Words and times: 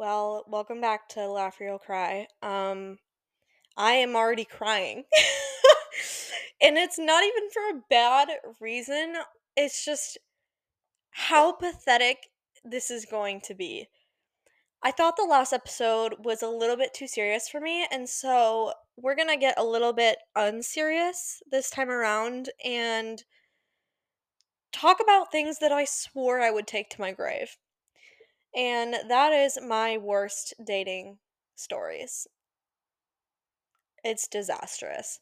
Well, 0.00 0.46
welcome 0.48 0.80
back 0.80 1.10
to 1.10 1.28
Laugh 1.28 1.60
or 1.60 1.78
Cry. 1.78 2.26
Um, 2.42 2.96
I 3.76 3.92
am 3.92 4.16
already 4.16 4.46
crying. 4.46 5.04
and 6.62 6.78
it's 6.78 6.98
not 6.98 7.22
even 7.22 7.50
for 7.52 7.60
a 7.68 7.82
bad 7.90 8.28
reason. 8.60 9.16
It's 9.58 9.84
just 9.84 10.16
how 11.10 11.52
pathetic 11.52 12.16
this 12.64 12.90
is 12.90 13.04
going 13.04 13.42
to 13.42 13.54
be. 13.54 13.88
I 14.82 14.90
thought 14.90 15.18
the 15.18 15.28
last 15.28 15.52
episode 15.52 16.14
was 16.24 16.42
a 16.42 16.48
little 16.48 16.78
bit 16.78 16.94
too 16.94 17.06
serious 17.06 17.50
for 17.50 17.60
me, 17.60 17.86
and 17.92 18.08
so 18.08 18.72
we're 18.96 19.16
gonna 19.16 19.36
get 19.36 19.58
a 19.58 19.64
little 19.64 19.92
bit 19.92 20.16
unserious 20.34 21.42
this 21.50 21.68
time 21.68 21.90
around 21.90 22.48
and 22.64 23.22
talk 24.72 24.98
about 24.98 25.30
things 25.30 25.58
that 25.58 25.72
I 25.72 25.84
swore 25.84 26.40
I 26.40 26.50
would 26.50 26.66
take 26.66 26.88
to 26.88 27.00
my 27.02 27.12
grave. 27.12 27.58
And 28.54 28.94
that 29.08 29.32
is 29.32 29.58
my 29.64 29.96
worst 29.96 30.54
dating 30.64 31.18
stories. 31.54 32.26
It's 34.02 34.26
disastrous. 34.26 35.20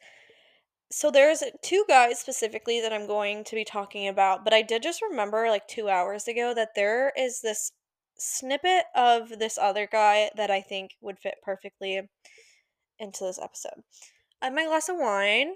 So 0.90 1.10
there's 1.10 1.42
two 1.62 1.84
guys 1.86 2.18
specifically 2.18 2.80
that 2.80 2.92
I'm 2.92 3.06
going 3.06 3.44
to 3.44 3.54
be 3.54 3.64
talking 3.64 4.08
about, 4.08 4.44
but 4.44 4.54
I 4.54 4.62
did 4.62 4.82
just 4.82 5.02
remember 5.02 5.48
like 5.50 5.68
2 5.68 5.88
hours 5.88 6.26
ago 6.26 6.54
that 6.54 6.74
there 6.74 7.12
is 7.16 7.40
this 7.42 7.72
snippet 8.16 8.84
of 8.94 9.38
this 9.38 9.58
other 9.58 9.86
guy 9.86 10.30
that 10.36 10.50
I 10.50 10.62
think 10.62 10.92
would 11.00 11.18
fit 11.18 11.36
perfectly 11.42 12.00
into 12.98 13.24
this 13.24 13.38
episode. 13.40 13.82
I 14.40 14.46
have 14.46 14.54
my 14.54 14.64
glass 14.64 14.88
of 14.88 14.96
wine. 14.98 15.54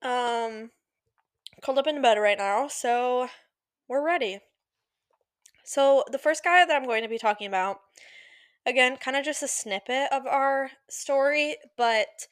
Um 0.00 0.70
curled 1.62 1.78
up 1.78 1.86
in 1.86 2.02
bed 2.02 2.18
right 2.18 2.38
now, 2.38 2.68
so 2.68 3.28
we're 3.88 4.04
ready. 4.04 4.40
So 5.64 6.04
the 6.10 6.18
first 6.18 6.44
guy 6.44 6.64
that 6.64 6.74
I'm 6.74 6.86
going 6.86 7.02
to 7.02 7.08
be 7.08 7.18
talking 7.18 7.46
about 7.46 7.80
again, 8.66 8.96
kind 8.96 9.16
of 9.16 9.24
just 9.24 9.42
a 9.42 9.48
snippet 9.48 10.08
of 10.12 10.26
our 10.26 10.70
story, 10.88 11.56
but 11.76 12.28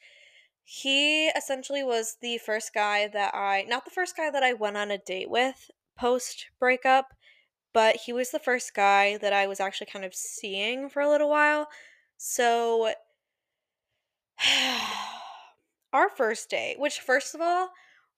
he 0.63 1.27
essentially 1.29 1.83
was 1.83 2.17
the 2.21 2.37
first 2.37 2.73
guy 2.73 3.07
that 3.07 3.33
I, 3.35 3.65
not 3.67 3.85
the 3.85 3.91
first 3.91 4.15
guy 4.15 4.29
that 4.31 4.43
I 4.43 4.53
went 4.53 4.77
on 4.77 4.91
a 4.91 4.97
date 4.97 5.29
with 5.29 5.69
post 5.97 6.47
breakup, 6.59 7.13
but 7.73 7.97
he 7.97 8.13
was 8.13 8.31
the 8.31 8.39
first 8.39 8.73
guy 8.73 9.17
that 9.17 9.33
I 9.33 9.47
was 9.47 9.59
actually 9.59 9.87
kind 9.87 10.05
of 10.05 10.15
seeing 10.15 10.89
for 10.89 11.01
a 11.01 11.09
little 11.09 11.29
while. 11.29 11.67
So, 12.17 12.93
our 15.93 16.09
first 16.09 16.49
date, 16.49 16.79
which, 16.79 16.99
first 16.99 17.35
of 17.35 17.41
all, 17.41 17.69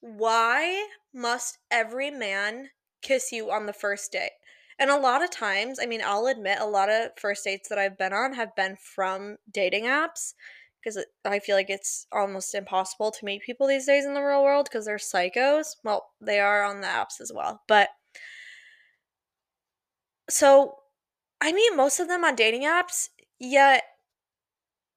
why 0.01 0.87
must 1.13 1.57
every 1.71 2.11
man 2.11 2.69
kiss 3.01 3.31
you 3.31 3.51
on 3.51 3.65
the 3.65 3.73
first 3.73 4.11
date? 4.11 4.31
And 4.79 4.89
a 4.89 4.97
lot 4.97 5.23
of 5.23 5.29
times, 5.29 5.79
I 5.81 5.85
mean, 5.85 6.01
I'll 6.03 6.27
admit 6.27 6.59
a 6.59 6.65
lot 6.65 6.89
of 6.89 7.11
first 7.17 7.43
dates 7.43 7.69
that 7.69 7.77
I've 7.77 7.97
been 7.97 8.13
on 8.13 8.33
have 8.33 8.55
been 8.55 8.75
from 8.75 9.37
dating 9.51 9.85
apps 9.85 10.33
because 10.83 11.03
I 11.23 11.39
feel 11.39 11.55
like 11.55 11.69
it's 11.69 12.07
almost 12.11 12.53
impossible 12.53 13.11
to 13.11 13.25
meet 13.25 13.43
people 13.43 13.67
these 13.67 13.85
days 13.85 14.05
in 14.05 14.13
the 14.13 14.21
real 14.21 14.43
world 14.43 14.67
because 14.69 14.85
they're 14.85 14.97
psychos. 14.97 15.75
Well, 15.83 16.09
they 16.19 16.39
are 16.39 16.63
on 16.63 16.81
the 16.81 16.87
apps 16.87 17.21
as 17.21 17.31
well. 17.33 17.61
But 17.67 17.89
so 20.29 20.75
I 21.39 21.51
meet 21.51 21.75
most 21.75 21.99
of 21.99 22.07
them 22.07 22.23
on 22.23 22.35
dating 22.35 22.63
apps, 22.63 23.09
yet 23.39 23.83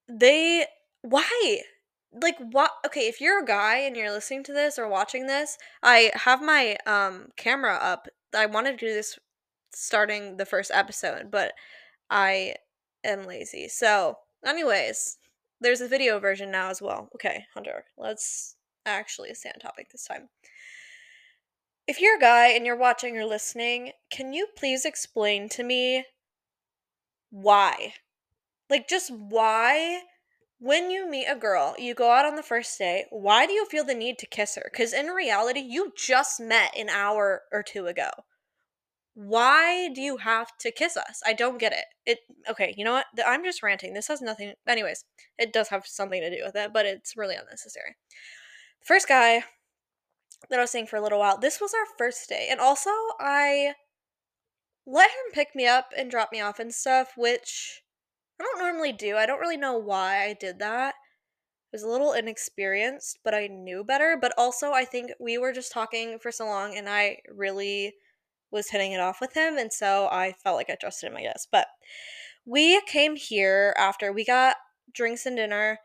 they 0.09 0.65
why? 1.01 1.61
Like 2.11 2.37
what 2.39 2.71
okay, 2.85 3.07
if 3.07 3.21
you're 3.21 3.43
a 3.43 3.45
guy 3.45 3.77
and 3.77 3.95
you're 3.95 4.11
listening 4.11 4.43
to 4.45 4.53
this 4.53 4.79
or 4.79 4.87
watching 4.87 5.27
this, 5.27 5.57
I 5.83 6.11
have 6.15 6.41
my 6.41 6.77
um 6.85 7.27
camera 7.37 7.75
up. 7.75 8.07
I 8.35 8.45
wanted 8.45 8.79
to 8.79 8.87
do 8.87 8.93
this 8.93 9.17
starting 9.77 10.37
the 10.37 10.45
first 10.45 10.71
episode, 10.73 11.29
but 11.31 11.53
I 12.09 12.55
am 13.03 13.25
lazy. 13.25 13.67
So, 13.67 14.17
anyways, 14.45 15.17
there's 15.61 15.81
a 15.81 15.87
video 15.87 16.19
version 16.19 16.51
now 16.51 16.69
as 16.69 16.81
well. 16.81 17.09
Okay, 17.15 17.45
Hunter, 17.53 17.85
let's 17.97 18.55
actually 18.85 19.33
stay 19.33 19.49
on 19.49 19.59
topic 19.59 19.89
this 19.91 20.05
time. 20.05 20.29
If 21.87 22.01
you're 22.01 22.17
a 22.17 22.21
guy 22.21 22.47
and 22.49 22.65
you're 22.65 22.77
watching 22.77 23.17
or 23.17 23.25
listening, 23.25 23.91
can 24.11 24.33
you 24.33 24.47
please 24.57 24.83
explain 24.83 25.47
to 25.49 25.63
me 25.63 26.05
why? 27.29 27.93
Like, 28.69 28.89
just 28.89 29.11
why, 29.11 30.01
when 30.59 30.91
you 30.91 31.09
meet 31.09 31.27
a 31.27 31.35
girl, 31.35 31.75
you 31.77 31.93
go 31.93 32.11
out 32.11 32.25
on 32.25 32.35
the 32.35 32.43
first 32.43 32.77
date, 32.77 33.05
why 33.09 33.45
do 33.45 33.53
you 33.53 33.65
feel 33.65 33.85
the 33.85 33.93
need 33.93 34.17
to 34.19 34.25
kiss 34.25 34.55
her? 34.55 34.69
Because 34.69 34.91
in 34.91 35.07
reality, 35.07 35.61
you 35.61 35.93
just 35.95 36.39
met 36.39 36.75
an 36.75 36.89
hour 36.89 37.43
or 37.51 37.63
two 37.63 37.85
ago 37.85 38.09
why 39.19 39.89
do 39.95 40.01
you 40.01 40.17
have 40.17 40.55
to 40.59 40.71
kiss 40.71 40.95
us? 40.95 41.21
I 41.25 41.33
don't 41.33 41.57
get 41.57 41.73
it. 41.73 41.85
It 42.05 42.19
okay, 42.47 42.75
you 42.77 42.85
know 42.85 42.93
what? 42.93 43.07
I'm 43.25 43.43
just 43.43 43.63
ranting. 43.63 43.95
This 43.95 44.09
has 44.09 44.21
nothing 44.21 44.53
anyways, 44.67 45.05
it 45.39 45.51
does 45.51 45.69
have 45.69 45.87
something 45.87 46.21
to 46.21 46.29
do 46.29 46.43
with 46.45 46.55
it, 46.55 46.71
but 46.71 46.85
it's 46.85 47.17
really 47.17 47.35
unnecessary. 47.35 47.95
First 48.85 49.07
guy 49.07 49.43
that 50.51 50.59
I 50.59 50.61
was 50.61 50.69
seeing 50.69 50.85
for 50.85 50.97
a 50.97 51.01
little 51.01 51.17
while, 51.17 51.39
this 51.39 51.59
was 51.59 51.73
our 51.73 51.97
first 51.97 52.29
day. 52.29 52.47
And 52.51 52.59
also 52.59 52.91
I 53.19 53.73
let 54.85 55.09
him 55.09 55.33
pick 55.33 55.55
me 55.55 55.65
up 55.65 55.87
and 55.97 56.11
drop 56.11 56.31
me 56.31 56.39
off 56.39 56.59
and 56.59 56.71
stuff, 56.71 57.13
which 57.17 57.81
I 58.39 58.43
don't 58.43 58.59
normally 58.59 58.93
do. 58.93 59.17
I 59.17 59.25
don't 59.25 59.39
really 59.39 59.57
know 59.57 59.79
why 59.79 60.25
I 60.25 60.35
did 60.39 60.59
that. 60.59 60.93
I 60.93 61.73
was 61.73 61.81
a 61.81 61.89
little 61.89 62.13
inexperienced, 62.13 63.17
but 63.23 63.33
I 63.33 63.47
knew 63.47 63.83
better. 63.83 64.15
But 64.21 64.33
also, 64.37 64.73
I 64.73 64.85
think 64.85 65.11
we 65.19 65.39
were 65.39 65.53
just 65.53 65.71
talking 65.71 66.19
for 66.19 66.31
so 66.31 66.45
long, 66.45 66.77
and 66.77 66.87
I 66.87 67.17
really 67.33 67.95
was 68.51 68.69
hitting 68.69 68.91
it 68.91 68.99
off 68.99 69.19
with 69.21 69.33
him, 69.33 69.57
and 69.57 69.71
so 69.71 70.07
I 70.11 70.33
felt 70.43 70.55
like 70.57 70.69
I 70.69 70.75
trusted 70.75 71.11
him, 71.11 71.17
I 71.17 71.23
guess. 71.23 71.47
But 71.51 71.67
we 72.45 72.81
came 72.81 73.15
here 73.15 73.75
after 73.77 74.11
we 74.11 74.23
got 74.23 74.55
drinks 74.93 75.25
and 75.25 75.35
dinner, 75.35 75.79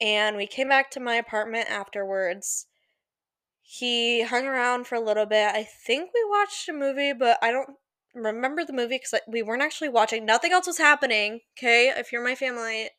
and 0.00 0.36
we 0.36 0.46
came 0.46 0.68
back 0.68 0.90
to 0.92 1.00
my 1.00 1.14
apartment 1.14 1.70
afterwards. 1.70 2.66
He 3.62 4.22
hung 4.22 4.46
around 4.46 4.86
for 4.86 4.94
a 4.94 5.00
little 5.00 5.26
bit. 5.26 5.54
I 5.54 5.62
think 5.64 6.10
we 6.14 6.24
watched 6.28 6.68
a 6.68 6.72
movie, 6.72 7.12
but 7.12 7.38
I 7.42 7.50
don't 7.50 7.70
remember 8.14 8.64
the 8.64 8.72
movie 8.72 8.98
because 8.98 9.20
we 9.26 9.42
weren't 9.42 9.62
actually 9.62 9.88
watching. 9.88 10.24
Nothing 10.24 10.52
else 10.52 10.66
was 10.66 10.78
happening. 10.78 11.40
Okay, 11.58 11.92
if 11.96 12.12
you're 12.12 12.24
my 12.24 12.34
family, 12.34 12.90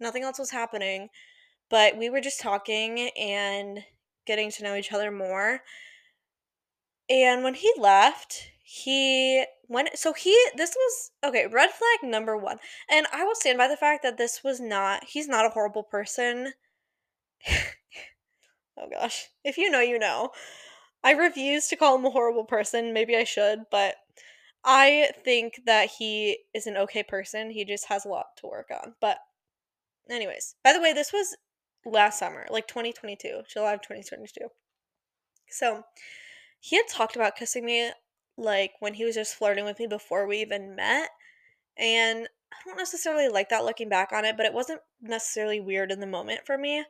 nothing 0.00 0.22
else 0.22 0.38
was 0.38 0.50
happening. 0.50 1.08
But 1.68 1.96
we 1.98 2.08
were 2.08 2.20
just 2.20 2.40
talking 2.40 3.10
and 3.18 3.80
getting 4.26 4.50
to 4.52 4.62
know 4.62 4.74
each 4.74 4.92
other 4.92 5.10
more. 5.10 5.60
And 7.08 7.44
when 7.44 7.54
he 7.54 7.72
left, 7.78 8.48
he 8.62 9.44
went 9.68 9.98
so 9.98 10.12
he 10.12 10.36
this 10.56 10.74
was 10.76 11.10
okay, 11.24 11.46
red 11.46 11.70
flag 11.70 12.10
number 12.10 12.36
1. 12.36 12.58
And 12.90 13.06
I 13.12 13.24
will 13.24 13.34
stand 13.34 13.58
by 13.58 13.68
the 13.68 13.76
fact 13.76 14.02
that 14.02 14.18
this 14.18 14.42
was 14.42 14.60
not 14.60 15.04
he's 15.04 15.28
not 15.28 15.46
a 15.46 15.50
horrible 15.50 15.84
person. 15.84 16.52
oh 18.76 18.88
gosh. 18.90 19.28
If 19.44 19.58
you 19.58 19.70
know, 19.70 19.80
you 19.80 19.98
know. 19.98 20.30
I 21.04 21.12
refuse 21.12 21.68
to 21.68 21.76
call 21.76 21.96
him 21.96 22.04
a 22.04 22.10
horrible 22.10 22.44
person. 22.44 22.92
Maybe 22.92 23.16
I 23.16 23.22
should, 23.22 23.60
but 23.70 23.94
I 24.64 25.12
think 25.24 25.60
that 25.64 25.90
he 25.98 26.38
is 26.52 26.66
an 26.66 26.76
okay 26.76 27.04
person. 27.04 27.50
He 27.50 27.64
just 27.64 27.86
has 27.86 28.04
a 28.04 28.08
lot 28.08 28.36
to 28.38 28.48
work 28.48 28.66
on. 28.72 28.94
But 29.00 29.18
anyways, 30.10 30.56
by 30.64 30.72
the 30.72 30.80
way, 30.80 30.92
this 30.92 31.12
was 31.12 31.36
last 31.84 32.18
summer, 32.18 32.46
like 32.50 32.66
2022, 32.66 33.42
July 33.48 33.74
of 33.74 33.82
2022. 33.82 34.48
So, 35.48 35.84
he 36.60 36.76
had 36.76 36.88
talked 36.88 37.16
about 37.16 37.36
kissing 37.36 37.64
me 37.64 37.90
like 38.36 38.72
when 38.80 38.94
he 38.94 39.04
was 39.04 39.14
just 39.14 39.34
flirting 39.34 39.64
with 39.64 39.78
me 39.78 39.86
before 39.86 40.26
we 40.26 40.38
even 40.38 40.76
met. 40.76 41.10
And 41.78 42.28
I 42.52 42.56
don't 42.64 42.76
necessarily 42.76 43.28
like 43.28 43.48
that 43.50 43.64
looking 43.64 43.88
back 43.88 44.12
on 44.12 44.24
it, 44.24 44.36
but 44.36 44.46
it 44.46 44.54
wasn't 44.54 44.80
necessarily 45.00 45.60
weird 45.60 45.90
in 45.90 46.00
the 46.00 46.06
moment 46.06 46.40
for 46.46 46.56
me. 46.56 46.84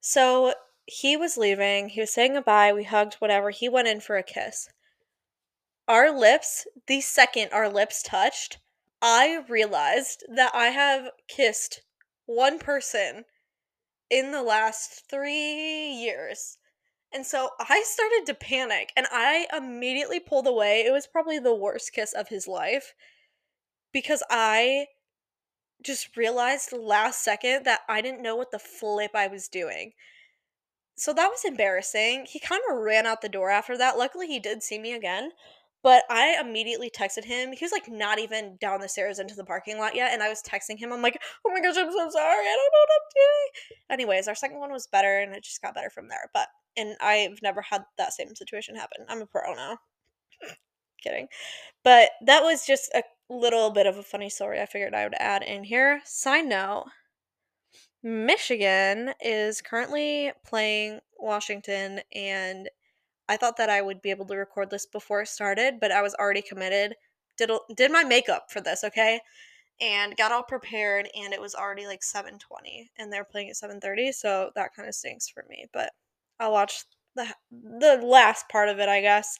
So 0.00 0.54
he 0.86 1.16
was 1.16 1.36
leaving, 1.36 1.90
he 1.90 2.00
was 2.00 2.12
saying 2.12 2.34
goodbye, 2.34 2.72
we 2.72 2.84
hugged, 2.84 3.14
whatever. 3.14 3.50
He 3.50 3.68
went 3.68 3.88
in 3.88 4.00
for 4.00 4.16
a 4.16 4.22
kiss. 4.22 4.68
Our 5.88 6.16
lips, 6.16 6.66
the 6.86 7.00
second 7.00 7.50
our 7.52 7.68
lips 7.68 8.02
touched, 8.02 8.58
I 9.00 9.44
realized 9.48 10.24
that 10.32 10.54
I 10.54 10.66
have 10.68 11.10
kissed 11.28 11.82
one 12.26 12.58
person 12.58 13.24
in 14.10 14.30
the 14.30 14.42
last 14.42 15.04
three 15.10 15.90
years. 15.90 16.58
And 17.14 17.26
so 17.26 17.50
I 17.58 17.82
started 17.86 18.22
to 18.26 18.34
panic 18.34 18.92
and 18.96 19.06
I 19.10 19.46
immediately 19.54 20.20
pulled 20.20 20.46
away. 20.46 20.84
It 20.86 20.92
was 20.92 21.06
probably 21.06 21.38
the 21.38 21.54
worst 21.54 21.92
kiss 21.92 22.12
of 22.12 22.28
his 22.28 22.48
life 22.48 22.94
because 23.92 24.22
I 24.30 24.86
just 25.82 26.16
realized 26.16 26.72
last 26.72 27.22
second 27.22 27.64
that 27.64 27.80
I 27.88 28.00
didn't 28.00 28.22
know 28.22 28.36
what 28.36 28.50
the 28.50 28.58
flip 28.58 29.10
I 29.14 29.26
was 29.26 29.48
doing. 29.48 29.92
So 30.96 31.12
that 31.12 31.28
was 31.28 31.44
embarrassing. 31.44 32.26
He 32.28 32.38
kind 32.38 32.62
of 32.70 32.78
ran 32.78 33.06
out 33.06 33.22
the 33.22 33.28
door 33.28 33.50
after 33.50 33.76
that. 33.78 33.98
Luckily, 33.98 34.26
he 34.26 34.38
did 34.38 34.62
see 34.62 34.78
me 34.78 34.92
again. 34.92 35.32
But 35.82 36.04
I 36.08 36.36
immediately 36.40 36.90
texted 36.90 37.24
him. 37.24 37.52
He 37.52 37.64
was 37.64 37.72
like 37.72 37.90
not 37.90 38.20
even 38.20 38.56
down 38.60 38.80
the 38.80 38.88
stairs 38.88 39.18
into 39.18 39.34
the 39.34 39.44
parking 39.44 39.78
lot 39.78 39.96
yet. 39.96 40.12
And 40.12 40.22
I 40.22 40.28
was 40.28 40.40
texting 40.40 40.78
him. 40.78 40.92
I'm 40.92 41.02
like, 41.02 41.20
oh 41.44 41.50
my 41.50 41.60
gosh, 41.60 41.76
I'm 41.76 41.90
so 41.90 42.08
sorry. 42.10 42.46
I 42.46 42.56
don't 42.56 42.72
know 42.72 42.80
what 42.80 42.90
I'm 42.94 43.10
doing. 43.16 43.80
Anyways, 43.90 44.28
our 44.28 44.36
second 44.36 44.60
one 44.60 44.70
was 44.70 44.86
better 44.86 45.18
and 45.18 45.34
it 45.34 45.42
just 45.42 45.60
got 45.60 45.74
better 45.74 45.90
from 45.90 46.08
there. 46.08 46.30
But 46.32 46.46
and 46.76 46.96
I've 47.00 47.42
never 47.42 47.62
had 47.62 47.84
that 47.98 48.12
same 48.12 48.34
situation 48.34 48.76
happen. 48.76 49.04
I'm 49.08 49.22
a 49.22 49.26
pro 49.26 49.54
now. 49.54 49.78
Kidding. 51.02 51.28
But 51.84 52.10
that 52.24 52.42
was 52.42 52.66
just 52.66 52.90
a 52.94 53.02
little 53.28 53.70
bit 53.70 53.86
of 53.86 53.96
a 53.96 54.02
funny 54.02 54.28
story 54.28 54.60
I 54.60 54.66
figured 54.66 54.94
I 54.94 55.04
would 55.04 55.14
add 55.18 55.42
in 55.42 55.64
here. 55.64 56.00
Side 56.04 56.46
note 56.46 56.86
Michigan 58.02 59.14
is 59.20 59.60
currently 59.60 60.32
playing 60.44 61.00
Washington, 61.18 62.00
and 62.12 62.68
I 63.28 63.36
thought 63.36 63.56
that 63.58 63.70
I 63.70 63.80
would 63.80 64.02
be 64.02 64.10
able 64.10 64.26
to 64.26 64.36
record 64.36 64.70
this 64.70 64.86
before 64.86 65.22
it 65.22 65.28
started, 65.28 65.78
but 65.80 65.92
I 65.92 66.02
was 66.02 66.14
already 66.14 66.42
committed. 66.42 66.96
Did 67.38 67.50
did 67.76 67.92
my 67.92 68.04
makeup 68.04 68.50
for 68.50 68.60
this, 68.60 68.84
okay? 68.84 69.20
And 69.80 70.16
got 70.16 70.32
all 70.32 70.42
prepared 70.42 71.08
and 71.14 71.32
it 71.32 71.40
was 71.40 71.54
already 71.54 71.86
like 71.86 72.02
7:20 72.02 72.90
and 72.98 73.12
they're 73.12 73.24
playing 73.24 73.50
at 73.50 73.56
7:30, 73.56 74.12
so 74.12 74.50
that 74.56 74.74
kind 74.74 74.88
of 74.88 74.94
stinks 74.94 75.28
for 75.28 75.44
me, 75.48 75.66
but 75.72 75.92
I'll 76.42 76.52
watch 76.52 76.84
the 77.14 77.26
the 77.50 78.00
last 78.02 78.48
part 78.48 78.68
of 78.68 78.78
it, 78.80 78.88
I 78.88 79.00
guess. 79.00 79.38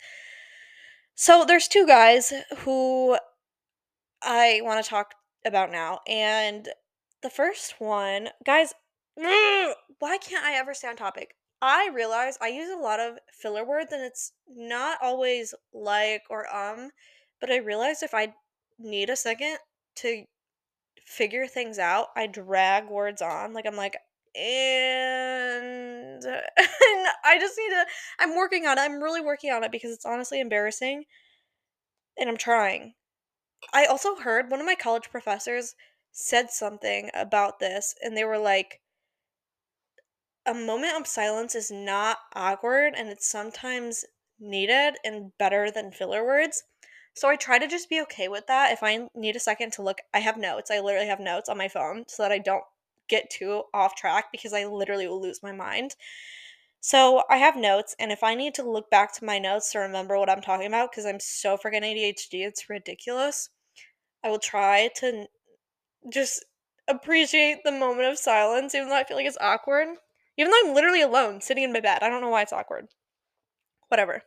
So 1.14 1.44
there's 1.44 1.68
two 1.68 1.86
guys 1.86 2.32
who 2.58 3.18
I 4.22 4.60
want 4.62 4.82
to 4.82 4.88
talk 4.88 5.14
about 5.44 5.70
now. 5.70 6.00
And 6.06 6.68
the 7.22 7.30
first 7.30 7.74
one, 7.78 8.28
guys, 8.44 8.72
why 9.16 10.18
can't 10.18 10.44
I 10.44 10.54
ever 10.54 10.74
stay 10.74 10.88
on 10.88 10.96
topic? 10.96 11.34
I 11.60 11.90
realize 11.94 12.38
I 12.40 12.48
use 12.48 12.70
a 12.70 12.80
lot 12.80 12.98
of 12.98 13.18
filler 13.32 13.64
words 13.64 13.92
and 13.92 14.02
it's 14.02 14.32
not 14.48 14.98
always 15.02 15.54
like 15.72 16.22
or 16.28 16.52
um, 16.54 16.90
but 17.40 17.50
I 17.50 17.58
realize 17.58 18.02
if 18.02 18.14
I 18.14 18.34
need 18.78 19.10
a 19.10 19.16
second 19.16 19.58
to 19.96 20.24
figure 21.06 21.46
things 21.46 21.78
out, 21.78 22.08
I 22.16 22.26
drag 22.26 22.88
words 22.88 23.22
on. 23.22 23.52
Like 23.52 23.66
I'm 23.66 23.76
like, 23.76 23.96
and, 24.34 26.24
and 26.24 27.06
I 27.24 27.38
just 27.38 27.58
need 27.58 27.70
to, 27.70 27.86
I'm 28.18 28.36
working 28.36 28.66
on 28.66 28.78
it. 28.78 28.82
I'm 28.82 29.02
really 29.02 29.20
working 29.20 29.52
on 29.52 29.64
it 29.64 29.72
because 29.72 29.92
it's 29.92 30.06
honestly 30.06 30.40
embarrassing 30.40 31.04
and 32.18 32.28
I'm 32.28 32.36
trying. 32.36 32.94
I 33.72 33.86
also 33.86 34.16
heard 34.16 34.50
one 34.50 34.60
of 34.60 34.66
my 34.66 34.74
college 34.74 35.10
professors 35.10 35.74
said 36.10 36.50
something 36.50 37.10
about 37.14 37.58
this, 37.58 37.94
and 38.02 38.16
they 38.16 38.24
were 38.24 38.38
like, 38.38 38.80
a 40.44 40.54
moment 40.54 41.00
of 41.00 41.06
silence 41.06 41.54
is 41.54 41.70
not 41.70 42.18
awkward 42.34 42.94
and 42.96 43.08
it's 43.08 43.30
sometimes 43.30 44.04
needed 44.40 44.96
and 45.04 45.30
better 45.38 45.70
than 45.70 45.92
filler 45.92 46.24
words. 46.24 46.64
So 47.14 47.28
I 47.28 47.36
try 47.36 47.58
to 47.58 47.68
just 47.68 47.88
be 47.88 48.00
okay 48.02 48.26
with 48.28 48.46
that. 48.48 48.72
If 48.72 48.82
I 48.82 49.08
need 49.14 49.36
a 49.36 49.40
second 49.40 49.72
to 49.74 49.82
look, 49.82 49.98
I 50.12 50.18
have 50.18 50.36
notes. 50.36 50.70
I 50.70 50.80
literally 50.80 51.06
have 51.06 51.20
notes 51.20 51.48
on 51.48 51.58
my 51.58 51.68
phone 51.68 52.04
so 52.08 52.22
that 52.24 52.32
I 52.32 52.38
don't 52.38 52.64
get 53.12 53.30
too 53.30 53.62
off 53.74 53.94
track 53.94 54.26
because 54.32 54.52
I 54.52 54.64
literally 54.64 55.06
will 55.06 55.20
lose 55.20 55.42
my 55.42 55.52
mind. 55.52 55.94
So 56.80 57.22
I 57.30 57.36
have 57.36 57.56
notes, 57.56 57.94
and 58.00 58.10
if 58.10 58.24
I 58.24 58.34
need 58.34 58.54
to 58.54 58.68
look 58.68 58.90
back 58.90 59.14
to 59.14 59.24
my 59.24 59.38
notes 59.38 59.70
to 59.70 59.78
remember 59.78 60.18
what 60.18 60.28
I'm 60.28 60.40
talking 60.40 60.66
about, 60.66 60.90
because 60.90 61.06
I'm 61.06 61.20
so 61.20 61.56
freaking 61.56 61.82
ADHD, 61.84 62.44
it's 62.44 62.68
ridiculous. 62.68 63.50
I 64.24 64.30
will 64.30 64.40
try 64.40 64.90
to 64.96 65.26
just 66.12 66.44
appreciate 66.88 67.58
the 67.64 67.70
moment 67.70 68.08
of 68.08 68.18
silence, 68.18 68.74
even 68.74 68.88
though 68.88 68.96
I 68.96 69.04
feel 69.04 69.16
like 69.16 69.26
it's 69.26 69.38
awkward. 69.40 69.88
Even 70.36 70.50
though 70.50 70.68
I'm 70.68 70.74
literally 70.74 71.02
alone, 71.02 71.40
sitting 71.40 71.62
in 71.62 71.72
my 71.72 71.80
bed. 71.80 72.02
I 72.02 72.08
don't 72.08 72.20
know 72.22 72.30
why 72.30 72.42
it's 72.42 72.52
awkward. 72.52 72.88
Whatever. 73.88 74.22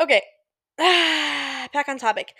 Okay. 0.00 0.22
Back 0.78 1.88
on 1.88 1.98
topic. 1.98 2.34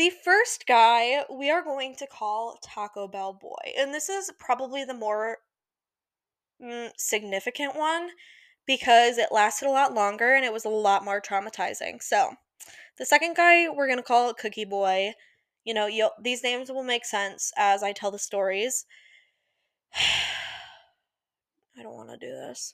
The 0.00 0.08
first 0.08 0.66
guy 0.66 1.26
we 1.30 1.50
are 1.50 1.62
going 1.62 1.94
to 1.96 2.06
call 2.06 2.58
Taco 2.62 3.06
Bell 3.06 3.34
Boy. 3.34 3.74
And 3.76 3.92
this 3.92 4.08
is 4.08 4.32
probably 4.38 4.82
the 4.82 4.94
more 4.94 5.40
mm, 6.58 6.90
significant 6.96 7.76
one 7.76 8.08
because 8.66 9.18
it 9.18 9.30
lasted 9.30 9.68
a 9.68 9.70
lot 9.70 9.92
longer 9.92 10.32
and 10.32 10.42
it 10.42 10.54
was 10.54 10.64
a 10.64 10.70
lot 10.70 11.04
more 11.04 11.20
traumatizing. 11.20 12.02
So, 12.02 12.30
the 12.96 13.04
second 13.04 13.36
guy 13.36 13.68
we're 13.68 13.88
going 13.88 13.98
to 13.98 14.02
call 14.02 14.32
Cookie 14.32 14.64
Boy. 14.64 15.12
You 15.64 15.74
know, 15.74 16.10
these 16.18 16.42
names 16.42 16.70
will 16.70 16.82
make 16.82 17.04
sense 17.04 17.52
as 17.58 17.82
I 17.82 17.92
tell 17.92 18.10
the 18.10 18.18
stories. 18.18 18.86
I 21.78 21.82
don't 21.82 21.92
want 21.92 22.08
to 22.08 22.16
do 22.16 22.32
this. 22.32 22.72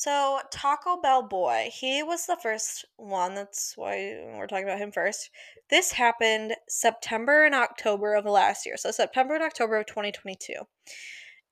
So, 0.00 0.40
Taco 0.50 0.96
Bell 0.96 1.20
Boy, 1.20 1.68
he 1.70 2.02
was 2.02 2.24
the 2.24 2.38
first 2.42 2.86
one. 2.96 3.34
That's 3.34 3.74
why 3.76 4.16
we're 4.34 4.46
talking 4.46 4.64
about 4.64 4.78
him 4.78 4.92
first. 4.92 5.28
This 5.68 5.92
happened 5.92 6.54
September 6.70 7.44
and 7.44 7.54
October 7.54 8.14
of 8.14 8.24
last 8.24 8.64
year. 8.64 8.78
So, 8.78 8.92
September 8.92 9.34
and 9.34 9.44
October 9.44 9.76
of 9.76 9.84
2022. 9.84 10.54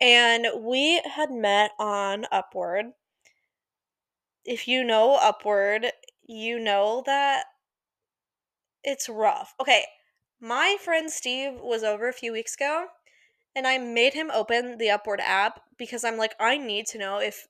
And 0.00 0.46
we 0.62 1.02
had 1.04 1.30
met 1.30 1.72
on 1.78 2.24
Upward. 2.32 2.86
If 4.46 4.66
you 4.66 4.82
know 4.82 5.18
Upward, 5.20 5.88
you 6.26 6.58
know 6.58 7.02
that 7.04 7.44
it's 8.82 9.10
rough. 9.10 9.52
Okay, 9.60 9.84
my 10.40 10.78
friend 10.82 11.10
Steve 11.10 11.60
was 11.60 11.84
over 11.84 12.08
a 12.08 12.14
few 12.14 12.32
weeks 12.32 12.54
ago 12.54 12.86
and 13.54 13.66
I 13.66 13.76
made 13.76 14.14
him 14.14 14.30
open 14.32 14.78
the 14.78 14.88
Upward 14.88 15.20
app 15.20 15.60
because 15.76 16.02
I'm 16.02 16.16
like, 16.16 16.34
I 16.40 16.56
need 16.56 16.86
to 16.86 16.98
know 16.98 17.20
if 17.20 17.46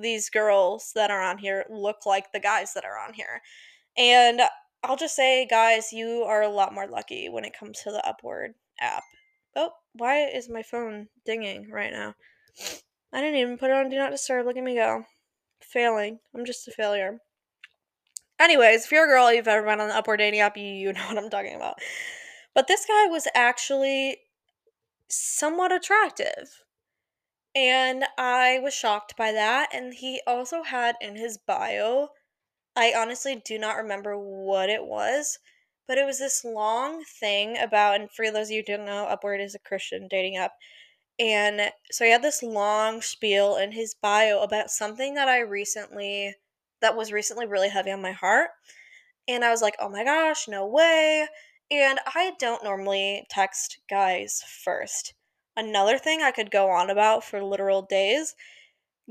these 0.00 0.30
girls 0.30 0.92
that 0.94 1.10
are 1.10 1.22
on 1.22 1.38
here 1.38 1.64
look 1.70 2.06
like 2.06 2.32
the 2.32 2.40
guys 2.40 2.74
that 2.74 2.84
are 2.84 2.98
on 2.98 3.12
here. 3.12 3.40
And 3.96 4.42
I'll 4.82 4.96
just 4.96 5.16
say, 5.16 5.46
guys, 5.46 5.92
you 5.92 6.24
are 6.24 6.42
a 6.42 6.48
lot 6.48 6.74
more 6.74 6.86
lucky 6.86 7.28
when 7.28 7.44
it 7.44 7.56
comes 7.58 7.80
to 7.80 7.90
the 7.90 8.06
Upward 8.06 8.54
app. 8.80 9.04
Oh, 9.54 9.70
why 9.92 10.26
is 10.26 10.48
my 10.48 10.62
phone 10.62 11.08
dinging 11.24 11.70
right 11.70 11.92
now? 11.92 12.14
I 13.12 13.20
didn't 13.20 13.40
even 13.40 13.58
put 13.58 13.70
it 13.70 13.76
on 13.76 13.90
Do 13.90 13.98
Not 13.98 14.10
Disturb. 14.10 14.46
Look 14.46 14.56
at 14.56 14.64
me 14.64 14.74
go. 14.74 15.04
Failing. 15.60 16.18
I'm 16.34 16.44
just 16.44 16.66
a 16.66 16.70
failure. 16.70 17.18
Anyways, 18.40 18.84
if 18.84 18.92
you're 18.92 19.04
a 19.04 19.08
girl, 19.08 19.32
you've 19.32 19.46
ever 19.46 19.64
been 19.64 19.80
on 19.80 19.88
the 19.88 19.96
Upward 19.96 20.18
dating 20.18 20.40
app, 20.40 20.56
you 20.56 20.92
know 20.92 21.06
what 21.06 21.18
I'm 21.18 21.30
talking 21.30 21.54
about. 21.54 21.76
But 22.54 22.66
this 22.66 22.86
guy 22.86 23.06
was 23.06 23.28
actually 23.34 24.18
somewhat 25.08 25.72
attractive. 25.72 26.61
And 27.54 28.04
I 28.18 28.58
was 28.62 28.74
shocked 28.74 29.16
by 29.16 29.32
that. 29.32 29.70
And 29.74 29.94
he 29.94 30.22
also 30.26 30.62
had 30.62 30.96
in 31.00 31.16
his 31.16 31.38
bio, 31.38 32.08
I 32.74 32.94
honestly 32.96 33.42
do 33.44 33.58
not 33.58 33.76
remember 33.76 34.16
what 34.16 34.70
it 34.70 34.84
was, 34.84 35.38
but 35.86 35.98
it 35.98 36.06
was 36.06 36.18
this 36.18 36.44
long 36.44 37.04
thing 37.20 37.58
about, 37.58 38.00
and 38.00 38.10
for 38.10 38.30
those 38.30 38.48
of 38.48 38.52
you 38.52 38.62
who 38.66 38.76
don't 38.76 38.86
know, 38.86 39.04
Upward 39.04 39.40
is 39.40 39.54
a 39.54 39.58
Christian 39.58 40.08
dating 40.08 40.36
app. 40.36 40.52
And 41.18 41.70
so 41.90 42.04
he 42.04 42.10
had 42.10 42.22
this 42.22 42.42
long 42.42 43.02
spiel 43.02 43.56
in 43.56 43.72
his 43.72 43.94
bio 44.00 44.40
about 44.42 44.70
something 44.70 45.14
that 45.14 45.28
I 45.28 45.40
recently, 45.40 46.34
that 46.80 46.96
was 46.96 47.12
recently 47.12 47.46
really 47.46 47.68
heavy 47.68 47.90
on 47.90 48.00
my 48.00 48.12
heart. 48.12 48.50
And 49.28 49.44
I 49.44 49.50
was 49.50 49.60
like, 49.60 49.76
oh 49.78 49.90
my 49.90 50.04
gosh, 50.04 50.48
no 50.48 50.66
way. 50.66 51.26
And 51.70 52.00
I 52.14 52.32
don't 52.38 52.64
normally 52.64 53.26
text 53.30 53.78
guys 53.88 54.42
first. 54.64 55.14
Another 55.56 55.98
thing 55.98 56.22
I 56.22 56.30
could 56.30 56.50
go 56.50 56.70
on 56.70 56.90
about 56.90 57.24
for 57.24 57.42
literal 57.42 57.82
days. 57.82 58.34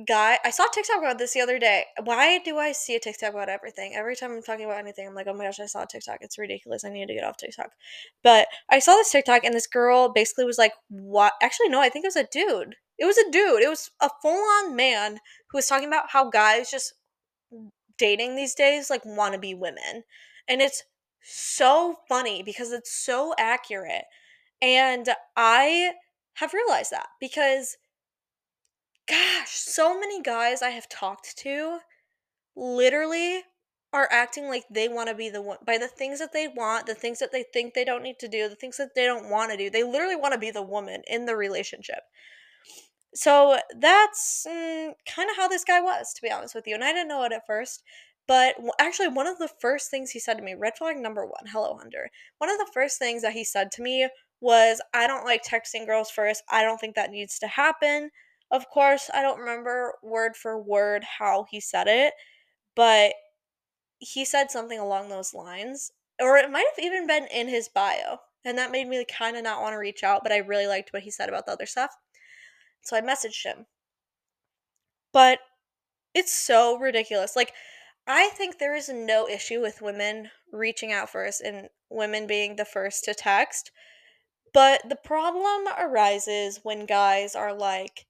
Guy, 0.08 0.40
I 0.44 0.52
saw 0.52 0.66
TikTok 0.68 1.00
about 1.00 1.18
this 1.18 1.34
the 1.34 1.42
other 1.42 1.60
day. 1.60 1.86
Why 2.04 2.40
do 2.40 2.58
I 2.58 2.72
see 2.72 2.96
a 2.96 3.00
TikTok 3.00 3.34
about 3.34 3.50
everything? 3.50 3.94
Every 3.94 4.16
time 4.16 4.32
I'm 4.32 4.42
talking 4.42 4.66
about 4.66 4.80
anything, 4.80 5.08
I'm 5.08 5.14
like, 5.14 5.28
oh 5.28 5.34
my 5.34 5.46
gosh, 5.46 5.60
I 5.60 5.66
saw 5.66 5.84
a 5.84 5.88
TikTok. 5.88 6.20
It's 6.22 6.38
ridiculous. 6.40 6.86
I 6.86 6.90
need 6.90 7.08
to 7.08 7.14
get 7.14 7.26
off 7.26 7.38
TikTok. 7.38 7.72
But 8.24 8.48
I 8.70 8.80
saw 8.80 8.94
this 8.94 9.12
TikTok, 9.12 9.44
and 9.44 9.54
this 9.54 9.68
girl 9.68 10.10
basically 10.10 10.46
was 10.46 10.58
like, 10.58 10.74
what? 10.90 11.34
Actually, 11.44 11.70
no, 11.70 11.82
I 11.82 11.90
think 11.90 12.06
it 12.06 12.08
was 12.08 12.16
a 12.16 12.28
dude. 12.32 12.76
It 12.98 13.06
was 13.06 13.18
a 13.18 13.30
dude. 13.32 13.62
It 13.62 13.70
was 13.70 13.92
a 14.00 14.10
full 14.22 14.32
on 14.32 14.76
man 14.76 15.20
who 15.50 15.58
was 15.58 15.68
talking 15.68 15.88
about 15.88 16.12
how 16.12 16.30
guys 16.30 16.72
just 16.72 16.94
dating 17.98 18.36
these 18.36 18.56
days 18.56 18.90
like 18.90 19.06
want 19.06 19.34
to 19.34 19.40
be 19.40 19.54
women. 19.54 20.04
And 20.48 20.62
it's 20.62 20.84
so 21.22 21.98
funny 22.08 22.42
because 22.44 22.72
it's 22.72 22.92
so 22.92 23.36
accurate. 23.38 24.06
And 24.62 25.10
I 25.36 25.94
have 26.36 26.54
realized 26.54 26.92
that 26.92 27.08
because 27.20 27.78
gosh, 29.08 29.50
so 29.50 30.00
many 30.00 30.22
guys 30.22 30.62
I 30.62 30.70
have 30.70 30.88
talked 30.90 31.38
to 31.40 31.80
literally 32.56 33.44
are 33.94 34.08
acting 34.10 34.48
like 34.48 34.64
they 34.70 34.88
want 34.88 35.10
to 35.10 35.16
be 35.16 35.30
the 35.30 35.42
one 35.42 35.58
by 35.66 35.78
the 35.78 35.88
things 35.88 36.20
that 36.20 36.32
they 36.32 36.48
want, 36.48 36.86
the 36.86 36.96
things 36.96 37.20
that 37.20 37.32
they 37.32 37.44
think 37.54 37.74
they 37.74 37.84
don't 37.84 38.04
need 38.04 38.20
to 38.20 38.28
do, 38.28 38.48
the 38.48 38.56
things 38.56 38.78
that 38.78 38.96
they 38.96 39.06
don't 39.06 39.30
want 39.30 39.52
to 39.52 39.58
do. 39.58 39.70
They 39.70 39.84
literally 39.84 40.16
want 40.16 40.34
to 40.34 40.40
be 40.40 40.52
the 40.52 40.62
woman 40.62 41.02
in 41.08 41.26
the 41.26 41.36
relationship. 41.36 42.00
So 43.14 43.60
that's 43.78 44.48
mm, 44.50 44.94
kind 45.14 45.30
of 45.30 45.36
how 45.36 45.50
this 45.50 45.66
guy 45.66 45.82
was, 45.82 46.14
to 46.14 46.22
be 46.22 46.32
honest 46.32 46.56
with 46.56 46.66
you. 46.68 46.76
And 46.76 46.84
I 46.84 46.94
didn't 46.94 47.10
know 47.10 47.24
it 47.24 47.34
at 47.34 47.46
first. 47.46 47.84
But 48.28 48.56
actually, 48.80 49.10
one 49.10 49.28
of 49.28 49.40
the 49.40 49.50
first 49.60 49.92
things 49.92 50.12
he 50.12 50.20
said 50.20 50.38
to 50.38 50.44
me, 50.44 50.54
red 50.54 50.78
flag 50.78 50.98
number 50.98 51.26
one, 51.26 51.48
hello, 51.52 51.76
Hunter. 51.76 52.10
One 52.38 52.50
of 52.50 52.58
the 52.60 52.70
first 52.74 52.98
things 52.98 53.24
that 53.24 53.34
he 53.34 53.44
said 53.44 53.72
to 53.74 53.82
me 53.82 54.08
was, 54.42 54.82
I 54.94 55.08
don't 55.08 55.26
like 55.26 55.44
texting 55.44 55.86
girls 55.86 56.10
first. 56.10 56.44
I 56.50 56.64
don't 56.64 56.80
think 56.80 56.96
that 56.96 57.12
needs 57.12 57.40
to 57.40 57.48
happen. 57.48 58.10
Of 58.52 58.70
course, 58.70 59.10
I 59.14 59.22
don't 59.22 59.40
remember 59.40 59.94
word 60.04 60.36
for 60.36 60.62
word 60.62 61.06
how 61.20 61.46
he 61.50 61.62
said 61.62 61.88
it, 61.88 62.14
but 62.76 63.14
he 64.00 64.26
said 64.26 64.52
something 64.52 64.80
along 64.80 65.08
those 65.08 65.34
lines. 65.34 65.92
Or 66.20 66.38
it 66.38 66.52
might 66.52 66.66
have 66.76 66.84
even 66.84 67.08
been 67.08 67.28
in 67.34 67.48
his 67.48 67.70
bio. 67.70 68.18
And 68.44 68.58
that 68.58 68.72
made 68.72 68.88
me 68.88 69.06
kind 69.06 69.38
of 69.38 69.44
not 69.44 69.62
want 69.62 69.74
to 69.74 69.78
reach 69.78 70.04
out, 70.04 70.22
but 70.24 70.32
I 70.32 70.38
really 70.38 70.68
liked 70.68 70.92
what 70.92 71.04
he 71.04 71.12
said 71.12 71.30
about 71.30 71.46
the 71.46 71.52
other 71.52 71.66
stuff. 71.66 71.92
So 72.82 72.98
I 72.98 73.02
messaged 73.02 73.46
him. 73.46 73.68
But 75.14 75.40
it's 76.14 76.34
so 76.34 76.78
ridiculous. 76.78 77.36
Like, 77.36 77.54
I 78.08 78.30
think 78.30 78.58
there 78.58 78.76
is 78.76 78.90
no 78.90 79.28
issue 79.28 79.62
with 79.62 79.82
women 79.82 80.32
reaching 80.52 80.92
out 80.92 81.10
first 81.10 81.42
and 81.42 81.70
women 81.90 82.26
being 82.26 82.56
the 82.56 82.66
first 82.66 83.04
to 83.06 83.14
text. 83.14 83.72
But 84.54 84.90
the 84.90 84.98
problem 84.98 85.68
arises 85.80 86.60
when 86.64 86.86
guys 86.86 87.36
are 87.36 87.54
like, 87.54 88.06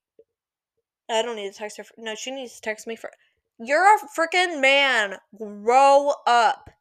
I 1.09 1.21
don't 1.21 1.35
need 1.35 1.51
to 1.51 1.57
text 1.57 1.77
her. 1.77 1.83
For- 1.83 1.93
no, 1.97 2.15
she 2.15 2.31
needs 2.31 2.55
to 2.55 2.61
text 2.61 2.87
me 2.87 2.95
for. 2.95 3.11
You're 3.59 3.95
a 3.95 3.99
freaking 3.99 4.59
man. 4.59 5.17
Grow 5.37 6.13
up. 6.25 6.71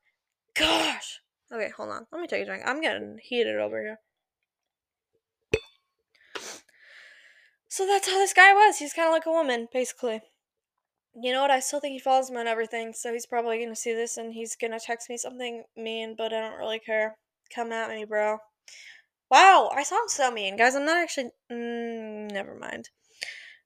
Gosh. 0.55 1.21
Okay, 1.53 1.71
hold 1.77 1.91
on. 1.91 2.07
Let 2.13 2.21
me 2.21 2.27
take 2.27 2.43
a 2.43 2.47
drink. 2.47 2.63
I'm 2.65 2.81
getting 2.81 3.19
heated 3.23 3.57
over 3.57 3.83
here. 3.83 3.99
So 7.69 7.87
that's 7.87 8.09
how 8.09 8.19
this 8.19 8.33
guy 8.33 8.53
was. 8.53 8.79
He's 8.79 8.93
kind 8.93 9.09
of 9.09 9.13
like 9.13 9.27
a 9.27 9.31
woman, 9.31 9.69
basically. 9.73 10.21
You 11.15 11.33
know 11.33 11.43
what? 11.43 11.51
I 11.51 11.61
still 11.61 11.81
think 11.81 11.93
he 11.93 11.99
follows 11.99 12.31
me 12.31 12.39
on 12.39 12.47
everything, 12.47 12.93
so 12.93 13.13
he's 13.13 13.27
probably 13.27 13.63
gonna 13.63 13.77
see 13.77 13.95
this 13.95 14.17
and 14.17 14.33
he's 14.33 14.57
gonna 14.57 14.81
text 14.81 15.11
me 15.11 15.17
something 15.17 15.65
mean, 15.77 16.15
but 16.17 16.33
I 16.33 16.41
don't 16.41 16.59
really 16.59 16.79
care. 16.79 17.17
Come 17.55 17.73
at 17.73 17.91
me, 17.91 18.05
bro. 18.05 18.39
Wow, 19.31 19.71
I 19.75 19.83
sound 19.83 20.11
so 20.11 20.31
mean, 20.31 20.57
guys. 20.57 20.75
I'm 20.75 20.85
not 20.85 20.97
actually. 20.99 21.31
Mm, 21.51 22.31
never 22.33 22.55
mind. 22.55 22.91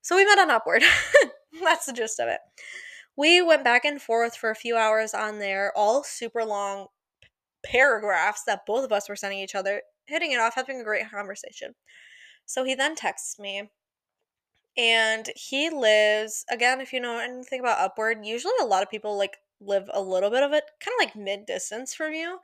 So 0.02 0.16
we 0.16 0.24
met 0.26 0.38
on 0.38 0.50
Upward. 0.50 0.82
That's 1.64 1.86
the 1.86 1.92
gist 1.92 2.20
of 2.20 2.28
it. 2.28 2.40
We 3.16 3.42
went 3.42 3.64
back 3.64 3.84
and 3.84 4.02
forth 4.02 4.36
for 4.36 4.50
a 4.50 4.56
few 4.56 4.76
hours 4.76 5.14
on 5.14 5.38
there, 5.40 5.72
all 5.76 6.04
super 6.04 6.44
long 6.44 6.88
paragraphs 7.64 8.44
that 8.46 8.66
both 8.66 8.84
of 8.84 8.92
us 8.92 9.08
were 9.08 9.16
sending 9.16 9.40
each 9.40 9.54
other, 9.56 9.82
hitting 10.06 10.32
it 10.32 10.40
off, 10.40 10.54
having 10.56 10.80
a 10.80 10.84
great 10.84 11.10
conversation. 11.10 11.74
So 12.46 12.64
he 12.64 12.74
then 12.74 12.96
texts 12.96 13.38
me 13.38 13.70
and 14.76 15.30
he 15.36 15.70
lives 15.70 16.44
again 16.50 16.80
if 16.80 16.92
you 16.92 17.00
know 17.00 17.18
anything 17.18 17.60
about 17.60 17.78
upward 17.78 18.24
usually 18.24 18.54
a 18.60 18.64
lot 18.66 18.82
of 18.82 18.90
people 18.90 19.16
like 19.16 19.36
live 19.60 19.88
a 19.92 20.00
little 20.00 20.30
bit 20.30 20.42
of 20.42 20.52
it 20.52 20.64
kind 20.80 20.94
of 20.98 21.06
like 21.06 21.16
mid 21.16 21.46
distance 21.46 21.94
from 21.94 22.12
you 22.12 22.38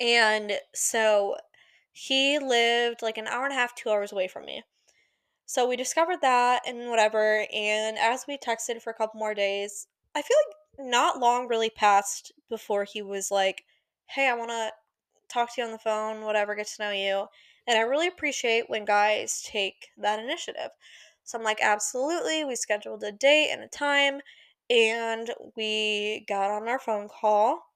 and 0.00 0.52
so 0.74 1.36
he 1.94 2.38
lived 2.38 3.00
like 3.00 3.16
an 3.16 3.26
hour 3.26 3.44
and 3.44 3.52
a 3.52 3.56
half 3.56 3.74
two 3.74 3.88
hours 3.88 4.12
away 4.12 4.28
from 4.28 4.44
me 4.44 4.62
so 5.46 5.66
we 5.66 5.76
discovered 5.76 6.20
that 6.20 6.60
and 6.66 6.90
whatever 6.90 7.46
and 7.54 7.96
as 7.98 8.24
we 8.28 8.36
texted 8.36 8.82
for 8.82 8.90
a 8.90 8.94
couple 8.94 9.18
more 9.18 9.34
days 9.34 9.86
i 10.14 10.20
feel 10.20 10.36
like 10.46 10.86
not 10.86 11.18
long 11.18 11.48
really 11.48 11.70
passed 11.70 12.32
before 12.50 12.84
he 12.84 13.00
was 13.00 13.30
like 13.30 13.64
hey 14.06 14.28
i 14.28 14.34
want 14.34 14.50
to 14.50 14.70
talk 15.28 15.54
to 15.54 15.62
you 15.62 15.66
on 15.66 15.72
the 15.72 15.78
phone 15.78 16.22
whatever 16.24 16.54
get 16.54 16.66
to 16.66 16.82
know 16.82 16.90
you 16.90 17.26
and 17.66 17.78
i 17.78 17.80
really 17.80 18.08
appreciate 18.08 18.68
when 18.68 18.84
guys 18.84 19.42
take 19.42 19.88
that 19.96 20.18
initiative 20.18 20.70
so 21.24 21.38
I'm 21.38 21.44
like, 21.44 21.60
absolutely. 21.62 22.44
We 22.44 22.54
scheduled 22.54 23.02
a 23.02 23.10
date 23.10 23.50
and 23.50 23.62
a 23.62 23.68
time, 23.68 24.20
and 24.70 25.30
we 25.56 26.24
got 26.28 26.50
on 26.50 26.68
our 26.68 26.78
phone 26.78 27.08
call. 27.08 27.66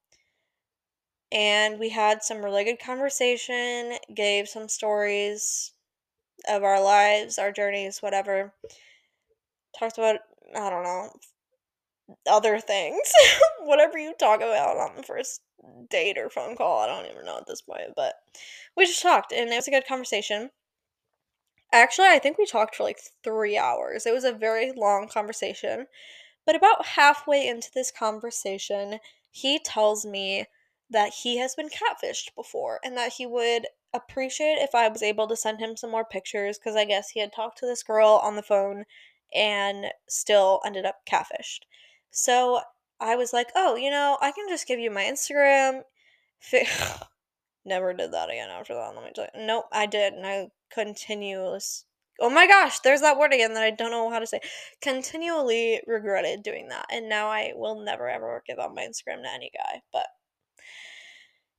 And 1.31 1.79
we 1.79 1.91
had 1.91 2.23
some 2.23 2.45
really 2.45 2.65
good 2.65 2.81
conversation, 2.81 3.99
gave 4.15 4.49
some 4.49 4.69
stories 4.69 5.73
of 6.49 6.63
our 6.63 6.83
lives, 6.83 7.39
our 7.39 7.53
journeys, 7.53 8.01
whatever. 8.01 8.55
Talked 9.79 9.99
about, 9.99 10.21
I 10.57 10.71
don't 10.71 10.85
know, 10.85 11.11
other 12.27 12.59
things. 12.59 13.13
whatever 13.61 13.99
you 13.99 14.15
talk 14.19 14.41
about 14.41 14.79
on 14.79 14.97
the 14.97 15.03
first 15.03 15.43
date 15.91 16.17
or 16.17 16.31
phone 16.31 16.57
call. 16.57 16.81
I 16.81 16.87
don't 16.87 17.11
even 17.11 17.25
know 17.25 17.37
at 17.37 17.47
this 17.47 17.63
point, 17.63 17.93
but 17.95 18.15
we 18.77 18.87
just 18.87 19.03
talked 19.03 19.33
and 19.33 19.51
it 19.51 19.57
was 19.57 19.69
a 19.69 19.73
good 19.73 19.87
conversation. 19.87 20.51
Actually, 21.73 22.09
I 22.09 22.19
think 22.19 22.39
we 22.39 22.47
talked 22.47 22.77
for 22.77 22.85
like 22.85 23.01
three 23.23 23.59
hours. 23.59 24.07
It 24.07 24.15
was 24.15 24.25
a 24.25 24.33
very 24.33 24.73
long 24.73 25.09
conversation. 25.09 25.87
But 26.47 26.57
about 26.57 26.87
halfway 26.87 27.47
into 27.47 27.71
this 27.75 27.91
conversation, 27.91 29.01
he 29.31 29.59
tells 29.59 30.07
me 30.07 30.47
that 30.91 31.13
he 31.23 31.39
has 31.39 31.55
been 31.55 31.69
catfished 31.69 32.35
before 32.35 32.81
and 32.85 32.97
that 32.97 33.13
he 33.13 33.27
would 33.27 33.67
appreciate 33.95 34.59
if 34.59 34.75
I 34.75 34.89
was 34.89 35.03
able 35.03 35.27
to 35.29 35.37
send 35.37 35.61
him 35.61 35.77
some 35.77 35.91
more 35.91 36.05
pictures 36.05 36.59
because 36.59 36.77
I 36.77 36.85
guess 36.85 37.11
he 37.11 37.21
had 37.21 37.33
talked 37.33 37.59
to 37.59 37.67
this 37.67 37.83
girl 37.83 38.21
on 38.23 38.37
the 38.37 38.43
phone 38.43 38.85
and 39.35 39.87
still 40.09 40.61
ended 40.65 40.85
up 40.85 41.01
catfished. 41.11 41.61
So 42.11 42.61
I 43.01 43.17
was 43.17 43.33
like, 43.33 43.49
oh, 43.55 43.77
you 43.77 43.91
know, 43.91 44.19
I 44.21 44.33
can 44.33 44.49
just 44.49 44.67
give 44.67 44.81
you 44.81 44.91
my 44.91 45.05
Instagram. 45.05 45.83
Never 47.65 47.93
did 47.93 48.13
that 48.13 48.31
again 48.31 48.49
after 48.51 48.75
that. 48.75 48.95
Let 48.95 49.05
me 49.05 49.11
tell 49.15 49.29
you. 49.35 49.47
Nope, 49.47 49.67
I 49.73 49.87
did, 49.87 50.15
and 50.15 50.27
I 50.27 50.49
continuous. 50.71 51.85
Oh 52.21 52.31
my 52.31 52.47
gosh, 52.47 52.81
there's 52.81 53.03
that 53.03 53.19
word 53.19 53.33
again 53.33 53.55
that 53.55 53.63
I 53.63 53.71
don't 53.71 53.91
know 53.91 54.11
how 54.11 54.19
to 54.19 54.27
say. 54.27 54.41
Continually 54.81 55.81
regretted 55.87 56.43
doing 56.43 56.69
that, 56.69 56.87
and 56.91 57.09
now 57.09 57.29
I 57.29 57.53
will 57.55 57.81
never 57.81 58.09
ever 58.09 58.43
give 58.47 58.59
out 58.59 58.75
my 58.75 58.83
Instagram 58.83 59.23
to 59.23 59.31
any 59.33 59.51
guy. 59.55 59.83
But 59.93 60.07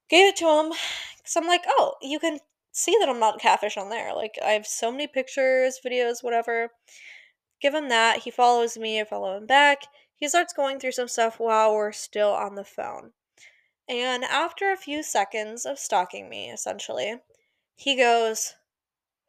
gave 0.10 0.28
it 0.28 0.36
to 0.38 0.46
him 0.46 0.70
because 1.18 1.36
I'm 1.36 1.48
like, 1.48 1.63
oh, 1.68 1.96
you 2.01 2.20
can 2.20 2.39
see 2.72 2.96
that 3.00 3.10
I'm 3.10 3.20
not 3.20 3.39
catfish 3.39 3.78
on 3.78 3.89
there. 3.89 4.13
Like 4.13 4.38
I 4.44 4.51
have 4.51 4.68
so 4.68 4.92
many 4.92 5.08
pictures, 5.08 5.80
videos, 5.86 6.24
whatever. 6.24 6.70
Give 7.62 7.74
him 7.74 7.89
that. 7.89 8.20
He 8.20 8.32
follows 8.32 8.78
me. 8.78 9.00
I 9.00 9.04
follow 9.04 9.38
him 9.38 9.46
back. 9.46 9.84
He 10.16 10.28
starts 10.28 10.54
going 10.54 10.80
through 10.80 10.94
some 10.94 11.08
stuff 11.08 11.39
while 11.39 11.74
we're 11.74 11.92
still 11.92 12.32
on 12.32 12.56
the 12.56 12.63
phone. 12.63 13.12
And 13.88 14.24
after 14.24 14.72
a 14.72 14.78
few 14.78 15.01
seconds 15.01 15.66
of 15.66 15.80
stalking 15.80 16.30
me, 16.30 16.51
essentially, 16.51 17.16
he 17.75 17.96
goes, 17.96 18.56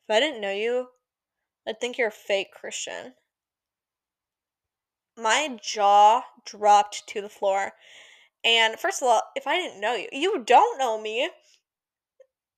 If 0.05 0.15
I 0.15 0.21
didn't 0.21 0.41
know 0.41 0.53
you, 0.53 0.89
I'd 1.67 1.81
think 1.81 1.97
you're 1.97 2.09
a 2.09 2.13
fake 2.13 2.53
Christian. 2.53 3.15
My 5.17 5.59
jaw 5.63 6.25
dropped 6.45 7.07
to 7.09 7.21
the 7.21 7.29
floor. 7.29 7.73
And 8.45 8.79
first 8.79 9.03
of 9.03 9.09
all, 9.09 9.23
if 9.37 9.47
I 9.47 9.57
didn't 9.57 9.81
know 9.81 9.95
you, 9.95 10.09
you 10.13 10.45
don't 10.45 10.79
know 10.79 11.01
me. 11.01 11.31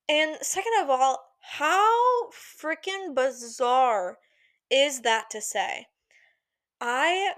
And 0.08 0.36
second 0.42 0.72
of 0.80 0.90
all, 0.90 1.18
how 1.40 2.30
freaking 2.30 3.14
bizarre 3.14 4.18
is 4.70 5.00
that 5.00 5.30
to 5.30 5.40
say? 5.40 5.88
I 6.80 7.34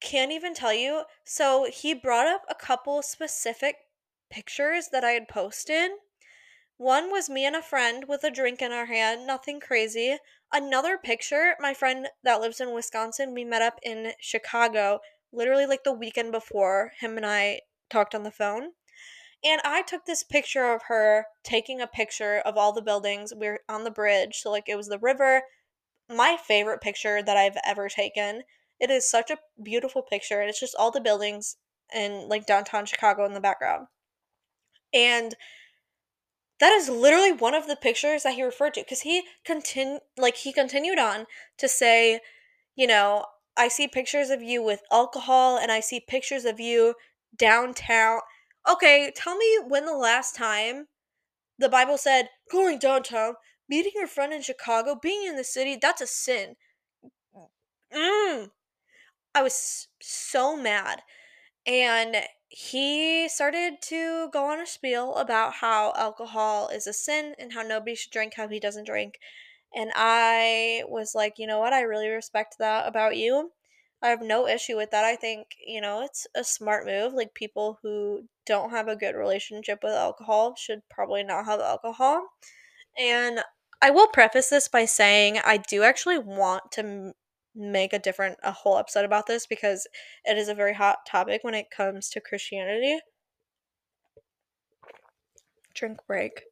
can't 0.00 0.32
even 0.32 0.54
tell 0.54 0.72
you. 0.72 1.04
So 1.24 1.66
he 1.72 1.94
brought 1.94 2.26
up 2.26 2.42
a 2.48 2.54
couple 2.54 3.02
specific 3.02 3.76
pictures 4.30 4.88
that 4.92 5.04
I 5.04 5.10
had 5.10 5.28
posted. 5.28 5.90
One 6.76 7.10
was 7.10 7.30
me 7.30 7.46
and 7.46 7.54
a 7.54 7.62
friend 7.62 8.04
with 8.08 8.24
a 8.24 8.30
drink 8.30 8.60
in 8.60 8.72
our 8.72 8.86
hand, 8.86 9.26
nothing 9.26 9.60
crazy. 9.60 10.16
Another 10.52 10.98
picture, 10.98 11.54
my 11.60 11.72
friend 11.72 12.08
that 12.24 12.40
lives 12.40 12.60
in 12.60 12.74
Wisconsin, 12.74 13.32
we 13.32 13.44
met 13.44 13.62
up 13.62 13.78
in 13.82 14.12
Chicago 14.20 15.00
literally 15.34 15.66
like 15.66 15.84
the 15.84 15.92
weekend 15.92 16.32
before 16.32 16.92
him 17.00 17.16
and 17.16 17.26
I 17.26 17.60
talked 17.90 18.14
on 18.14 18.22
the 18.22 18.30
phone. 18.30 18.70
And 19.44 19.60
I 19.62 19.82
took 19.82 20.06
this 20.06 20.24
picture 20.24 20.72
of 20.72 20.82
her 20.88 21.26
taking 21.42 21.80
a 21.80 21.86
picture 21.86 22.38
of 22.38 22.56
all 22.56 22.72
the 22.72 22.80
buildings. 22.80 23.32
We 23.36 23.46
are 23.48 23.60
on 23.68 23.84
the 23.84 23.90
bridge. 23.90 24.36
So, 24.36 24.50
like, 24.50 24.68
it 24.68 24.76
was 24.76 24.88
the 24.88 24.98
river. 24.98 25.42
My 26.08 26.38
favorite 26.42 26.80
picture 26.80 27.22
that 27.22 27.36
I've 27.36 27.58
ever 27.66 27.88
taken. 27.90 28.42
It 28.80 28.90
is 28.90 29.08
such 29.08 29.30
a 29.30 29.38
beautiful 29.62 30.02
picture. 30.02 30.40
And 30.40 30.48
it's 30.48 30.60
just 30.60 30.74
all 30.78 30.90
the 30.90 31.00
buildings 31.00 31.56
in 31.94 32.28
like 32.28 32.46
downtown 32.46 32.86
Chicago 32.86 33.26
in 33.26 33.34
the 33.34 33.40
background. 33.40 33.88
And 34.92 35.34
that 36.60 36.72
is 36.72 36.88
literally 36.88 37.32
one 37.32 37.54
of 37.54 37.66
the 37.66 37.76
pictures 37.76 38.22
that 38.22 38.34
he 38.34 38.42
referred 38.42 38.74
to 38.74 38.80
because 38.80 39.02
he 39.02 39.24
continued 39.44 40.00
like 40.16 40.36
he 40.36 40.52
continued 40.52 40.98
on 40.98 41.26
to 41.58 41.68
say, 41.68 42.20
you 42.74 42.86
know, 42.86 43.26
I 43.56 43.68
see 43.68 43.86
pictures 43.88 44.30
of 44.30 44.42
you 44.42 44.62
with 44.62 44.82
alcohol 44.90 45.58
and 45.58 45.70
I 45.70 45.80
see 45.80 46.00
pictures 46.00 46.44
of 46.44 46.58
you 46.58 46.94
downtown. 47.36 48.20
Okay, 48.70 49.12
tell 49.14 49.36
me 49.36 49.58
when 49.66 49.86
the 49.86 49.96
last 49.96 50.34
time 50.34 50.86
the 51.58 51.68
Bible 51.68 51.98
said 51.98 52.30
going 52.50 52.78
downtown, 52.78 53.34
meeting 53.68 53.92
your 53.94 54.06
friend 54.06 54.32
in 54.32 54.42
Chicago, 54.42 54.98
being 55.00 55.26
in 55.26 55.36
the 55.36 55.44
city, 55.44 55.78
that's 55.80 56.00
a 56.00 56.06
sin. 56.06 56.56
Mm. 57.94 58.50
I 59.34 59.42
was 59.42 59.88
so 60.00 60.56
mad. 60.56 61.02
And 61.66 62.16
he 62.48 63.28
started 63.28 63.74
to 63.82 64.28
go 64.32 64.50
on 64.50 64.60
a 64.60 64.66
spiel 64.66 65.14
about 65.16 65.54
how 65.54 65.92
alcohol 65.96 66.68
is 66.68 66.86
a 66.86 66.92
sin 66.92 67.34
and 67.38 67.52
how 67.52 67.62
nobody 67.62 67.94
should 67.94 68.12
drink, 68.12 68.34
how 68.36 68.48
he 68.48 68.60
doesn't 68.60 68.86
drink. 68.86 69.18
And 69.74 69.90
I 69.94 70.84
was 70.88 71.14
like, 71.14 71.34
you 71.38 71.46
know 71.46 71.58
what? 71.60 71.72
I 71.72 71.82
really 71.82 72.08
respect 72.08 72.56
that 72.58 72.86
about 72.86 73.16
you. 73.16 73.50
I 74.02 74.08
have 74.08 74.22
no 74.22 74.46
issue 74.46 74.76
with 74.76 74.90
that. 74.90 75.04
I 75.04 75.16
think, 75.16 75.48
you 75.66 75.80
know, 75.80 76.02
it's 76.02 76.26
a 76.34 76.44
smart 76.44 76.86
move. 76.86 77.14
Like, 77.14 77.34
people 77.34 77.78
who 77.82 78.22
don't 78.46 78.70
have 78.70 78.88
a 78.88 78.96
good 78.96 79.14
relationship 79.14 79.80
with 79.82 79.94
alcohol 79.94 80.54
should 80.56 80.82
probably 80.90 81.24
not 81.24 81.46
have 81.46 81.60
alcohol. 81.60 82.22
And 82.98 83.40
I 83.82 83.90
will 83.90 84.06
preface 84.08 84.50
this 84.50 84.68
by 84.68 84.84
saying 84.84 85.38
I 85.44 85.58
do 85.58 85.82
actually 85.82 86.18
want 86.18 86.72
to 86.72 87.12
make 87.54 87.92
a 87.92 87.98
different 87.98 88.38
a 88.42 88.52
whole 88.52 88.78
episode 88.78 89.04
about 89.04 89.26
this 89.26 89.46
because 89.46 89.86
it 90.24 90.36
is 90.36 90.48
a 90.48 90.54
very 90.54 90.74
hot 90.74 90.98
topic 91.06 91.44
when 91.44 91.54
it 91.54 91.70
comes 91.70 92.08
to 92.10 92.20
Christianity. 92.20 92.98
Drink 95.74 95.98
break. 96.06 96.44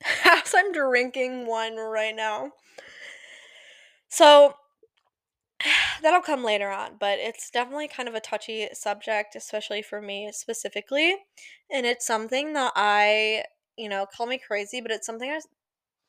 As 0.24 0.54
I'm 0.54 0.72
drinking 0.72 1.46
one 1.46 1.76
right 1.76 2.14
now. 2.14 2.52
So 4.08 4.54
that'll 6.02 6.20
come 6.20 6.44
later 6.44 6.70
on, 6.70 6.92
but 6.98 7.18
it's 7.18 7.50
definitely 7.50 7.88
kind 7.88 8.08
of 8.08 8.14
a 8.14 8.20
touchy 8.20 8.68
subject, 8.72 9.34
especially 9.36 9.82
for 9.82 10.00
me 10.00 10.30
specifically. 10.32 11.16
And 11.70 11.86
it's 11.86 12.06
something 12.06 12.52
that 12.54 12.72
I, 12.76 13.44
you 13.76 13.88
know, 13.88 14.06
call 14.06 14.26
me 14.26 14.38
crazy, 14.38 14.80
but 14.80 14.90
it's 14.90 15.06
something 15.06 15.30
I 15.30 15.40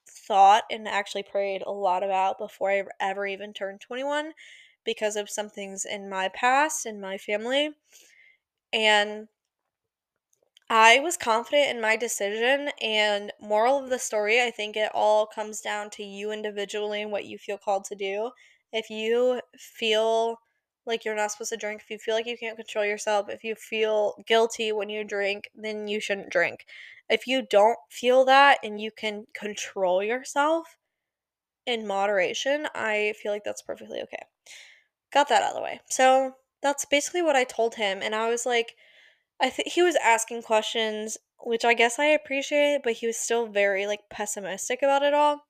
thought 0.10 0.63
and 0.72 0.88
actually 0.88 1.24
prayed 1.24 1.63
a 1.65 1.72
lot 1.72 2.03
about 2.03 2.38
before 2.38 2.72
I 2.72 2.84
ever 3.00 3.25
even 3.27 3.53
turned 3.53 3.81
21 3.81 4.34
because 4.86 5.15
of 5.15 5.29
some 5.29 5.50
things 5.50 5.86
in 5.86 6.10
my 6.10 6.29
past 6.29 6.86
in 6.86 7.01
my 7.01 7.17
family. 7.17 7.72
And 8.72 9.27
I 10.71 10.99
was 10.99 11.17
confident 11.17 11.69
in 11.69 11.81
my 11.81 11.95
decision 11.95 12.69
and 12.79 13.31
moral 13.41 13.79
of 13.79 13.89
the 13.89 13.97
story, 13.97 14.41
I 14.41 14.51
think 14.51 14.75
it 14.77 14.91
all 14.93 15.25
comes 15.25 15.61
down 15.61 15.89
to 15.91 16.03
you 16.03 16.31
individually 16.31 17.01
and 17.01 17.11
what 17.11 17.25
you 17.25 17.38
feel 17.39 17.57
called 17.57 17.85
to 17.85 17.95
do. 17.95 18.31
If 18.71 18.89
you 18.91 19.41
feel 19.57 20.38
like 20.85 21.03
you're 21.05 21.15
not 21.15 21.31
supposed 21.31 21.49
to 21.51 21.57
drink, 21.57 21.81
if 21.81 21.89
you 21.89 21.97
feel 21.97 22.13
like 22.15 22.27
you 22.27 22.38
can't 22.38 22.55
control 22.55 22.85
yourself, 22.85 23.29
if 23.29 23.43
you 23.43 23.55
feel 23.55 24.23
guilty 24.27 24.71
when 24.71 24.89
you 24.89 25.03
drink, 25.03 25.49
then 25.55 25.88
you 25.88 25.99
shouldn't 25.99 26.29
drink. 26.31 26.65
If 27.09 27.25
you 27.25 27.41
don't 27.49 27.77
feel 27.89 28.23
that 28.25 28.59
and 28.63 28.79
you 28.79 28.91
can 28.91 29.25
control 29.33 30.03
yourself 30.03 30.77
in 31.65 31.88
moderation, 31.88 32.67
I 32.75 33.13
feel 33.21 33.31
like 33.31 33.43
that's 33.43 33.61
perfectly 33.63 34.01
okay. 34.03 34.23
Got 35.11 35.29
that 35.29 35.43
out 35.43 35.49
of 35.51 35.55
the 35.55 35.61
way. 35.61 35.81
So, 35.89 36.35
that's 36.61 36.85
basically 36.85 37.21
what 37.21 37.35
I 37.38 37.43
told 37.45 37.75
him 37.75 38.01
and 38.01 38.13
I 38.15 38.29
was 38.29 38.45
like 38.45 38.75
I 39.41 39.50
think 39.50 39.69
he 39.69 39.81
was 39.81 39.96
asking 39.96 40.43
questions, 40.43 41.17
which 41.39 41.63
I 41.63 41.74
guess 41.74 42.00
I 42.00 42.05
appreciate, 42.05 42.81
but 42.84 42.93
he 42.93 43.08
was 43.08 43.17
still 43.17 43.48
very 43.48 43.88
like 43.88 44.10
pessimistic 44.10 44.81
about 44.81 45.03
it 45.03 45.13
all. 45.13 45.46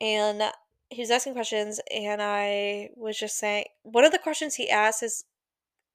And 0.00 0.42
he 0.90 1.02
was 1.02 1.10
asking 1.10 1.34
questions, 1.34 1.80
and 1.94 2.22
I 2.22 2.90
was 2.96 3.18
just 3.18 3.38
saying 3.38 3.66
one 3.82 4.04
of 4.04 4.12
the 4.12 4.18
questions 4.18 4.54
he 4.54 4.70
asked 4.70 5.02
is 5.02 5.24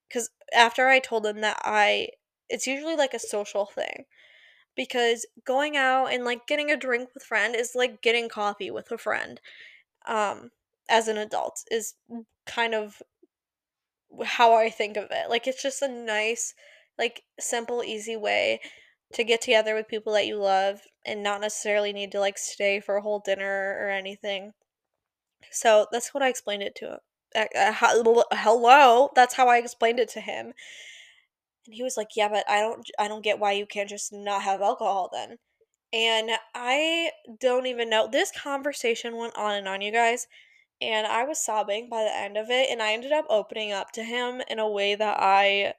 because 0.08 0.30
after 0.56 0.88
I 0.88 1.00
told 1.00 1.26
him 1.26 1.42
that 1.42 1.60
I, 1.64 2.10
it's 2.50 2.68
usually 2.68 2.96
like 2.96 3.14
a 3.14 3.20
social 3.20 3.66
thing 3.66 4.06
because 4.76 5.26
going 5.46 5.78
out 5.78 6.08
and 6.08 6.26
like 6.26 6.48
getting 6.48 6.70
a 6.70 6.78
drink 6.78 7.10
with 7.14 7.24
friend 7.24 7.56
is 7.56 7.74
like 7.76 8.02
getting 8.02 8.28
coffee 8.30 8.72
with 8.72 8.92
a 8.92 8.98
friend 8.98 9.40
um 10.08 10.50
as 10.90 11.08
an 11.08 11.18
adult 11.18 11.64
is 11.72 11.94
kind 12.46 12.74
of 12.74 13.02
how 14.24 14.54
I 14.54 14.70
think 14.70 14.98
of 14.98 15.08
it. 15.12 15.30
Like 15.30 15.48
it's 15.48 15.62
just 15.62 15.82
a 15.82 15.88
nice, 15.88 16.54
like 16.98 17.24
simple, 17.40 17.84
easy 17.84 18.16
way 18.16 18.60
to 19.14 19.24
get 19.24 19.42
together 19.42 19.76
with 19.76 19.88
people 19.88 20.14
that 20.14 20.28
you 20.28 20.38
love 20.38 20.82
and 21.06 21.22
not 21.24 21.42
necessarily 21.42 21.94
need 21.94 22.12
to 22.12 22.20
like 22.20 22.38
stay 22.38 22.80
for 22.80 22.96
a 22.96 23.02
whole 23.02 23.20
dinner 23.20 23.78
or 23.80 23.90
anything. 23.90 24.54
So 25.52 25.88
that's 25.92 26.14
what 26.14 26.24
I 26.24 26.30
explained 26.30 26.64
it 26.64 26.76
to 26.76 26.94
him. 26.94 27.00
Hello, 27.36 29.10
that's 29.16 29.36
how 29.36 29.48
I 29.48 29.58
explained 29.58 30.00
it 30.00 30.10
to 30.10 30.22
him. 30.22 30.54
And 31.66 31.74
he 31.76 31.84
was 31.84 31.98
like, 31.98 32.16
"Yeah, 32.16 32.30
but 32.30 32.50
I 32.50 32.60
don't 32.60 32.90
I 33.00 33.08
don't 33.08 33.24
get 33.24 33.40
why 33.40 33.54
you 33.54 33.66
can't 33.66 33.90
just 33.90 34.12
not 34.14 34.44
have 34.44 34.62
alcohol 34.62 35.10
then." 35.12 35.40
And 35.94 36.32
I 36.56 37.12
don't 37.40 37.68
even 37.68 37.90
know. 37.90 38.08
This 38.08 38.32
conversation 38.32 39.18
went 39.18 39.36
on 39.38 39.56
and 39.56 39.68
on, 39.68 39.82
you 39.82 39.92
guys 39.92 40.28
and 40.82 41.08
I 41.08 41.24
was 41.24 41.40
sobbing 41.40 41.88
by 41.90 42.04
the 42.04 42.16
end 42.16 42.38
of 42.38 42.50
it, 42.50 42.70
and 42.70 42.82
I 42.82 42.94
ended 42.94 43.12
up 43.12 43.26
opening 43.30 43.72
up 43.72 43.92
to 43.94 44.04
him 44.04 44.42
in 44.50 44.60
a 44.60 44.70
way 44.70 44.96
that 44.96 45.18
I 45.20 45.76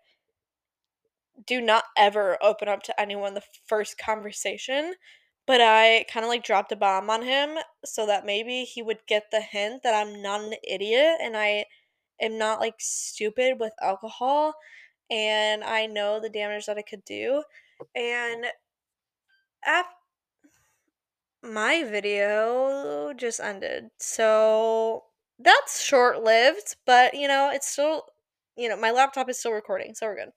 do 1.46 1.60
not 1.60 1.84
ever 1.96 2.38
open 2.42 2.68
up 2.68 2.82
to 2.84 3.00
anyone 3.00 3.34
the 3.34 3.42
first 3.66 3.98
conversation. 3.98 4.94
But 5.46 5.60
I 5.60 6.06
kind 6.10 6.24
of 6.24 6.30
like 6.30 6.42
dropped 6.44 6.72
a 6.72 6.76
bomb 6.76 7.10
on 7.10 7.22
him 7.22 7.58
so 7.84 8.06
that 8.06 8.24
maybe 8.24 8.64
he 8.64 8.82
would 8.82 9.00
get 9.06 9.24
the 9.30 9.42
hint 9.42 9.82
that 9.82 9.94
I'm 9.94 10.22
not 10.22 10.40
an 10.40 10.54
idiot 10.66 11.16
and 11.20 11.36
I 11.36 11.66
am 12.20 12.38
not 12.38 12.60
like 12.60 12.76
stupid 12.78 13.60
with 13.60 13.72
alcohol 13.82 14.54
and 15.10 15.62
I 15.62 15.86
know 15.86 16.18
the 16.18 16.30
damage 16.30 16.64
that 16.66 16.78
it 16.78 16.86
could 16.88 17.04
do. 17.04 17.42
And 17.94 18.46
after 19.66 19.90
my 21.42 21.84
video 21.84 23.12
just 23.14 23.40
ended. 23.40 23.90
So 23.98 25.04
that's 25.38 25.82
short 25.82 26.22
lived, 26.22 26.76
but 26.86 27.14
you 27.14 27.28
know, 27.28 27.50
it's 27.52 27.68
still, 27.68 28.04
you 28.56 28.68
know, 28.68 28.76
my 28.76 28.90
laptop 28.90 29.28
is 29.28 29.38
still 29.38 29.52
recording, 29.52 29.94
so 29.94 30.06
we're 30.06 30.16
good. 30.16 30.32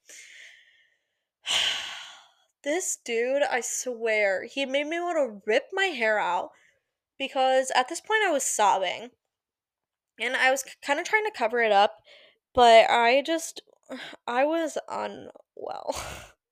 this 2.64 2.98
dude, 3.04 3.44
I 3.44 3.62
swear, 3.62 4.46
he 4.46 4.66
made 4.66 4.88
me 4.88 5.00
want 5.00 5.18
to 5.18 5.42
rip 5.46 5.66
my 5.74 5.86
hair 5.86 6.20
out 6.20 6.50
because 7.18 7.72
at 7.76 7.90
this 7.90 8.02
point 8.02 8.24
I 8.26 8.32
was 8.32 8.44
sobbing 8.44 9.10
and 10.20 10.36
I 10.36 10.52
was 10.52 10.64
kind 10.86 11.00
of 11.00 11.06
trying 11.06 11.26
to 11.26 11.38
cover 11.38 11.62
it 11.62 11.72
up, 11.72 11.98
but 12.54 12.90
I 12.90 13.22
just, 13.26 13.62
I 14.28 14.46
was 14.46 14.78
unwell. 14.90 15.96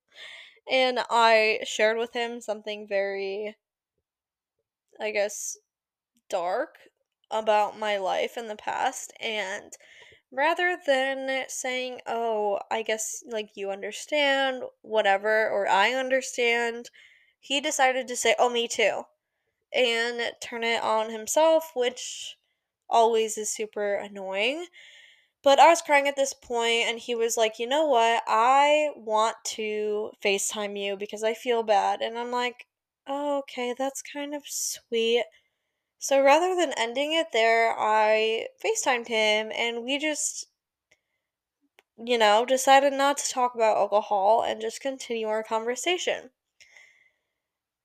and 0.71 0.99
I 1.10 1.60
shared 1.65 1.97
with 1.97 2.13
him 2.13 2.41
something 2.41 2.88
very 2.88 3.55
I 4.99 5.12
guess, 5.12 5.58
dark 6.29 6.77
about 7.29 7.77
my 7.77 7.97
life 7.97 8.38
in 8.38 8.47
the 8.47 8.55
past. 8.55 9.13
And 9.19 9.73
rather 10.36 10.78
than 10.86 11.45
saying, 11.50 12.02
oh, 12.08 12.60
I 12.71 12.82
guess, 12.84 13.24
like, 13.28 13.52
you 13.56 13.71
understand, 13.71 14.63
whatever, 14.82 15.50
or 15.50 15.67
I 15.67 15.93
understand, 15.93 16.89
he 17.39 17.62
decided 17.62 18.08
to 18.10 18.15
say, 18.15 18.36
oh, 18.39 18.50
me 18.50 18.67
too. 18.67 19.04
And 19.74 20.34
turn 20.41 20.63
it 20.63 20.84
on 20.84 21.12
himself, 21.12 21.71
which 21.76 22.38
always 22.89 23.38
is 23.38 23.50
super 23.52 23.95
annoying. 23.95 24.67
But 25.43 25.60
I 25.60 25.69
was 25.69 25.82
crying 25.82 26.08
at 26.10 26.15
this 26.17 26.34
point, 26.34 26.88
and 26.88 27.00
he 27.00 27.15
was 27.15 27.38
like, 27.38 27.60
You 27.60 27.67
know 27.67 27.86
what? 27.86 28.24
I 28.28 28.89
want 28.98 29.38
to 29.56 30.12
FaceTime 30.24 30.78
you 30.78 30.98
because 30.98 31.24
I 31.24 31.34
feel 31.34 31.63
bad. 31.63 32.02
And 32.02 32.17
I'm 32.17 32.32
like, 32.32 32.67
oh, 33.08 33.39
okay, 33.39 33.74
that's 33.78 34.02
kind 34.02 34.34
of 34.36 34.43
sweet. 34.48 35.24
So 36.05 36.21
rather 36.21 36.55
than 36.55 36.71
ending 36.77 37.13
it 37.13 37.31
there, 37.33 37.73
I 37.75 38.49
FaceTimed 38.63 39.07
him 39.07 39.51
and 39.51 39.83
we 39.83 39.97
just, 39.97 40.45
you 41.97 42.19
know, 42.19 42.45
decided 42.45 42.93
not 42.93 43.17
to 43.17 43.31
talk 43.31 43.55
about 43.55 43.77
alcohol 43.77 44.43
and 44.43 44.61
just 44.61 44.81
continue 44.81 45.25
our 45.25 45.41
conversation. 45.41 46.29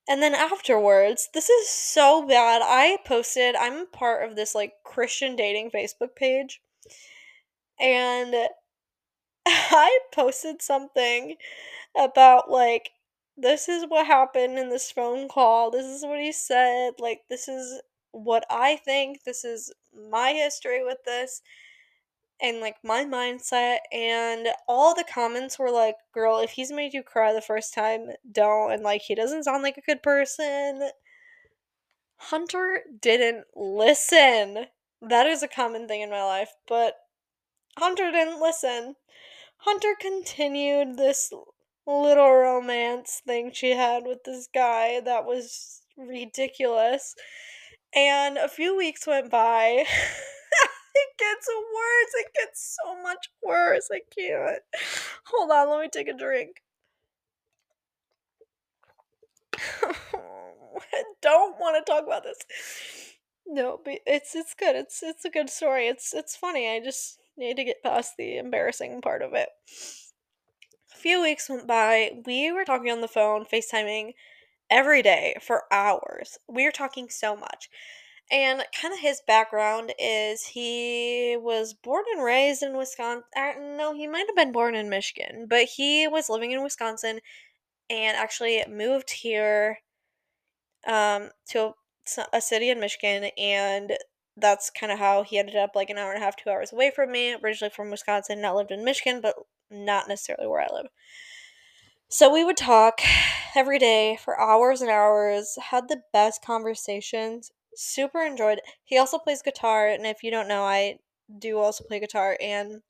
And 0.06 0.20
then 0.20 0.34
afterwards, 0.34 1.30
this 1.32 1.48
is 1.48 1.70
so 1.70 2.26
bad. 2.26 2.60
I 2.62 2.98
posted, 3.06 3.56
I'm 3.56 3.86
part 3.86 4.28
of 4.28 4.36
this 4.36 4.54
like 4.54 4.74
Christian 4.84 5.34
dating 5.34 5.70
Facebook 5.70 6.14
page. 6.14 6.60
And 7.80 8.34
I 9.46 9.98
posted 10.12 10.60
something 10.60 11.36
about 11.96 12.50
like 12.50 12.90
this 13.38 13.66
is 13.66 13.86
what 13.88 14.06
happened 14.06 14.58
in 14.58 14.68
this 14.68 14.90
phone 14.90 15.26
call. 15.26 15.70
This 15.70 15.86
is 15.86 16.04
what 16.04 16.20
he 16.20 16.32
said. 16.32 16.94
Like, 16.98 17.22
this 17.30 17.48
is 17.48 17.80
what 18.12 18.44
I 18.50 18.76
think. 18.76 19.24
This 19.24 19.44
is 19.44 19.72
my 20.10 20.32
history 20.32 20.84
with 20.84 20.98
this 21.04 21.42
and 22.42 22.60
like 22.60 22.76
my 22.82 23.04
mindset. 23.04 23.78
And 23.92 24.48
all 24.68 24.94
the 24.94 25.04
comments 25.12 25.58
were 25.58 25.70
like, 25.70 25.96
girl, 26.12 26.40
if 26.40 26.52
he's 26.52 26.72
made 26.72 26.94
you 26.94 27.02
cry 27.02 27.32
the 27.32 27.40
first 27.40 27.74
time, 27.74 28.08
don't. 28.30 28.72
And 28.72 28.82
like, 28.82 29.02
he 29.02 29.14
doesn't 29.14 29.44
sound 29.44 29.62
like 29.62 29.76
a 29.76 29.82
good 29.82 30.02
person. 30.02 30.90
Hunter 32.16 32.82
didn't 33.00 33.46
listen. 33.56 34.66
That 35.00 35.26
is 35.26 35.42
a 35.42 35.48
common 35.48 35.88
thing 35.88 36.02
in 36.02 36.10
my 36.10 36.22
life, 36.22 36.52
but 36.68 36.94
Hunter 37.78 38.10
didn't 38.10 38.40
listen. 38.40 38.96
Hunter 39.58 39.94
continued 39.98 40.96
this 40.96 41.32
little 41.86 42.32
romance 42.32 43.22
thing 43.26 43.52
she 43.52 43.70
had 43.70 44.04
with 44.04 44.24
this 44.24 44.48
guy 44.52 45.00
that 45.00 45.24
was 45.24 45.82
ridiculous. 45.96 47.14
And 47.94 48.36
a 48.36 48.48
few 48.48 48.76
weeks 48.76 49.06
went 49.06 49.30
by. 49.30 49.84
it 50.94 51.08
gets 51.18 51.48
worse. 51.48 52.14
It 52.14 52.26
gets 52.34 52.78
so 52.82 53.00
much 53.02 53.28
worse. 53.42 53.88
I 53.92 54.00
can't. 54.14 54.62
Hold 55.26 55.50
on, 55.50 55.70
let 55.70 55.80
me 55.80 55.88
take 55.92 56.08
a 56.08 56.16
drink. 56.16 56.62
I 59.82 61.02
don't 61.22 61.58
want 61.58 61.84
to 61.84 61.90
talk 61.90 62.04
about 62.04 62.24
this. 62.24 62.36
No, 63.46 63.80
but 63.84 63.98
it's 64.06 64.34
it's 64.34 64.54
good. 64.54 64.76
It's 64.76 65.02
it's 65.02 65.24
a 65.24 65.30
good 65.30 65.50
story. 65.50 65.88
It's 65.88 66.14
it's 66.14 66.36
funny. 66.36 66.68
I 66.68 66.80
just 66.80 67.18
need 67.36 67.56
to 67.56 67.64
get 67.64 67.82
past 67.82 68.14
the 68.18 68.36
embarrassing 68.38 69.00
part 69.00 69.22
of 69.22 69.32
it 69.34 69.48
A 70.94 70.98
few 70.98 71.20
weeks 71.20 71.48
went 71.48 71.66
by. 71.66 72.22
We 72.26 72.52
were 72.52 72.64
talking 72.64 72.90
on 72.92 73.00
the 73.00 73.08
phone, 73.08 73.44
FaceTiming 73.44 74.12
every 74.70 75.02
day 75.02 75.34
for 75.40 75.64
hours. 75.70 76.38
We 76.48 76.66
are 76.66 76.72
talking 76.72 77.08
so 77.10 77.36
much. 77.36 77.68
And 78.30 78.64
kind 78.80 78.94
of 78.94 79.00
his 79.00 79.20
background 79.26 79.92
is 79.98 80.46
he 80.46 81.36
was 81.36 81.74
born 81.74 82.04
and 82.14 82.22
raised 82.22 82.62
in 82.62 82.76
Wisconsin. 82.76 83.24
Uh, 83.36 83.52
no, 83.58 83.92
he 83.92 84.06
might 84.06 84.26
have 84.28 84.36
been 84.36 84.52
born 84.52 84.76
in 84.76 84.88
Michigan, 84.88 85.46
but 85.50 85.64
he 85.64 86.06
was 86.06 86.28
living 86.28 86.52
in 86.52 86.62
Wisconsin 86.62 87.20
and 87.88 88.16
actually 88.16 88.64
moved 88.70 89.10
here 89.10 89.78
um, 90.86 91.30
to 91.48 91.72
a 92.32 92.40
city 92.40 92.70
in 92.70 92.78
Michigan. 92.78 93.30
And 93.36 93.94
that's 94.36 94.70
kind 94.70 94.92
of 94.92 95.00
how 95.00 95.24
he 95.24 95.38
ended 95.38 95.56
up 95.56 95.72
like 95.74 95.90
an 95.90 95.98
hour 95.98 96.12
and 96.12 96.22
a 96.22 96.24
half, 96.24 96.36
two 96.36 96.50
hours 96.50 96.72
away 96.72 96.92
from 96.94 97.10
me. 97.10 97.34
Originally 97.34 97.72
from 97.74 97.90
Wisconsin, 97.90 98.40
now 98.40 98.56
lived 98.56 98.70
in 98.70 98.84
Michigan, 98.84 99.20
but 99.20 99.34
not 99.72 100.06
necessarily 100.06 100.46
where 100.46 100.60
I 100.60 100.68
live. 100.72 100.86
So 102.10 102.28
we 102.30 102.44
would 102.44 102.58
talk 102.58 103.00
every 103.56 103.78
day 103.78 104.16
for 104.16 104.38
hours 104.38 104.82
and 104.82 104.90
hours, 104.90 105.56
had 105.70 105.88
the 105.88 106.02
best 106.12 106.42
conversations, 106.44 107.50
super 107.74 108.20
enjoyed. 108.20 108.60
He 108.84 108.98
also 108.98 109.16
plays 109.18 109.40
guitar, 109.40 109.88
and 109.88 110.04
if 110.06 110.22
you 110.22 110.30
don't 110.30 110.48
know, 110.48 110.62
I 110.64 110.98
do 111.38 111.58
also 111.58 111.84
play 111.84 111.98
guitar 112.00 112.36
and 112.40 112.82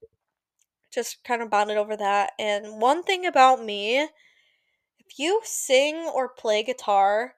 just 0.92 1.22
kind 1.24 1.42
of 1.42 1.50
bonded 1.50 1.76
over 1.76 1.96
that. 1.96 2.32
And 2.38 2.80
one 2.80 3.02
thing 3.02 3.26
about 3.26 3.62
me, 3.64 3.98
if 4.00 5.18
you 5.18 5.40
sing 5.44 5.96
or 5.96 6.28
play 6.28 6.62
guitar 6.62 7.34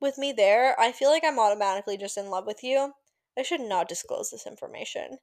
with 0.00 0.18
me 0.18 0.32
there, 0.32 0.78
I 0.80 0.92
feel 0.92 1.10
like 1.10 1.24
I'm 1.24 1.38
automatically 1.38 1.96
just 1.96 2.16
in 2.16 2.30
love 2.30 2.46
with 2.46 2.62
you. 2.62 2.92
I 3.38 3.42
should 3.42 3.60
not 3.60 3.88
disclose 3.88 4.30
this 4.30 4.46
information. 4.46 5.18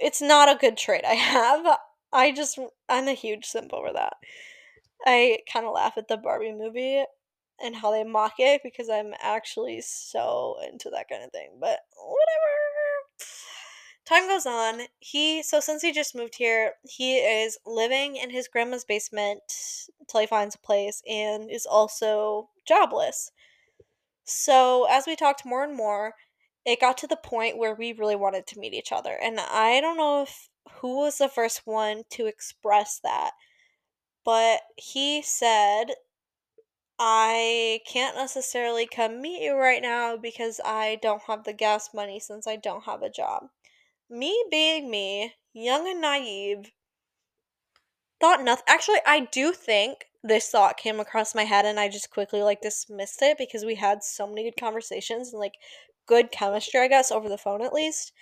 It's 0.00 0.22
not 0.22 0.50
a 0.50 0.58
good 0.58 0.76
trait 0.76 1.04
I 1.06 1.14
have. 1.16 1.78
I 2.12 2.32
just, 2.32 2.58
I'm 2.88 3.08
a 3.08 3.14
huge 3.14 3.46
simp 3.46 3.72
over 3.74 3.92
that. 3.94 4.14
I 5.06 5.38
kind 5.50 5.66
of 5.66 5.72
laugh 5.72 5.94
at 5.96 6.08
the 6.08 6.16
Barbie 6.16 6.52
movie 6.52 7.04
and 7.62 7.76
how 7.76 7.90
they 7.90 8.04
mock 8.04 8.34
it 8.38 8.62
because 8.62 8.88
I'm 8.88 9.12
actually 9.20 9.80
so 9.82 10.56
into 10.70 10.90
that 10.90 11.08
kind 11.08 11.22
of 11.22 11.30
thing. 11.30 11.50
But 11.60 11.80
whatever. 11.96 12.60
Time 14.06 14.28
goes 14.28 14.46
on. 14.46 14.86
He 14.98 15.42
so 15.42 15.60
since 15.60 15.82
he 15.82 15.92
just 15.92 16.16
moved 16.16 16.34
here, 16.34 16.72
he 16.82 17.18
is 17.18 17.58
living 17.64 18.16
in 18.16 18.30
his 18.30 18.48
grandma's 18.48 18.84
basement 18.84 19.40
until 20.00 20.20
he 20.20 20.26
finds 20.26 20.54
a 20.54 20.58
place 20.58 21.02
and 21.08 21.50
is 21.50 21.66
also 21.66 22.48
jobless. 22.66 23.30
So 24.24 24.86
as 24.90 25.06
we 25.06 25.16
talked 25.16 25.46
more 25.46 25.62
and 25.62 25.76
more, 25.76 26.14
it 26.64 26.80
got 26.80 26.98
to 26.98 27.06
the 27.06 27.16
point 27.16 27.58
where 27.58 27.74
we 27.74 27.92
really 27.92 28.16
wanted 28.16 28.46
to 28.48 28.58
meet 28.58 28.74
each 28.74 28.92
other. 28.92 29.16
And 29.22 29.38
I 29.38 29.80
don't 29.80 29.96
know 29.96 30.22
if 30.22 30.48
who 30.80 30.98
was 30.98 31.18
the 31.18 31.28
first 31.28 31.62
one 31.64 32.02
to 32.10 32.26
express 32.26 33.00
that 33.02 33.32
but 34.24 34.62
he 34.76 35.22
said, 35.22 35.94
I 37.00 37.80
can't 37.84 38.14
necessarily 38.16 38.86
come 38.86 39.20
meet 39.20 39.42
you 39.42 39.56
right 39.56 39.82
now 39.82 40.16
because 40.16 40.60
I 40.64 40.96
don't 41.02 41.22
have 41.22 41.42
the 41.42 41.52
gas 41.52 41.92
money 41.92 42.20
since 42.20 42.46
I 42.46 42.54
don't 42.56 42.84
have 42.84 43.02
a 43.02 43.10
job. 43.10 43.48
Me 44.10 44.44
being 44.50 44.90
me, 44.90 45.36
young 45.52 45.88
and 45.88 46.00
naive, 46.00 46.72
thought 48.20 48.42
nothing. 48.42 48.64
Actually, 48.68 49.00
I 49.06 49.20
do 49.20 49.52
think 49.52 50.06
this 50.22 50.48
thought 50.50 50.76
came 50.76 51.00
across 51.00 51.34
my 51.34 51.44
head 51.44 51.64
and 51.64 51.80
I 51.80 51.88
just 51.88 52.10
quickly 52.10 52.42
like 52.42 52.60
dismissed 52.60 53.22
it 53.22 53.38
because 53.38 53.64
we 53.64 53.76
had 53.76 54.02
so 54.04 54.26
many 54.26 54.44
good 54.44 54.60
conversations 54.60 55.32
and 55.32 55.40
like 55.40 55.54
good 56.06 56.30
chemistry, 56.30 56.80
I 56.80 56.88
guess, 56.88 57.10
over 57.10 57.28
the 57.28 57.38
phone 57.38 57.62
at 57.62 57.72
least. 57.72 58.12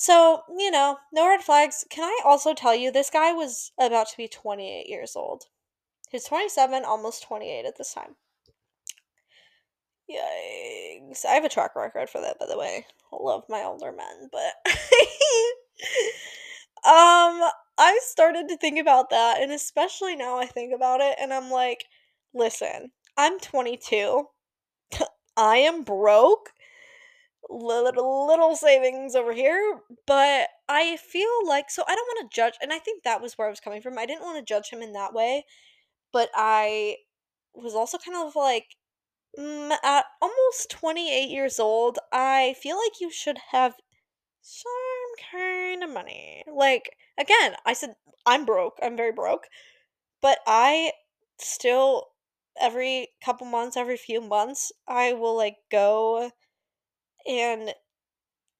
So, 0.00 0.44
you 0.56 0.70
know, 0.70 0.98
no 1.12 1.26
red 1.26 1.42
flags. 1.42 1.84
Can 1.90 2.04
I 2.04 2.20
also 2.24 2.54
tell 2.54 2.72
you, 2.72 2.92
this 2.92 3.10
guy 3.10 3.32
was 3.32 3.72
about 3.80 4.08
to 4.10 4.16
be 4.16 4.28
28 4.28 4.88
years 4.88 5.16
old. 5.16 5.46
He's 6.08 6.22
27, 6.22 6.84
almost 6.84 7.24
28 7.24 7.66
at 7.66 7.76
this 7.76 7.94
time. 7.94 8.14
Yikes. 10.08 11.24
I 11.24 11.32
have 11.32 11.44
a 11.44 11.48
track 11.48 11.74
record 11.74 12.08
for 12.08 12.20
that, 12.20 12.38
by 12.38 12.46
the 12.46 12.56
way. 12.56 12.86
I 13.12 13.16
love 13.20 13.42
my 13.48 13.64
older 13.64 13.90
men, 13.90 14.30
but. 14.30 14.52
um, 16.86 17.50
I 17.76 17.98
started 18.04 18.48
to 18.50 18.56
think 18.56 18.78
about 18.78 19.10
that, 19.10 19.42
and 19.42 19.50
especially 19.50 20.14
now 20.14 20.38
I 20.38 20.46
think 20.46 20.72
about 20.72 21.00
it, 21.00 21.16
and 21.20 21.34
I'm 21.34 21.50
like, 21.50 21.86
listen, 22.32 22.92
I'm 23.16 23.40
22. 23.40 24.26
I 25.36 25.56
am 25.56 25.82
broke 25.82 26.50
little 27.48 28.26
little 28.26 28.54
savings 28.54 29.14
over 29.14 29.32
here 29.32 29.80
but 30.06 30.48
i 30.68 30.96
feel 30.96 31.46
like 31.46 31.70
so 31.70 31.82
i 31.88 31.94
don't 31.94 32.06
want 32.06 32.30
to 32.30 32.36
judge 32.36 32.54
and 32.60 32.72
i 32.72 32.78
think 32.78 33.02
that 33.02 33.22
was 33.22 33.34
where 33.34 33.46
i 33.46 33.50
was 33.50 33.60
coming 33.60 33.80
from 33.80 33.98
i 33.98 34.04
didn't 34.04 34.22
want 34.22 34.36
to 34.36 34.54
judge 34.54 34.68
him 34.70 34.82
in 34.82 34.92
that 34.92 35.14
way 35.14 35.44
but 36.12 36.28
i 36.34 36.96
was 37.54 37.74
also 37.74 37.96
kind 37.96 38.16
of 38.16 38.36
like 38.36 38.76
mm, 39.38 39.72
at 39.82 40.04
almost 40.20 40.70
28 40.70 41.30
years 41.30 41.58
old 41.58 41.98
i 42.12 42.54
feel 42.62 42.76
like 42.76 43.00
you 43.00 43.10
should 43.10 43.38
have 43.52 43.74
some 44.40 44.62
kind 45.30 45.82
of 45.82 45.90
money. 45.90 46.42
Like 46.50 46.96
again 47.18 47.54
i 47.66 47.72
said 47.72 47.94
i'm 48.24 48.44
broke 48.44 48.78
i'm 48.82 48.96
very 48.96 49.12
broke 49.12 49.46
but 50.22 50.38
i 50.46 50.92
still 51.38 52.04
every 52.60 53.08
couple 53.24 53.46
months 53.46 53.76
every 53.76 53.96
few 53.96 54.20
months 54.20 54.72
i 54.86 55.12
will 55.12 55.36
like 55.36 55.56
go 55.70 56.30
and 57.26 57.74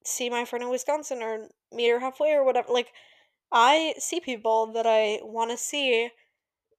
see 0.04 0.30
my 0.30 0.44
friend 0.44 0.62
in 0.62 0.70
Wisconsin 0.70 1.22
or 1.22 1.48
meet 1.72 1.90
her 1.90 2.00
halfway 2.00 2.32
or 2.32 2.44
whatever. 2.44 2.72
Like, 2.72 2.92
I 3.52 3.94
see 3.98 4.20
people 4.20 4.72
that 4.72 4.86
I 4.86 5.20
want 5.22 5.50
to 5.50 5.56
see, 5.56 6.10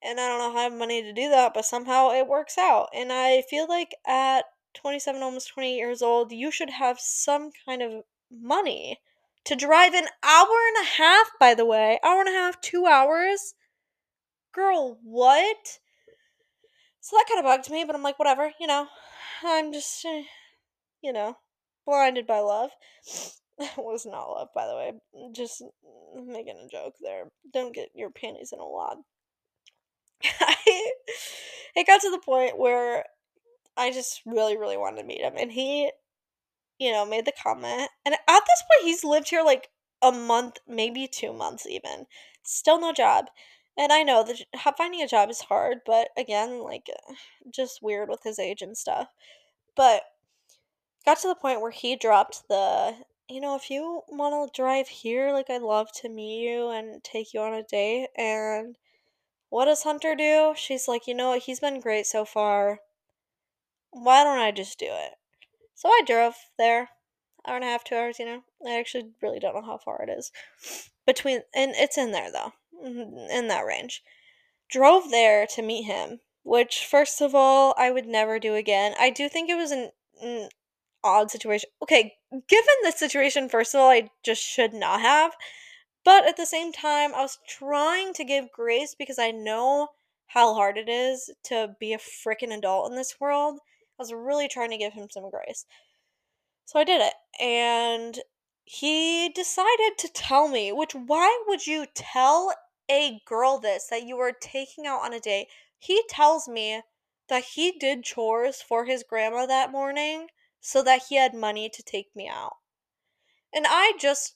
and 0.03 0.19
I 0.19 0.27
don't 0.27 0.39
know 0.39 0.51
how 0.51 0.59
I 0.59 0.63
have 0.63 0.73
money 0.73 1.01
to 1.01 1.13
do 1.13 1.29
that, 1.29 1.53
but 1.53 1.65
somehow 1.65 2.11
it 2.11 2.27
works 2.27 2.57
out. 2.57 2.89
And 2.93 3.11
I 3.11 3.43
feel 3.49 3.67
like 3.67 3.95
at 4.07 4.45
27, 4.75 5.21
almost 5.21 5.49
28 5.49 5.75
years 5.75 6.01
old, 6.01 6.31
you 6.31 6.51
should 6.51 6.69
have 6.69 6.99
some 6.99 7.51
kind 7.65 7.81
of 7.81 8.03
money 8.31 8.99
to 9.45 9.55
drive 9.55 9.93
an 9.93 10.07
hour 10.23 10.47
and 10.67 10.85
a 10.85 10.89
half, 10.97 11.31
by 11.39 11.53
the 11.53 11.65
way. 11.65 11.99
Hour 12.03 12.21
and 12.21 12.29
a 12.29 12.33
half, 12.33 12.61
two 12.61 12.85
hours? 12.85 13.55
Girl, 14.53 14.99
what? 15.03 15.79
So 17.01 17.15
that 17.15 17.25
kind 17.27 17.39
of 17.39 17.45
bugged 17.45 17.71
me, 17.71 17.83
but 17.83 17.95
I'm 17.95 18.03
like, 18.03 18.19
whatever, 18.19 18.51
you 18.59 18.67
know. 18.67 18.87
I'm 19.43 19.71
just, 19.71 20.05
eh, 20.05 20.23
you 21.01 21.13
know, 21.13 21.37
blinded 21.89 22.27
by 22.27 22.39
love. 22.39 22.71
It 23.57 23.69
was 23.77 24.05
not 24.05 24.29
love, 24.29 24.49
by 24.53 24.67
the 24.67 24.75
way. 24.75 24.93
Just 25.33 25.63
making 26.15 26.55
a 26.57 26.69
joke 26.69 26.95
there. 27.01 27.25
Don't 27.51 27.75
get 27.75 27.89
your 27.95 28.11
panties 28.11 28.53
in 28.53 28.59
a 28.59 28.67
wad. 28.67 28.97
it 30.23 31.87
got 31.87 32.01
to 32.01 32.11
the 32.11 32.21
point 32.23 32.57
where 32.57 33.05
I 33.75 33.91
just 33.91 34.21
really, 34.25 34.57
really 34.57 34.77
wanted 34.77 35.01
to 35.01 35.07
meet 35.07 35.21
him. 35.21 35.33
And 35.37 35.51
he, 35.51 35.91
you 36.79 36.91
know, 36.91 37.05
made 37.05 37.25
the 37.25 37.33
comment. 37.43 37.89
And 38.05 38.13
at 38.13 38.19
this 38.27 38.63
point, 38.69 38.85
he's 38.85 39.03
lived 39.03 39.29
here 39.29 39.43
like 39.43 39.69
a 40.01 40.11
month, 40.11 40.57
maybe 40.67 41.07
two 41.07 41.33
months 41.33 41.65
even. 41.65 42.05
Still 42.43 42.79
no 42.79 42.93
job. 42.93 43.25
And 43.77 43.93
I 43.93 44.03
know 44.03 44.25
that 44.25 44.75
finding 44.77 45.01
a 45.01 45.07
job 45.07 45.29
is 45.29 45.39
hard, 45.41 45.79
but 45.85 46.09
again, 46.17 46.61
like, 46.61 46.87
just 47.53 47.79
weird 47.81 48.09
with 48.09 48.23
his 48.23 48.37
age 48.37 48.61
and 48.61 48.77
stuff. 48.77 49.07
But 49.75 50.01
got 51.05 51.19
to 51.19 51.27
the 51.27 51.35
point 51.35 51.61
where 51.61 51.71
he 51.71 51.95
dropped 51.95 52.47
the 52.49 52.95
you 53.29 53.39
know 53.39 53.55
if 53.55 53.69
you 53.69 54.01
want 54.09 54.51
to 54.51 54.61
drive 54.61 54.87
here 54.87 55.31
like 55.31 55.49
i'd 55.49 55.61
love 55.61 55.91
to 55.91 56.09
meet 56.09 56.43
you 56.43 56.69
and 56.69 57.03
take 57.03 57.33
you 57.33 57.39
on 57.39 57.53
a 57.53 57.63
date 57.63 58.07
and 58.17 58.75
what 59.49 59.65
does 59.65 59.83
hunter 59.83 60.15
do? 60.15 60.53
She's 60.55 60.87
like 60.87 61.07
you 61.07 61.15
know 61.15 61.29
what? 61.29 61.43
He's 61.43 61.59
been 61.59 61.79
great 61.79 62.05
so 62.05 62.23
far. 62.23 62.79
Why 63.91 64.23
don't 64.23 64.39
i 64.39 64.51
just 64.51 64.79
do 64.79 64.87
it? 64.87 65.13
So 65.75 65.89
i 65.89 66.01
drove 66.05 66.35
there 66.57 66.89
hour 67.47 67.55
and 67.55 67.63
a 67.63 67.67
half 67.67 67.83
two 67.83 67.95
hours 67.95 68.19
you 68.19 68.25
know? 68.25 68.43
I 68.65 68.77
actually 68.77 69.11
really 69.21 69.39
don't 69.39 69.55
know 69.55 69.65
how 69.65 69.77
far 69.77 70.03
it 70.03 70.09
is 70.09 70.31
between 71.05 71.41
and 71.55 71.71
it's 71.75 71.97
in 71.97 72.11
there 72.11 72.31
though 72.31 72.53
mm-hmm, 72.83 73.31
in 73.31 73.47
that 73.47 73.65
range. 73.65 74.03
Drove 74.69 75.09
there 75.09 75.47
to 75.47 75.61
meet 75.61 75.83
him 75.83 76.19
which 76.43 76.85
first 76.85 77.21
of 77.21 77.33
all 77.33 77.73
i 77.77 77.89
would 77.89 78.05
never 78.05 78.37
do 78.39 78.53
again. 78.53 78.93
I 78.99 79.09
do 79.09 79.27
think 79.27 79.49
it 79.49 79.55
was 79.55 79.71
an 79.71 80.49
odd 81.03 81.31
situation. 81.31 81.69
Okay, 81.81 82.13
given 82.31 82.75
the 82.83 82.91
situation, 82.91 83.49
first 83.49 83.73
of 83.73 83.81
all, 83.81 83.89
I 83.89 84.09
just 84.23 84.41
should 84.41 84.73
not 84.73 85.01
have. 85.01 85.33
But 86.05 86.27
at 86.27 86.37
the 86.37 86.45
same 86.45 86.71
time, 86.71 87.13
I 87.13 87.21
was 87.21 87.39
trying 87.47 88.13
to 88.13 88.23
give 88.23 88.51
grace 88.51 88.95
because 88.97 89.19
I 89.19 89.31
know 89.31 89.89
how 90.27 90.53
hard 90.53 90.77
it 90.77 90.89
is 90.89 91.29
to 91.43 91.75
be 91.79 91.93
a 91.93 91.97
freaking 91.97 92.55
adult 92.55 92.89
in 92.89 92.95
this 92.95 93.19
world. 93.19 93.59
I 93.99 94.03
was 94.03 94.13
really 94.13 94.47
trying 94.47 94.69
to 94.71 94.77
give 94.77 94.93
him 94.93 95.07
some 95.09 95.29
grace. 95.29 95.65
So 96.65 96.79
I 96.79 96.83
did 96.83 97.01
it. 97.01 97.13
And 97.41 98.19
he 98.63 99.29
decided 99.29 99.97
to 99.97 100.09
tell 100.13 100.47
me, 100.47 100.71
which 100.71 100.93
why 100.93 101.43
would 101.47 101.65
you 101.65 101.87
tell 101.95 102.53
a 102.89 103.19
girl 103.25 103.59
this 103.59 103.87
that 103.87 104.03
you 104.03 104.17
were 104.17 104.31
taking 104.31 104.85
out 104.85 105.03
on 105.03 105.13
a 105.13 105.19
date? 105.19 105.47
He 105.79 106.03
tells 106.07 106.47
me 106.47 106.81
that 107.27 107.43
he 107.55 107.71
did 107.71 108.03
chores 108.03 108.61
for 108.61 108.85
his 108.85 109.03
grandma 109.03 109.45
that 109.47 109.71
morning 109.71 110.27
so 110.61 110.83
that 110.83 111.03
he 111.09 111.15
had 111.15 111.33
money 111.33 111.69
to 111.69 111.83
take 111.83 112.15
me 112.15 112.27
out. 112.27 112.57
And 113.53 113.65
I 113.67 113.93
just, 113.99 114.35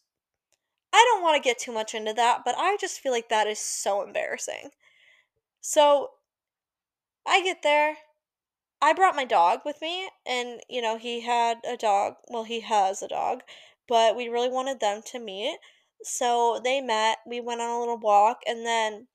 I 0.93 1.05
don't 1.09 1.21
want 1.23 1.35
to 1.35 1.47
get 1.47 1.59
too 1.59 1.71
much 1.71 1.93
into 1.93 2.13
that, 2.13 2.41
but 2.45 2.55
I 2.57 2.77
just 2.79 2.99
feel 2.99 3.11
like 3.11 3.29
that 3.29 3.47
is 3.47 3.59
so 3.59 4.01
embarrassing. 4.01 4.69
So 5.61 6.09
I 7.25 7.41
get 7.41 7.63
there. 7.63 7.97
I 8.81 8.93
brought 8.93 9.15
my 9.15 9.23
dog 9.23 9.61
with 9.63 9.81
me, 9.81 10.09
and 10.25 10.59
you 10.69 10.81
know, 10.81 10.97
he 10.97 11.21
had 11.21 11.59
a 11.65 11.77
dog. 11.77 12.15
Well, 12.27 12.43
he 12.43 12.59
has 12.61 13.01
a 13.01 13.07
dog, 13.07 13.41
but 13.87 14.15
we 14.15 14.27
really 14.27 14.49
wanted 14.49 14.81
them 14.81 15.01
to 15.05 15.19
meet. 15.19 15.57
So 16.01 16.59
they 16.61 16.81
met. 16.81 17.19
We 17.25 17.39
went 17.39 17.61
on 17.61 17.69
a 17.69 17.79
little 17.79 17.97
walk, 17.97 18.41
and 18.45 18.65
then 18.65 19.07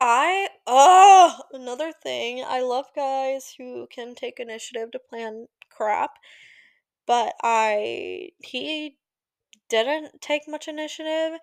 I 0.00 0.48
oh 0.66 1.42
another 1.52 1.92
thing. 1.92 2.42
I 2.46 2.60
love 2.62 2.86
guys 2.96 3.54
who 3.58 3.86
can 3.86 4.14
take 4.14 4.40
initiative 4.40 4.92
to 4.92 4.98
plan 4.98 5.48
crap. 5.76 6.18
but 7.06 7.34
I 7.42 8.30
he 8.38 8.98
didn't 9.68 10.20
take 10.22 10.48
much 10.48 10.68
initiative 10.68 11.40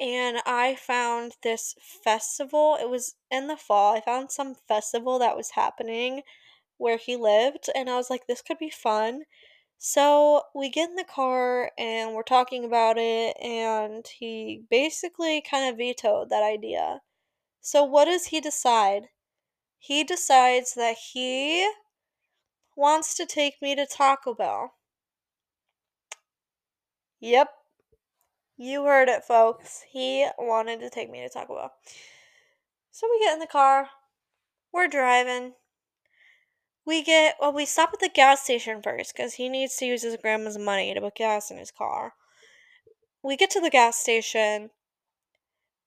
and 0.00 0.38
I 0.46 0.76
found 0.76 1.36
this 1.42 1.74
festival. 2.04 2.76
It 2.80 2.90
was 2.90 3.16
in 3.30 3.46
the 3.48 3.56
fall. 3.56 3.96
I 3.96 4.00
found 4.00 4.30
some 4.32 4.54
festival 4.68 5.18
that 5.20 5.36
was 5.36 5.50
happening 5.52 6.22
where 6.78 6.98
he 6.98 7.16
lived 7.16 7.68
and 7.74 7.90
I 7.90 7.96
was 7.96 8.10
like 8.10 8.26
this 8.26 8.42
could 8.42 8.58
be 8.58 8.70
fun. 8.70 9.24
So 9.78 10.42
we 10.54 10.70
get 10.70 10.90
in 10.90 10.96
the 10.96 11.04
car 11.04 11.72
and 11.78 12.14
we're 12.14 12.22
talking 12.24 12.64
about 12.64 12.96
it 12.98 13.36
and 13.42 14.06
he 14.06 14.64
basically 14.70 15.42
kind 15.42 15.70
of 15.70 15.76
vetoed 15.78 16.30
that 16.30 16.42
idea. 16.42 17.02
So 17.60 17.84
what 17.84 18.06
does 18.06 18.26
he 18.26 18.40
decide? 18.40 19.08
He 19.78 20.04
decides 20.04 20.74
that 20.74 20.96
he 21.12 21.70
wants 22.76 23.14
to 23.16 23.26
take 23.26 23.54
me 23.62 23.74
to 23.76 23.86
Taco 23.86 24.34
Bell. 24.34 24.74
Yep. 27.20 27.48
You 28.56 28.84
heard 28.84 29.08
it, 29.08 29.24
folks. 29.24 29.84
He 29.90 30.26
wanted 30.38 30.80
to 30.80 30.90
take 30.90 31.10
me 31.10 31.20
to 31.22 31.28
Taco 31.28 31.56
Bell. 31.56 31.72
So 32.90 33.08
we 33.10 33.18
get 33.24 33.34
in 33.34 33.40
the 33.40 33.46
car. 33.46 33.88
We're 34.72 34.88
driving. 34.88 35.54
We 36.86 37.02
get, 37.02 37.36
well, 37.40 37.52
we 37.52 37.64
stop 37.64 37.90
at 37.94 38.00
the 38.00 38.10
gas 38.12 38.42
station 38.42 38.82
first 38.82 39.14
because 39.14 39.34
he 39.34 39.48
needs 39.48 39.76
to 39.76 39.86
use 39.86 40.02
his 40.02 40.16
grandma's 40.20 40.58
money 40.58 40.92
to 40.92 41.00
put 41.00 41.14
gas 41.14 41.50
in 41.50 41.56
his 41.56 41.70
car. 41.70 42.12
We 43.22 43.36
get 43.36 43.50
to 43.50 43.60
the 43.60 43.70
gas 43.70 43.96
station 43.96 44.70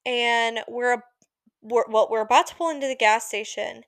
and 0.06 0.60
we're, 0.68 1.04
we're 1.62 1.86
well, 1.88 2.08
we're 2.10 2.22
about 2.22 2.48
to 2.48 2.56
pull 2.56 2.70
into 2.70 2.88
the 2.88 2.96
gas 2.96 3.26
station. 3.26 3.84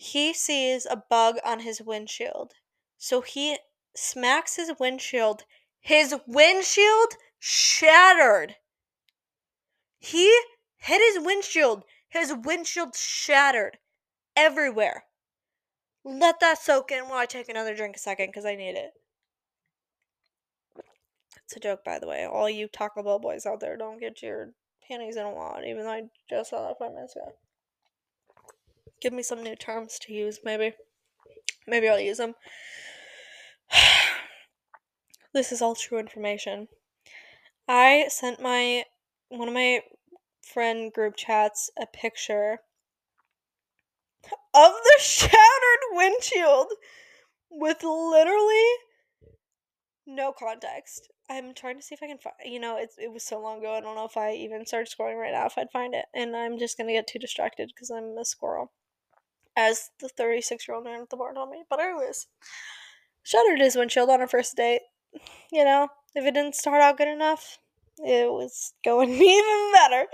He 0.00 0.32
sees 0.32 0.86
a 0.86 0.96
bug 0.96 1.38
on 1.44 1.60
his 1.60 1.82
windshield. 1.82 2.54
So 2.96 3.20
he 3.20 3.58
smacks 3.96 4.54
his 4.54 4.70
windshield. 4.78 5.42
His 5.80 6.14
windshield 6.24 7.14
shattered. 7.40 8.54
He 9.98 10.40
hit 10.76 11.02
his 11.12 11.24
windshield. 11.24 11.82
His 12.08 12.32
windshield 12.32 12.94
shattered 12.94 13.78
everywhere. 14.36 15.04
Let 16.04 16.38
that 16.40 16.58
soak 16.58 16.92
in 16.92 17.08
while 17.08 17.18
I 17.18 17.26
take 17.26 17.48
another 17.48 17.74
drink 17.74 17.96
a 17.96 17.98
second 17.98 18.28
because 18.28 18.46
I 18.46 18.54
need 18.54 18.76
it. 18.76 18.92
It's 21.42 21.56
a 21.56 21.60
joke, 21.60 21.82
by 21.84 21.98
the 21.98 22.06
way. 22.06 22.24
All 22.24 22.48
you 22.48 22.68
Taco 22.68 23.02
Bell 23.02 23.18
boys 23.18 23.46
out 23.46 23.58
there, 23.58 23.76
don't 23.76 23.98
get 23.98 24.22
your 24.22 24.52
panties 24.86 25.16
in 25.16 25.26
a 25.26 25.30
wad, 25.30 25.64
even 25.66 25.84
though 25.84 25.90
I 25.90 26.02
just 26.30 26.50
saw 26.50 26.68
that 26.68 26.78
five 26.78 26.92
minutes 26.92 27.16
ago. 27.16 27.34
Give 29.00 29.12
me 29.12 29.22
some 29.22 29.42
new 29.42 29.56
terms 29.56 29.98
to 30.02 30.12
use, 30.12 30.40
maybe. 30.44 30.72
Maybe 31.66 31.88
I'll 31.88 32.00
use 32.00 32.18
them. 32.18 32.34
this 35.34 35.52
is 35.52 35.62
all 35.62 35.74
true 35.74 35.98
information. 35.98 36.68
I 37.68 38.06
sent 38.08 38.40
my 38.40 38.84
one 39.28 39.48
of 39.48 39.54
my 39.54 39.82
friend 40.42 40.92
group 40.92 41.16
chats 41.16 41.70
a 41.80 41.86
picture 41.86 42.58
of 44.54 44.72
the 44.72 44.96
shattered 45.00 45.84
windshield 45.92 46.72
with 47.50 47.82
literally 47.82 48.64
no 50.06 50.32
context. 50.32 51.08
I'm 51.30 51.52
trying 51.52 51.76
to 51.76 51.82
see 51.82 51.94
if 51.94 52.02
I 52.02 52.06
can 52.06 52.18
find. 52.18 52.36
You 52.44 52.58
know, 52.58 52.78
it 52.78 52.90
it 52.98 53.12
was 53.12 53.24
so 53.24 53.38
long 53.38 53.58
ago. 53.58 53.74
I 53.74 53.80
don't 53.80 53.94
know 53.94 54.06
if 54.06 54.16
I 54.16 54.32
even 54.32 54.64
started 54.64 54.90
scrolling 54.90 55.20
right 55.20 55.32
now 55.32 55.46
if 55.46 55.58
I'd 55.58 55.70
find 55.70 55.94
it, 55.94 56.06
and 56.14 56.34
I'm 56.34 56.58
just 56.58 56.78
gonna 56.78 56.92
get 56.92 57.06
too 57.06 57.18
distracted 57.18 57.70
because 57.74 57.90
I'm 57.90 58.16
a 58.16 58.24
squirrel, 58.24 58.72
as 59.58 59.90
the 60.00 60.08
36 60.08 60.68
year 60.68 60.76
old 60.76 60.84
man 60.84 61.02
at 61.02 61.10
the 61.10 61.16
bar 61.16 61.34
told 61.34 61.50
me. 61.50 61.64
But 61.68 61.80
anyways, 61.80 62.28
shattered 63.24 63.60
his 63.60 63.76
windshield 63.76 64.08
on 64.08 64.20
our 64.20 64.28
first 64.28 64.56
date. 64.56 64.82
You 65.50 65.64
know, 65.64 65.88
if 66.14 66.24
it 66.24 66.34
didn't 66.34 66.54
start 66.54 66.80
out 66.80 66.96
good 66.96 67.08
enough, 67.08 67.58
it 67.98 68.30
was 68.30 68.72
going 68.84 69.10
even 69.12 69.72
better. 69.74 70.06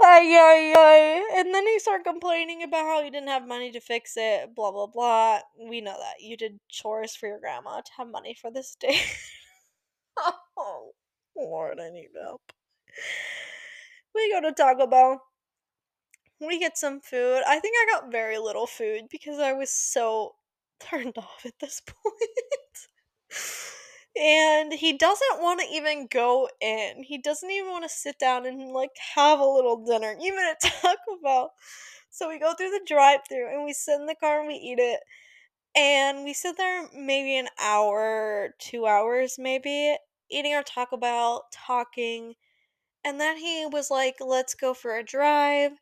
Ay, 0.00 0.36
ay, 0.36 0.74
ay. 0.76 1.38
And 1.38 1.54
then 1.54 1.66
he 1.66 1.78
started 1.78 2.04
complaining 2.04 2.62
about 2.62 2.84
how 2.84 3.02
he 3.02 3.10
didn't 3.10 3.28
have 3.28 3.46
money 3.46 3.70
to 3.72 3.80
fix 3.80 4.14
it, 4.16 4.54
blah, 4.54 4.70
blah, 4.70 4.86
blah. 4.86 5.40
We 5.58 5.80
know 5.80 5.96
that. 5.98 6.20
You 6.20 6.36
did 6.36 6.60
chores 6.68 7.14
for 7.14 7.26
your 7.26 7.40
grandma 7.40 7.80
to 7.80 7.92
have 7.98 8.08
money 8.08 8.36
for 8.40 8.50
this 8.50 8.76
date. 8.78 9.02
oh, 10.56 10.90
Lord, 11.36 11.78
I 11.80 11.90
need 11.90 12.08
help. 12.20 12.42
We 14.14 14.32
go 14.32 14.40
to 14.40 14.52
Taco 14.52 14.86
Bell. 14.86 15.20
We 16.40 16.58
get 16.58 16.78
some 16.78 17.00
food. 17.00 17.42
I 17.46 17.58
think 17.58 17.74
I 17.76 18.00
got 18.00 18.12
very 18.12 18.38
little 18.38 18.66
food 18.66 19.08
because 19.10 19.38
I 19.38 19.52
was 19.52 19.70
so 19.70 20.36
turned 20.80 21.18
off 21.18 21.44
at 21.44 21.58
this 21.60 21.80
point. 21.80 22.88
and 24.16 24.72
he 24.72 24.96
doesn't 24.96 25.40
want 25.40 25.60
to 25.60 25.66
even 25.66 26.06
go 26.10 26.48
in. 26.60 27.02
He 27.02 27.18
doesn't 27.18 27.50
even 27.50 27.70
want 27.70 27.84
to 27.84 27.88
sit 27.88 28.18
down 28.18 28.46
and 28.46 28.72
like 28.72 28.90
have 29.14 29.40
a 29.40 29.44
little 29.44 29.84
dinner, 29.84 30.16
even 30.20 30.38
at 30.40 30.60
Taco 30.82 31.18
Bell. 31.22 31.52
So 32.10 32.28
we 32.28 32.38
go 32.38 32.54
through 32.54 32.70
the 32.70 32.84
drive-through 32.86 33.52
and 33.54 33.64
we 33.64 33.72
sit 33.72 34.00
in 34.00 34.06
the 34.06 34.14
car 34.14 34.40
and 34.40 34.48
we 34.48 34.54
eat 34.54 34.78
it. 34.78 35.00
And 35.76 36.24
we 36.24 36.34
sit 36.34 36.56
there 36.56 36.88
maybe 36.94 37.36
an 37.36 37.48
hour, 37.60 38.54
two 38.58 38.86
hours 38.86 39.36
maybe, 39.38 39.96
eating 40.30 40.54
our 40.54 40.62
Taco 40.62 40.96
Bell, 40.96 41.46
talking. 41.52 42.34
And 43.04 43.20
then 43.20 43.38
he 43.38 43.66
was 43.70 43.90
like, 43.90 44.16
let's 44.20 44.54
go 44.54 44.74
for 44.74 44.96
a 44.96 45.04
drive. 45.04 45.72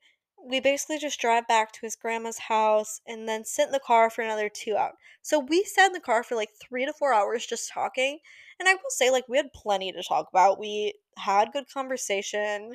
We 0.48 0.60
basically 0.60 0.98
just 0.98 1.20
drive 1.20 1.48
back 1.48 1.72
to 1.72 1.80
his 1.82 1.96
grandma's 1.96 2.38
house 2.38 3.00
and 3.06 3.28
then 3.28 3.44
sit 3.44 3.66
in 3.66 3.72
the 3.72 3.80
car 3.80 4.10
for 4.10 4.22
another 4.22 4.48
two 4.48 4.76
hours. 4.76 4.94
So 5.22 5.40
we 5.40 5.64
sat 5.64 5.88
in 5.88 5.92
the 5.92 6.00
car 6.00 6.22
for 6.22 6.36
like 6.36 6.50
three 6.60 6.86
to 6.86 6.92
four 6.92 7.12
hours 7.12 7.46
just 7.46 7.72
talking. 7.72 8.20
And 8.60 8.68
I 8.68 8.74
will 8.74 8.90
say, 8.90 9.10
like, 9.10 9.28
we 9.28 9.36
had 9.36 9.52
plenty 9.52 9.92
to 9.92 10.02
talk 10.02 10.28
about. 10.30 10.60
We 10.60 10.94
had 11.18 11.52
good 11.52 11.68
conversation 11.72 12.74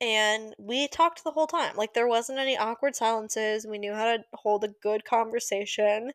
and 0.00 0.54
we 0.58 0.88
talked 0.88 1.22
the 1.22 1.30
whole 1.30 1.46
time. 1.46 1.76
Like, 1.76 1.94
there 1.94 2.08
wasn't 2.08 2.40
any 2.40 2.58
awkward 2.58 2.96
silences. 2.96 3.66
We 3.66 3.78
knew 3.78 3.94
how 3.94 4.16
to 4.16 4.24
hold 4.34 4.64
a 4.64 4.74
good 4.82 5.04
conversation. 5.04 6.10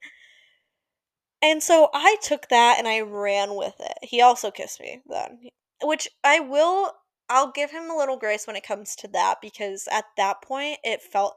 And 1.42 1.64
so 1.64 1.90
I 1.94 2.18
took 2.22 2.50
that 2.50 2.76
and 2.78 2.88
I 2.88 3.00
ran 3.02 3.56
with 3.56 3.76
it. 3.80 3.98
He 4.02 4.22
also 4.22 4.52
kissed 4.52 4.82
me 4.82 5.02
then, 5.08 5.40
which 5.82 6.10
I 6.24 6.42
will 6.42 6.94
I'll 7.30 7.52
give 7.52 7.72
him 7.72 7.90
a 7.90 7.96
little 7.98 8.18
grace 8.18 8.48
when 8.48 8.56
it 8.56 8.66
comes 8.68 8.96
to 8.98 9.08
that 9.10 9.38
because 9.42 9.88
at 9.92 10.06
that 10.18 10.42
point 10.42 10.80
it 10.84 11.02
felt 11.02 11.36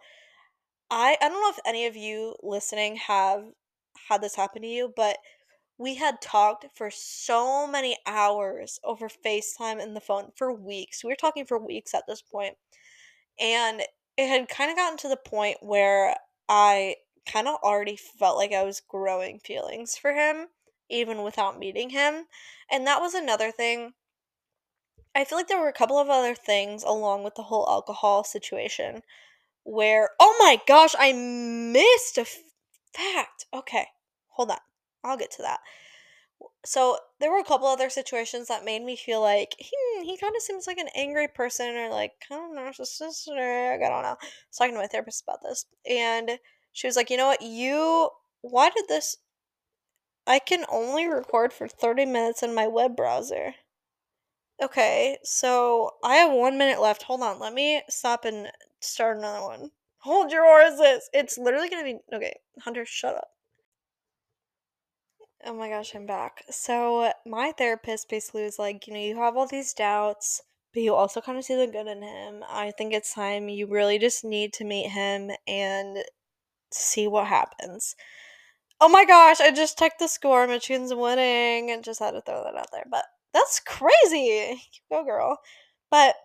I 0.90 1.16
I 1.20 1.28
don't 1.28 1.40
know 1.40 1.50
if 1.50 1.58
any 1.66 1.86
of 1.86 1.96
you 1.96 2.36
listening 2.42 2.96
have 2.96 3.44
had 4.08 4.22
this 4.22 4.36
happen 4.36 4.62
to 4.62 4.68
you, 4.68 4.92
but 4.94 5.18
we 5.78 5.96
had 5.96 6.20
talked 6.20 6.66
for 6.74 6.90
so 6.90 7.66
many 7.66 7.96
hours 8.06 8.78
over 8.84 9.08
FaceTime 9.08 9.82
and 9.82 9.96
the 9.96 10.00
phone 10.00 10.30
for 10.36 10.52
weeks. 10.52 11.02
We 11.02 11.10
were 11.10 11.16
talking 11.16 11.44
for 11.46 11.58
weeks 11.58 11.94
at 11.94 12.04
this 12.06 12.22
point. 12.22 12.56
And 13.40 13.82
it 14.16 14.28
had 14.28 14.48
kind 14.48 14.70
of 14.70 14.76
gotten 14.76 14.98
to 14.98 15.08
the 15.08 15.16
point 15.16 15.58
where 15.60 16.14
I 16.48 16.96
kind 17.26 17.48
of 17.48 17.56
already 17.62 17.96
felt 17.96 18.36
like 18.36 18.52
I 18.52 18.62
was 18.62 18.80
growing 18.80 19.38
feelings 19.38 19.96
for 19.96 20.12
him, 20.12 20.48
even 20.90 21.22
without 21.22 21.58
meeting 21.58 21.90
him. 21.90 22.26
And 22.70 22.86
that 22.86 23.00
was 23.00 23.14
another 23.14 23.50
thing. 23.50 23.94
I 25.14 25.24
feel 25.24 25.38
like 25.38 25.48
there 25.48 25.60
were 25.60 25.68
a 25.68 25.72
couple 25.72 25.98
of 25.98 26.10
other 26.10 26.34
things 26.34 26.82
along 26.82 27.24
with 27.24 27.34
the 27.34 27.44
whole 27.44 27.68
alcohol 27.68 28.24
situation 28.24 29.02
where, 29.64 30.10
oh 30.20 30.36
my 30.38 30.60
gosh, 30.66 30.94
I 30.98 31.12
missed 31.12 32.18
a 32.18 32.22
f- 32.22 32.42
fact. 32.94 33.46
Okay, 33.54 33.88
hold 34.28 34.50
on. 34.50 34.58
I'll 35.04 35.16
get 35.18 35.30
to 35.32 35.42
that. 35.42 35.60
So 36.64 36.98
there 37.20 37.30
were 37.30 37.38
a 37.38 37.44
couple 37.44 37.68
other 37.68 37.88
situations 37.90 38.48
that 38.48 38.64
made 38.64 38.82
me 38.82 38.96
feel 38.96 39.20
like 39.20 39.54
hmm, 39.60 40.02
he 40.02 40.16
kind 40.16 40.34
of 40.36 40.42
seems 40.42 40.66
like 40.66 40.78
an 40.78 40.88
angry 40.94 41.28
person 41.28 41.76
or 41.76 41.88
like 41.88 42.12
kind 42.28 42.44
of 42.44 42.58
narcissistic. 42.64 43.84
I 43.84 43.88
don't 43.88 44.02
know. 44.02 44.16
I 44.20 44.26
was 44.50 44.56
talking 44.58 44.74
to 44.74 44.80
my 44.80 44.86
therapist 44.86 45.22
about 45.22 45.42
this, 45.42 45.66
and 45.88 46.38
she 46.72 46.86
was 46.86 46.96
like, 46.96 47.10
"You 47.10 47.16
know 47.16 47.28
what? 47.28 47.42
You 47.42 48.10
why 48.42 48.70
did 48.70 48.88
this? 48.88 49.16
I 50.26 50.40
can 50.40 50.64
only 50.68 51.06
record 51.06 51.52
for 51.52 51.68
thirty 51.68 52.04
minutes 52.04 52.42
in 52.42 52.54
my 52.54 52.66
web 52.66 52.96
browser." 52.96 53.54
Okay, 54.62 55.18
so 55.24 55.90
I 56.04 56.14
have 56.16 56.32
one 56.32 56.56
minute 56.56 56.80
left. 56.80 57.02
Hold 57.02 57.22
on, 57.22 57.40
let 57.40 57.52
me 57.52 57.82
stop 57.88 58.24
and 58.24 58.48
start 58.78 59.18
another 59.18 59.42
one. 59.44 59.72
Hold 59.98 60.30
your 60.30 60.44
horses. 60.44 61.10
It's 61.12 61.36
literally 61.36 61.68
gonna 61.68 61.82
be 61.82 61.98
okay. 62.12 62.36
Hunter, 62.60 62.86
shut 62.86 63.16
up. 63.16 63.30
Oh 65.44 65.54
my 65.54 65.68
gosh, 65.68 65.96
I'm 65.96 66.06
back. 66.06 66.44
So, 66.48 67.12
my 67.26 67.50
therapist 67.58 68.08
basically 68.08 68.44
was 68.44 68.58
like, 68.60 68.86
you 68.86 68.94
know, 68.94 69.00
you 69.00 69.16
have 69.16 69.36
all 69.36 69.48
these 69.48 69.74
doubts, 69.74 70.40
but 70.72 70.84
you 70.84 70.94
also 70.94 71.20
kind 71.20 71.38
of 71.38 71.44
see 71.44 71.56
the 71.56 71.66
good 71.66 71.88
in 71.88 72.02
him. 72.02 72.44
I 72.48 72.70
think 72.70 72.92
it's 72.94 73.14
time 73.14 73.48
you 73.48 73.66
really 73.66 73.98
just 73.98 74.24
need 74.24 74.52
to 74.54 74.64
meet 74.64 74.90
him 74.90 75.32
and 75.48 75.98
see 76.70 77.08
what 77.08 77.26
happens. 77.26 77.96
Oh 78.80 78.88
my 78.88 79.04
gosh, 79.04 79.40
I 79.40 79.50
just 79.50 79.78
checked 79.78 79.98
the 79.98 80.08
score. 80.08 80.46
Michigan's 80.46 80.94
winning 80.94 81.72
and 81.72 81.82
just 81.82 81.98
had 81.98 82.12
to 82.12 82.20
throw 82.20 82.44
that 82.44 82.56
out 82.56 82.70
there. 82.72 82.86
But 82.88 83.06
that's 83.32 83.60
crazy. 83.60 84.62
Go, 84.90 85.04
girl. 85.04 85.38
But 85.90 86.16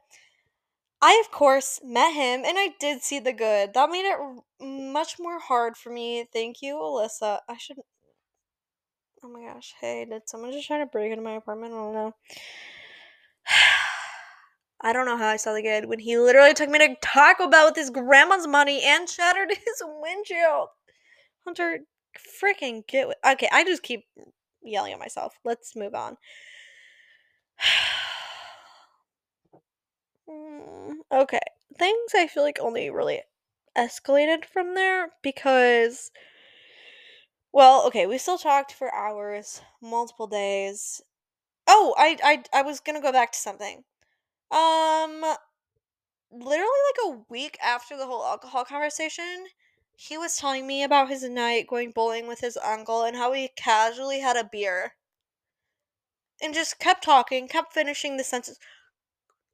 I, 1.01 1.21
of 1.23 1.31
course, 1.31 1.79
met 1.83 2.13
him 2.13 2.43
and 2.45 2.57
I 2.57 2.69
did 2.79 3.01
see 3.03 3.19
the 3.19 3.33
good. 3.33 3.73
That 3.73 3.89
made 3.89 4.05
it 4.05 4.17
much 4.59 5.15
more 5.19 5.39
hard 5.39 5.77
for 5.77 5.91
me. 5.91 6.27
Thank 6.33 6.61
you, 6.61 6.75
Alyssa. 6.75 7.39
I 7.47 7.57
should 7.57 7.77
Oh 9.23 9.29
my 9.29 9.41
gosh. 9.51 9.73
Hey, 9.81 10.05
did 10.05 10.29
someone 10.29 10.51
just 10.51 10.67
try 10.67 10.77
to 10.77 10.85
break 10.85 11.11
into 11.11 11.23
my 11.23 11.33
apartment? 11.33 11.73
I 11.73 11.77
don't 11.77 11.93
know. 11.93 12.11
I 14.81 14.93
don't 14.93 15.05
know 15.05 15.17
how 15.17 15.27
I 15.27 15.37
saw 15.37 15.53
the 15.53 15.61
good 15.63 15.85
when 15.85 15.99
he 15.99 16.17
literally 16.19 16.53
took 16.53 16.69
me 16.69 16.77
to 16.79 16.95
Taco 17.01 17.47
Bell 17.49 17.65
with 17.65 17.75
his 17.75 17.89
grandma's 17.89 18.45
money 18.47 18.83
and 18.83 19.09
shattered 19.09 19.49
his 19.65 19.83
windshield. 19.83 20.69
Hunter, 21.45 21.79
freaking 22.41 22.85
get. 22.87 23.07
With- 23.07 23.17
okay, 23.27 23.49
I 23.51 23.63
just 23.63 23.83
keep 23.83 24.05
yelling 24.63 24.93
at 24.93 24.99
myself. 24.99 25.33
Let's 25.43 25.75
move 25.75 25.95
on. 25.95 26.17
Mm, 30.29 30.99
okay, 31.11 31.39
things 31.77 32.13
I 32.15 32.27
feel 32.27 32.43
like 32.43 32.59
only 32.59 32.89
really 32.89 33.23
escalated 33.75 34.45
from 34.45 34.73
there 34.75 35.13
because 35.21 36.11
well, 37.51 37.85
okay, 37.87 38.05
we 38.05 38.17
still 38.17 38.37
talked 38.37 38.71
for 38.71 38.93
hours, 38.95 39.61
multiple 39.81 40.27
days. 40.27 41.01
Oh, 41.67 41.95
I 41.97 42.17
I 42.23 42.43
I 42.59 42.63
was 42.63 42.81
going 42.81 42.95
to 42.97 43.01
go 43.01 43.11
back 43.13 43.33
to 43.33 43.39
something. 43.39 43.85
Um 44.51 45.25
literally 46.31 46.65
like 46.67 47.15
a 47.15 47.25
week 47.29 47.57
after 47.61 47.97
the 47.97 48.05
whole 48.07 48.23
alcohol 48.25 48.63
conversation, 48.65 49.47
he 49.97 50.17
was 50.17 50.37
telling 50.37 50.65
me 50.67 50.83
about 50.83 51.09
his 51.09 51.23
night 51.23 51.67
going 51.67 51.91
bowling 51.91 52.27
with 52.27 52.39
his 52.41 52.57
uncle 52.57 53.03
and 53.03 53.17
how 53.17 53.33
he 53.33 53.49
casually 53.57 54.19
had 54.21 54.37
a 54.37 54.45
beer. 54.51 54.96
And 56.41 56.53
just 56.53 56.79
kept 56.79 57.03
talking, 57.03 57.47
kept 57.47 57.73
finishing 57.73 58.17
the 58.17 58.23
sentence. 58.23 58.59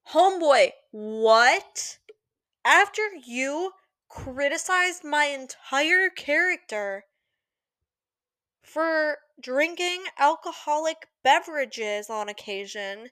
Homeboy, 0.09 0.71
what? 0.91 1.97
After 2.65 3.01
you 3.25 3.71
criticized 4.09 5.03
my 5.03 5.25
entire 5.25 6.09
character 6.09 7.05
for 8.61 9.17
drinking 9.39 10.03
alcoholic 10.19 11.07
beverages 11.23 12.09
on 12.09 12.29
occasion, 12.29 13.09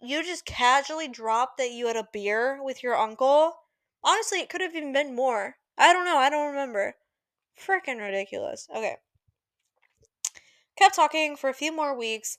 you 0.00 0.22
just 0.22 0.44
casually 0.44 1.08
dropped 1.08 1.58
that 1.58 1.70
you 1.70 1.86
had 1.86 1.96
a 1.96 2.08
beer 2.12 2.62
with 2.62 2.82
your 2.82 2.96
uncle. 2.96 3.54
Honestly, 4.02 4.40
it 4.40 4.48
could 4.48 4.60
have 4.60 4.74
even 4.74 4.92
been 4.92 5.14
more. 5.14 5.56
I 5.78 5.92
don't 5.92 6.04
know. 6.04 6.18
I 6.18 6.30
don't 6.30 6.48
remember. 6.48 6.96
Freaking 7.58 8.00
ridiculous. 8.00 8.68
Okay. 8.74 8.96
Kept 10.76 10.96
talking 10.96 11.36
for 11.36 11.50
a 11.50 11.54
few 11.54 11.74
more 11.74 11.96
weeks. 11.96 12.38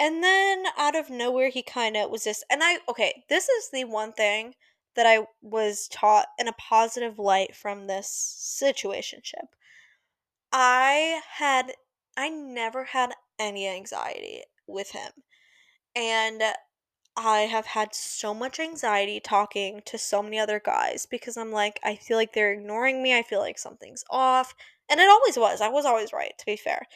And 0.00 0.24
then 0.24 0.64
out 0.78 0.96
of 0.96 1.10
nowhere, 1.10 1.50
he 1.50 1.62
kind 1.62 1.96
of 1.96 2.10
was 2.10 2.24
just. 2.24 2.42
And 2.50 2.62
I. 2.64 2.78
Okay. 2.88 3.24
This 3.28 3.48
is 3.48 3.70
the 3.70 3.84
one 3.84 4.12
thing 4.12 4.54
that 4.96 5.06
I 5.06 5.26
was 5.42 5.86
taught 5.88 6.26
in 6.38 6.48
a 6.48 6.52
positive 6.54 7.18
light 7.18 7.54
from 7.54 7.86
this 7.86 8.08
situationship. 8.58 9.48
I 10.52 11.20
had. 11.34 11.72
I 12.16 12.30
never 12.30 12.84
had 12.84 13.12
any 13.38 13.68
anxiety 13.68 14.42
with 14.66 14.90
him. 14.92 15.12
And 15.94 16.42
I 17.16 17.40
have 17.40 17.66
had 17.66 17.94
so 17.94 18.32
much 18.32 18.58
anxiety 18.58 19.20
talking 19.20 19.82
to 19.86 19.98
so 19.98 20.22
many 20.22 20.38
other 20.38 20.60
guys 20.64 21.06
because 21.06 21.36
I'm 21.36 21.52
like, 21.52 21.78
I 21.84 21.96
feel 21.96 22.16
like 22.16 22.32
they're 22.32 22.52
ignoring 22.52 23.02
me. 23.02 23.16
I 23.16 23.22
feel 23.22 23.40
like 23.40 23.58
something's 23.58 24.04
off. 24.10 24.54
And 24.88 25.00
it 25.00 25.08
always 25.08 25.36
was. 25.36 25.60
I 25.60 25.68
was 25.68 25.84
always 25.84 26.12
right, 26.12 26.32
to 26.38 26.46
be 26.46 26.56
fair. 26.56 26.86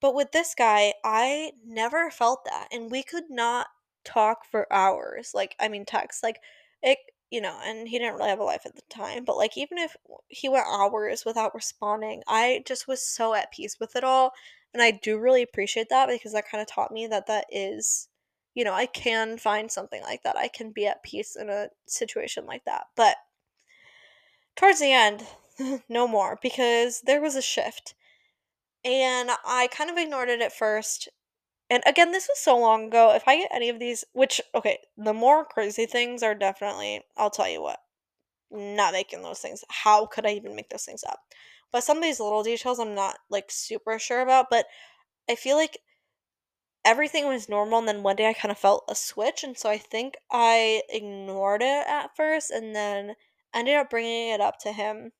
But 0.00 0.14
with 0.14 0.32
this 0.32 0.54
guy, 0.54 0.94
I 1.04 1.52
never 1.64 2.10
felt 2.10 2.44
that. 2.44 2.68
And 2.72 2.90
we 2.90 3.02
could 3.02 3.30
not 3.30 3.68
talk 4.04 4.44
for 4.44 4.72
hours. 4.72 5.32
Like, 5.34 5.54
I 5.60 5.68
mean, 5.68 5.84
text. 5.84 6.22
Like, 6.22 6.40
it, 6.82 6.98
you 7.30 7.40
know, 7.40 7.58
and 7.64 7.88
he 7.88 7.98
didn't 7.98 8.14
really 8.16 8.30
have 8.30 8.38
a 8.38 8.44
life 8.44 8.62
at 8.64 8.76
the 8.76 8.82
time. 8.88 9.24
But, 9.24 9.36
like, 9.36 9.56
even 9.56 9.78
if 9.78 9.96
he 10.28 10.48
went 10.48 10.66
hours 10.66 11.24
without 11.24 11.54
responding, 11.54 12.22
I 12.26 12.62
just 12.66 12.88
was 12.88 13.02
so 13.02 13.34
at 13.34 13.52
peace 13.52 13.78
with 13.78 13.96
it 13.96 14.04
all. 14.04 14.32
And 14.72 14.82
I 14.82 14.92
do 14.92 15.18
really 15.18 15.42
appreciate 15.42 15.88
that 15.90 16.08
because 16.08 16.32
that 16.32 16.48
kind 16.50 16.62
of 16.62 16.68
taught 16.68 16.92
me 16.92 17.06
that 17.08 17.26
that 17.26 17.46
is 17.50 18.08
you 18.54 18.64
know, 18.64 18.72
I 18.72 18.86
can 18.86 19.38
find 19.38 19.70
something 19.70 20.02
like 20.02 20.22
that. 20.24 20.36
I 20.36 20.48
can 20.48 20.72
be 20.72 20.86
at 20.86 21.02
peace 21.02 21.36
in 21.36 21.48
a 21.48 21.68
situation 21.86 22.46
like 22.46 22.64
that. 22.64 22.86
But 22.96 23.16
towards 24.56 24.80
the 24.80 24.92
end, 24.92 25.24
no 25.88 26.08
more 26.08 26.38
because 26.42 27.02
there 27.02 27.20
was 27.20 27.36
a 27.36 27.42
shift. 27.42 27.94
And 28.84 29.30
I 29.44 29.68
kind 29.68 29.90
of 29.90 29.98
ignored 29.98 30.28
it 30.28 30.40
at 30.40 30.52
first. 30.52 31.08
And 31.68 31.82
again, 31.86 32.12
this 32.12 32.28
was 32.28 32.38
so 32.38 32.58
long 32.58 32.86
ago. 32.86 33.12
If 33.14 33.28
I 33.28 33.36
get 33.36 33.50
any 33.52 33.68
of 33.68 33.78
these, 33.78 34.04
which, 34.12 34.40
okay, 34.54 34.78
the 34.96 35.14
more 35.14 35.44
crazy 35.44 35.86
things 35.86 36.22
are 36.22 36.34
definitely, 36.34 37.02
I'll 37.16 37.30
tell 37.30 37.48
you 37.48 37.62
what, 37.62 37.78
not 38.50 38.92
making 38.92 39.22
those 39.22 39.38
things. 39.38 39.62
How 39.68 40.06
could 40.06 40.26
I 40.26 40.30
even 40.30 40.56
make 40.56 40.70
those 40.70 40.84
things 40.84 41.04
up? 41.04 41.20
But 41.72 41.84
some 41.84 41.98
of 41.98 42.02
these 42.02 42.18
little 42.18 42.42
details 42.42 42.80
I'm 42.80 42.94
not 42.94 43.18
like 43.30 43.50
super 43.50 43.98
sure 43.98 44.22
about. 44.22 44.46
But 44.50 44.66
I 45.28 45.36
feel 45.36 45.56
like 45.56 45.78
everything 46.84 47.26
was 47.28 47.48
normal 47.48 47.78
and 47.78 47.88
then 47.88 48.02
one 48.02 48.16
day 48.16 48.28
I 48.28 48.32
kind 48.32 48.50
of 48.50 48.58
felt 48.58 48.84
a 48.88 48.94
switch 48.94 49.44
and 49.44 49.56
so 49.56 49.68
I 49.68 49.78
think 49.78 50.16
I 50.30 50.82
ignored 50.88 51.62
it 51.62 51.86
at 51.86 52.16
first 52.16 52.50
and 52.50 52.74
then 52.74 53.16
ended 53.54 53.76
up 53.76 53.90
bringing 53.90 54.30
it 54.30 54.40
up 54.40 54.58
to 54.60 54.72
him 54.72 55.12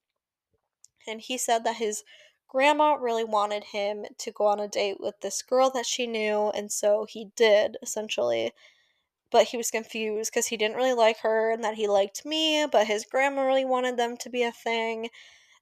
and 1.07 1.20
he 1.20 1.37
said 1.37 1.64
that 1.64 1.77
his 1.77 2.03
grandma 2.51 2.95
really 2.95 3.25
wanted 3.25 3.65
him 3.65 4.05
to 4.19 4.33
go 4.33 4.47
on 4.47 4.61
a 4.61 4.69
date 4.69 4.97
with 5.01 5.21
this 5.21 5.43
girl 5.43 5.71
that 5.71 5.87
she 5.87 6.07
knew 6.07 6.51
and 6.51 6.71
so 6.73 7.07
he 7.09 7.31
did 7.37 7.77
essentially. 7.83 8.53
But 9.33 9.47
he 9.47 9.57
was 9.57 9.71
confused 9.71 10.33
because 10.33 10.49
he 10.49 10.57
didn't 10.57 10.77
really 10.77 10.95
like 10.95 11.19
her 11.21 11.53
and 11.53 11.63
that 11.65 11.75
he 11.75 11.87
liked 11.89 12.27
me 12.27 12.67
but 12.71 12.87
his 12.89 13.05
grandma 13.11 13.43
really 13.43 13.65
wanted 13.65 13.97
them 13.97 14.17
to 14.19 14.31
be 14.31 14.43
a 14.43 14.53
thing. 14.53 15.09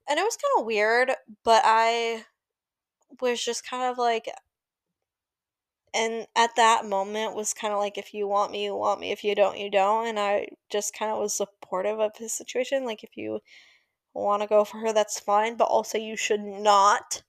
And 0.09 0.19
it 0.19 0.23
was 0.23 0.37
kind 0.37 0.61
of 0.61 0.65
weird 0.65 1.11
but 1.43 1.61
I 1.65 2.25
was 3.21 3.43
just 3.43 3.67
kind 3.69 3.83
of 3.91 3.97
like 3.97 4.29
and 5.93 6.27
at 6.35 6.55
that 6.55 6.85
moment 6.85 7.35
was 7.35 7.53
kind 7.53 7.73
of 7.73 7.79
like 7.79 7.97
if 7.97 8.13
you 8.13 8.27
want 8.27 8.51
me 8.51 8.63
you 8.65 8.75
want 8.75 8.99
me. 8.99 9.11
If 9.11 9.23
you 9.23 9.35
don't 9.35 9.57
you 9.57 9.69
don't. 9.71 10.07
And 10.07 10.19
i 10.19 10.47
just 10.71 10.93
kind 10.97 11.11
of 11.11 11.19
was 11.19 11.33
supportive 11.35 11.99
of 11.99 12.11
his 12.17 12.33
situation 12.33 12.85
like 12.85 13.03
if 13.03 13.17
you 13.17 13.39
want 14.13 14.41
to 14.41 14.47
go 14.47 14.63
for 14.63 14.79
her 14.79 14.93
that's 14.93 15.19
fine 15.19 15.55
but 15.55 15.65
also 15.65 15.97
you 15.97 16.15
should 16.17 16.41
not 16.41 17.21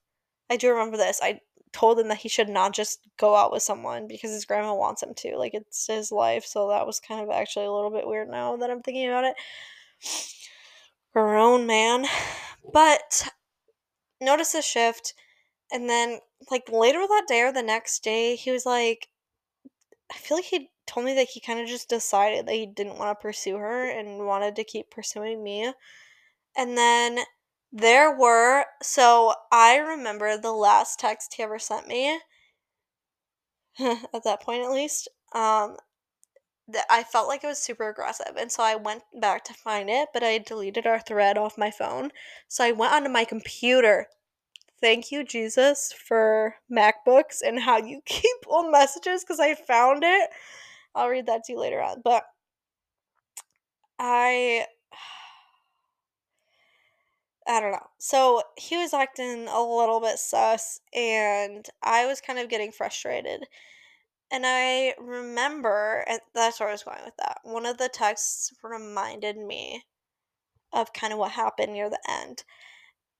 i 0.49 0.57
do 0.57 0.69
remember 0.69 0.97
this 0.97 1.19
i 1.23 1.39
told 1.73 1.99
him 1.99 2.09
that 2.09 2.17
he 2.17 2.27
should 2.27 2.49
not 2.49 2.73
just 2.73 2.99
go 3.17 3.35
out 3.35 3.51
with 3.51 3.63
someone 3.63 4.07
because 4.07 4.31
his 4.31 4.45
grandma 4.45 4.73
wants 4.73 5.01
him 5.01 5.13
to 5.13 5.37
like 5.37 5.53
it's 5.53 5.87
his 5.87 6.11
life 6.11 6.45
so 6.45 6.67
that 6.67 6.85
was 6.85 6.99
kind 6.99 7.21
of 7.21 7.29
actually 7.29 7.65
a 7.65 7.71
little 7.71 7.91
bit 7.91 8.07
weird 8.07 8.29
now 8.29 8.57
that 8.57 8.69
i'm 8.69 8.81
thinking 8.81 9.07
about 9.07 9.23
it 9.23 9.35
grown 11.13 11.65
man 11.65 12.05
but 12.73 13.29
notice 14.19 14.53
a 14.53 14.61
shift 14.61 15.13
and 15.71 15.89
then, 15.89 16.19
like, 16.49 16.69
later 16.69 16.99
that 17.07 17.25
day 17.27 17.41
or 17.41 17.53
the 17.53 17.63
next 17.63 18.03
day, 18.03 18.35
he 18.35 18.51
was 18.51 18.65
like, 18.65 19.07
I 20.13 20.17
feel 20.17 20.37
like 20.37 20.45
he 20.45 20.69
told 20.85 21.05
me 21.05 21.15
that 21.15 21.29
he 21.29 21.39
kind 21.39 21.59
of 21.61 21.67
just 21.67 21.87
decided 21.87 22.45
that 22.45 22.55
he 22.55 22.65
didn't 22.65 22.97
want 22.97 23.17
to 23.17 23.21
pursue 23.21 23.55
her 23.55 23.89
and 23.89 24.25
wanted 24.25 24.57
to 24.57 24.65
keep 24.65 24.89
pursuing 24.89 25.41
me. 25.41 25.71
And 26.57 26.77
then 26.77 27.19
there 27.71 28.15
were, 28.15 28.65
so 28.81 29.33
I 29.51 29.77
remember 29.77 30.37
the 30.37 30.51
last 30.51 30.99
text 30.99 31.35
he 31.35 31.43
ever 31.43 31.59
sent 31.59 31.87
me, 31.87 32.19
at 33.79 34.23
that 34.23 34.41
point 34.41 34.63
at 34.63 34.71
least, 34.71 35.07
um, 35.33 35.77
that 36.67 36.85
I 36.89 37.03
felt 37.03 37.27
like 37.27 37.43
it 37.43 37.47
was 37.47 37.59
super 37.59 37.89
aggressive. 37.89 38.35
And 38.37 38.51
so 38.51 38.63
I 38.63 38.75
went 38.75 39.03
back 39.19 39.43
to 39.45 39.53
find 39.53 39.89
it, 39.89 40.09
but 40.13 40.23
I 40.23 40.37
deleted 40.37 40.85
our 40.85 40.99
thread 40.99 41.37
off 41.37 41.57
my 41.57 41.71
phone. 41.71 42.11
So 42.47 42.63
I 42.63 42.71
went 42.71 42.93
onto 42.93 43.09
my 43.09 43.25
computer 43.25 44.07
thank 44.81 45.11
you 45.11 45.23
jesus 45.23 45.93
for 45.93 46.55
macbooks 46.71 47.41
and 47.45 47.59
how 47.59 47.77
you 47.77 48.01
keep 48.05 48.35
old 48.47 48.71
messages 48.71 49.23
because 49.23 49.39
i 49.39 49.53
found 49.53 50.03
it 50.03 50.29
i'll 50.95 51.09
read 51.09 51.27
that 51.27 51.43
to 51.45 51.53
you 51.53 51.59
later 51.59 51.81
on 51.81 52.01
but 52.03 52.23
i 53.99 54.65
i 57.51 57.59
don't 57.59 57.71
know 57.71 57.87
so 57.97 58.41
he 58.57 58.77
was 58.77 58.93
acting 58.93 59.47
a 59.47 59.61
little 59.61 59.99
bit 59.99 60.17
sus 60.17 60.79
and 60.93 61.67
i 61.83 62.05
was 62.05 62.21
kind 62.21 62.39
of 62.39 62.49
getting 62.49 62.71
frustrated 62.71 63.45
and 64.31 64.43
i 64.45 64.93
remember 64.97 66.05
and 66.07 66.19
that's 66.33 66.59
where 66.59 66.69
i 66.69 66.71
was 66.71 66.83
going 66.83 67.03
with 67.03 67.15
that 67.17 67.39
one 67.43 67.65
of 67.65 67.77
the 67.77 67.89
texts 67.89 68.53
reminded 68.63 69.37
me 69.37 69.83
of 70.71 70.93
kind 70.93 71.11
of 71.11 71.19
what 71.19 71.31
happened 71.31 71.73
near 71.73 71.89
the 71.89 71.99
end 72.09 72.43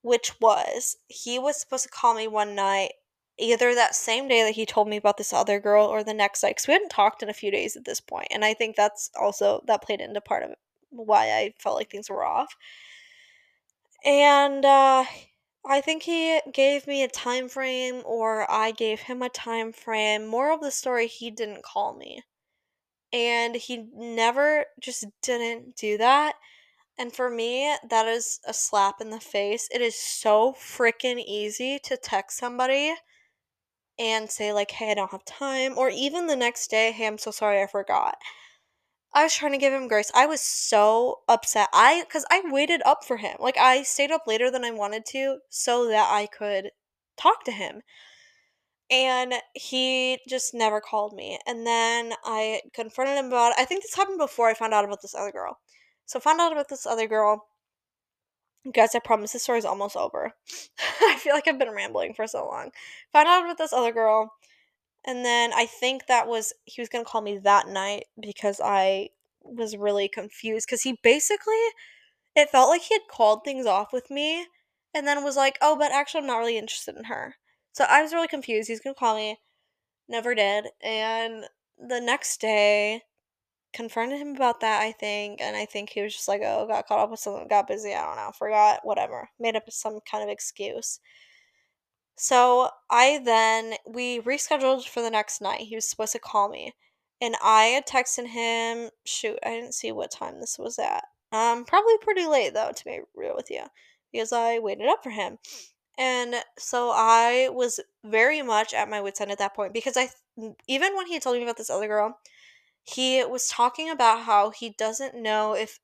which 0.00 0.40
was 0.40 0.96
he 1.08 1.38
was 1.38 1.60
supposed 1.60 1.84
to 1.84 1.90
call 1.90 2.14
me 2.14 2.26
one 2.26 2.54
night 2.54 2.92
either 3.38 3.74
that 3.74 3.94
same 3.94 4.28
day 4.28 4.42
that 4.42 4.54
he 4.54 4.64
told 4.64 4.88
me 4.88 4.96
about 4.96 5.16
this 5.18 5.32
other 5.32 5.60
girl 5.60 5.86
or 5.86 6.02
the 6.02 6.14
next 6.14 6.42
night 6.42 6.50
because 6.50 6.66
we 6.66 6.72
hadn't 6.72 6.88
talked 6.88 7.22
in 7.22 7.28
a 7.28 7.34
few 7.34 7.50
days 7.50 7.76
at 7.76 7.84
this 7.84 8.00
point. 8.00 8.22
point 8.22 8.28
and 8.32 8.44
i 8.44 8.54
think 8.54 8.76
that's 8.76 9.10
also 9.20 9.62
that 9.66 9.82
played 9.82 10.00
into 10.00 10.20
part 10.22 10.42
of 10.42 10.50
why 10.88 11.32
i 11.32 11.52
felt 11.58 11.76
like 11.76 11.90
things 11.90 12.08
were 12.08 12.24
off 12.24 12.56
and 14.04 14.64
uh 14.64 15.04
i 15.66 15.80
think 15.80 16.02
he 16.04 16.40
gave 16.52 16.86
me 16.86 17.02
a 17.02 17.08
time 17.08 17.48
frame 17.48 18.02
or 18.04 18.50
i 18.50 18.70
gave 18.70 19.00
him 19.00 19.22
a 19.22 19.28
time 19.28 19.72
frame 19.72 20.26
more 20.26 20.52
of 20.52 20.60
the 20.60 20.70
story 20.70 21.06
he 21.06 21.30
didn't 21.30 21.62
call 21.64 21.94
me 21.94 22.22
and 23.12 23.56
he 23.56 23.86
never 23.94 24.66
just 24.80 25.06
didn't 25.22 25.76
do 25.76 25.98
that 25.98 26.34
and 26.98 27.14
for 27.14 27.30
me, 27.30 27.74
that 27.90 28.06
is 28.08 28.40
a 28.46 28.54
slap 28.54 29.00
in 29.00 29.10
the 29.10 29.20
face. 29.20 29.68
It 29.72 29.80
is 29.82 29.96
so 29.96 30.52
freaking 30.52 31.18
easy 31.26 31.78
to 31.84 31.96
text 31.96 32.38
somebody 32.38 32.94
and 33.98 34.30
say 34.30 34.52
like, 34.52 34.70
"Hey, 34.72 34.90
I 34.90 34.94
don't 34.94 35.10
have 35.12 35.24
time," 35.24 35.78
or 35.78 35.88
even 35.88 36.26
the 36.26 36.36
next 36.36 36.68
day, 36.68 36.92
"Hey, 36.92 37.06
I'm 37.06 37.16
so 37.18 37.30
sorry, 37.30 37.62
I 37.62 37.66
forgot." 37.66 38.18
I 39.14 39.24
was 39.24 39.34
trying 39.34 39.52
to 39.52 39.58
give 39.58 39.72
him 39.72 39.88
grace. 39.88 40.10
I 40.14 40.26
was 40.26 40.40
so 40.40 41.20
upset. 41.28 41.68
I 41.72 42.04
cuz 42.08 42.24
I 42.30 42.42
waited 42.44 42.82
up 42.84 43.04
for 43.04 43.18
him. 43.18 43.36
Like 43.38 43.58
I 43.58 43.82
stayed 43.82 44.10
up 44.10 44.26
later 44.26 44.50
than 44.50 44.64
I 44.64 44.70
wanted 44.70 45.04
to 45.06 45.40
so 45.50 45.86
that 45.88 46.10
I 46.10 46.26
could 46.26 46.70
talk 47.16 47.44
to 47.44 47.52
him. 47.52 47.82
And 48.90 49.34
he 49.54 50.18
just 50.28 50.54
never 50.54 50.80
called 50.80 51.14
me. 51.14 51.38
And 51.46 51.66
then 51.66 52.14
I 52.24 52.62
confronted 52.74 53.16
him 53.16 53.26
about 53.26 53.52
it. 53.52 53.58
I 53.58 53.64
think 53.64 53.82
this 53.82 53.94
happened 53.94 54.18
before 54.18 54.48
I 54.48 54.54
found 54.54 54.74
out 54.74 54.84
about 54.84 55.02
this 55.02 55.14
other 55.14 55.32
girl. 55.32 55.58
So 56.06 56.18
I 56.18 56.22
found 56.22 56.40
out 56.40 56.52
about 56.52 56.68
this 56.68 56.86
other 56.86 57.06
girl. 57.06 57.46
Guys, 58.72 58.94
I 58.94 59.00
promise 59.00 59.32
this 59.32 59.42
story 59.42 59.58
is 59.58 59.64
almost 59.64 59.96
over. 59.96 60.32
I 61.02 61.16
feel 61.18 61.34
like 61.34 61.48
I've 61.48 61.58
been 61.58 61.70
rambling 61.74 62.14
for 62.14 62.26
so 62.26 62.46
long. 62.46 62.70
Found 63.12 63.28
out 63.28 63.44
about 63.44 63.58
this 63.58 63.72
other 63.72 63.92
girl. 63.92 64.32
And 65.04 65.24
then 65.24 65.52
I 65.52 65.66
think 65.66 66.06
that 66.06 66.28
was 66.28 66.52
he 66.64 66.80
was 66.80 66.88
going 66.88 67.04
to 67.04 67.10
call 67.10 67.20
me 67.22 67.38
that 67.38 67.68
night 67.68 68.06
because 68.20 68.60
I 68.62 69.10
was 69.42 69.76
really 69.76 70.08
confused 70.08 70.68
cuz 70.68 70.82
he 70.82 70.92
basically 71.02 71.60
it 72.36 72.50
felt 72.50 72.68
like 72.70 72.82
he 72.82 72.94
had 72.94 73.08
called 73.08 73.44
things 73.44 73.66
off 73.66 73.92
with 73.92 74.10
me 74.10 74.46
and 74.94 75.06
then 75.06 75.24
was 75.24 75.36
like, 75.36 75.58
"Oh, 75.62 75.76
but 75.76 75.92
actually 75.92 76.20
I'm 76.22 76.26
not 76.28 76.38
really 76.38 76.58
interested 76.58 76.96
in 76.96 77.04
her." 77.04 77.36
So 77.72 77.84
I 77.84 78.02
was 78.02 78.12
really 78.14 78.28
confused. 78.28 78.68
He's 78.68 78.80
going 78.80 78.94
to 78.94 78.98
call 79.00 79.16
me. 79.16 79.40
Never 80.08 80.34
did. 80.34 80.68
And 80.82 81.48
the 81.78 82.00
next 82.00 82.40
day 82.40 83.04
confronted 83.74 84.20
him 84.20 84.36
about 84.36 84.60
that, 84.60 84.82
I 84.82 84.92
think, 84.92 85.40
and 85.42 85.56
I 85.56 85.66
think 85.66 85.90
he 85.90 86.02
was 86.02 86.14
just 86.14 86.28
like, 86.28 86.42
"Oh, 86.44 86.66
got 86.68 86.86
caught 86.88 87.00
up 87.00 87.10
with 87.10 87.20
something, 87.20 87.48
got 87.48 87.68
busy, 87.68 87.94
I 87.94 88.04
don't 88.06 88.16
know, 88.16 88.32
forgot, 88.38 88.80
whatever." 88.84 89.30
Made 89.40 89.56
up 89.56 89.70
some 89.72 90.00
kind 90.10 90.24
of 90.24 90.30
excuse. 90.30 91.00
So 92.22 92.68
I 92.88 93.18
then 93.24 93.74
we 93.84 94.20
rescheduled 94.20 94.86
for 94.86 95.02
the 95.02 95.10
next 95.10 95.40
night. 95.40 95.62
He 95.62 95.74
was 95.74 95.90
supposed 95.90 96.12
to 96.12 96.20
call 96.20 96.48
me. 96.48 96.72
And 97.20 97.34
I 97.42 97.64
had 97.64 97.84
texted 97.84 98.28
him, 98.28 98.90
shoot, 99.04 99.40
I 99.44 99.50
didn't 99.50 99.74
see 99.74 99.90
what 99.90 100.12
time 100.12 100.38
this 100.38 100.56
was 100.56 100.78
at. 100.78 101.02
Um, 101.32 101.64
probably 101.64 101.98
pretty 102.00 102.26
late 102.26 102.54
though, 102.54 102.70
to 102.70 102.84
be 102.84 103.00
real 103.16 103.34
with 103.34 103.50
you, 103.50 103.62
because 104.12 104.32
I 104.32 104.60
waited 104.60 104.86
up 104.86 105.02
for 105.02 105.10
him. 105.10 105.38
And 105.98 106.36
so 106.56 106.92
I 106.94 107.48
was 107.50 107.80
very 108.04 108.40
much 108.40 108.72
at 108.72 108.88
my 108.88 109.00
wits' 109.00 109.20
end 109.20 109.32
at 109.32 109.38
that 109.38 109.56
point 109.56 109.74
because 109.74 109.96
I, 109.96 110.10
even 110.68 110.94
when 110.94 111.08
he 111.08 111.18
told 111.18 111.36
me 111.36 111.42
about 111.42 111.56
this 111.56 111.70
other 111.70 111.88
girl, 111.88 112.20
he 112.84 113.24
was 113.24 113.48
talking 113.48 113.90
about 113.90 114.22
how 114.22 114.50
he 114.50 114.70
doesn't 114.70 115.20
know 115.20 115.56
if. 115.56 115.80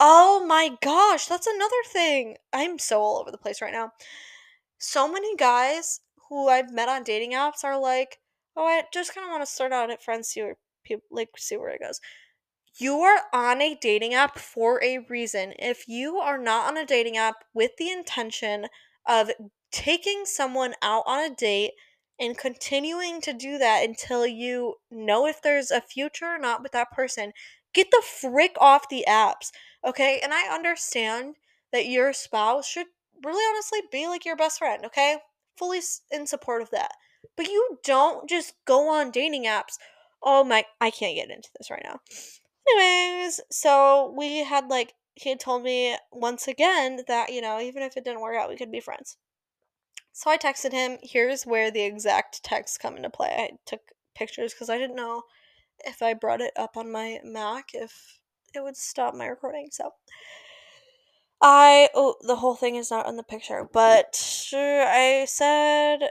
Oh 0.00 0.44
my 0.44 0.70
gosh, 0.82 1.26
that's 1.26 1.46
another 1.46 1.82
thing. 1.86 2.38
I'm 2.52 2.80
so 2.80 3.00
all 3.00 3.20
over 3.20 3.30
the 3.30 3.38
place 3.38 3.62
right 3.62 3.72
now 3.72 3.92
so 4.80 5.06
many 5.10 5.36
guys 5.36 6.00
who 6.28 6.48
I've 6.48 6.72
met 6.72 6.88
on 6.88 7.04
dating 7.04 7.32
apps 7.32 7.64
are 7.64 7.78
like, 7.78 8.18
"Oh, 8.56 8.64
I 8.66 8.84
just 8.92 9.14
kind 9.14 9.26
of 9.26 9.30
want 9.30 9.42
to 9.42 9.46
start 9.46 9.72
out 9.72 9.90
at 9.90 10.02
friends, 10.02 10.28
see 10.28 10.42
where 10.42 10.56
people 10.84 11.06
like 11.10 11.30
see 11.38 11.56
where 11.56 11.70
it 11.70 11.80
goes." 11.80 12.00
You 12.76 13.00
are 13.02 13.26
on 13.32 13.60
a 13.60 13.74
dating 13.74 14.14
app 14.14 14.38
for 14.38 14.82
a 14.82 14.98
reason. 14.98 15.54
If 15.58 15.88
you 15.88 16.18
are 16.18 16.38
not 16.38 16.68
on 16.68 16.76
a 16.76 16.86
dating 16.86 17.16
app 17.16 17.44
with 17.54 17.76
the 17.76 17.90
intention 17.90 18.68
of 19.06 19.30
taking 19.72 20.24
someone 20.24 20.74
out 20.82 21.04
on 21.06 21.30
a 21.30 21.34
date 21.34 21.72
and 22.18 22.38
continuing 22.38 23.20
to 23.22 23.32
do 23.32 23.58
that 23.58 23.84
until 23.84 24.26
you 24.26 24.76
know 24.90 25.26
if 25.26 25.42
there's 25.42 25.70
a 25.70 25.80
future 25.80 26.26
or 26.26 26.38
not 26.38 26.62
with 26.62 26.72
that 26.72 26.90
person, 26.92 27.32
get 27.74 27.90
the 27.90 28.02
frick 28.02 28.56
off 28.58 28.88
the 28.88 29.04
apps. 29.08 29.50
Okay? 29.84 30.20
And 30.22 30.32
I 30.32 30.54
understand 30.54 31.36
that 31.72 31.86
your 31.86 32.12
spouse 32.12 32.66
should 32.66 32.86
really 33.24 33.42
honestly 33.50 33.80
be 33.90 34.06
like 34.06 34.24
your 34.24 34.36
best 34.36 34.58
friend, 34.58 34.84
okay? 34.86 35.18
Fully 35.58 35.80
in 36.10 36.26
support 36.26 36.62
of 36.62 36.70
that. 36.70 36.92
But 37.36 37.48
you 37.48 37.78
don't 37.84 38.28
just 38.28 38.54
go 38.66 38.88
on 38.88 39.10
dating 39.10 39.44
apps. 39.44 39.76
Oh 40.22 40.44
my, 40.44 40.64
I 40.80 40.90
can't 40.90 41.16
get 41.16 41.30
into 41.30 41.48
this 41.58 41.70
right 41.70 41.84
now. 41.84 42.00
Anyways, 42.68 43.40
so 43.50 44.14
we 44.16 44.44
had 44.44 44.68
like, 44.68 44.94
he 45.14 45.30
had 45.30 45.40
told 45.40 45.62
me 45.62 45.96
once 46.12 46.48
again 46.48 47.00
that, 47.08 47.32
you 47.32 47.40
know, 47.40 47.60
even 47.60 47.82
if 47.82 47.96
it 47.96 48.04
didn't 48.04 48.20
work 48.20 48.36
out, 48.36 48.48
we 48.48 48.56
could 48.56 48.72
be 48.72 48.80
friends. 48.80 49.16
So 50.12 50.30
I 50.30 50.38
texted 50.38 50.72
him. 50.72 50.98
Here's 51.02 51.44
where 51.44 51.70
the 51.70 51.82
exact 51.82 52.42
text 52.42 52.80
come 52.80 52.96
into 52.96 53.10
play. 53.10 53.28
I 53.28 53.50
took 53.66 53.80
pictures 54.14 54.52
because 54.52 54.70
I 54.70 54.78
didn't 54.78 54.96
know 54.96 55.22
if 55.84 56.02
I 56.02 56.14
brought 56.14 56.40
it 56.40 56.52
up 56.56 56.76
on 56.76 56.92
my 56.92 57.20
Mac 57.24 57.70
if 57.74 58.20
it 58.54 58.62
would 58.62 58.76
stop 58.76 59.14
my 59.14 59.26
recording. 59.26 59.68
So 59.70 59.90
I 61.42 61.90
oh 61.94 62.16
the 62.22 62.36
whole 62.36 62.54
thing 62.54 62.76
is 62.76 62.90
not 62.90 63.06
in 63.08 63.16
the 63.16 63.22
picture, 63.22 63.68
but 63.70 64.18
I 64.54 65.26
said 65.28 66.10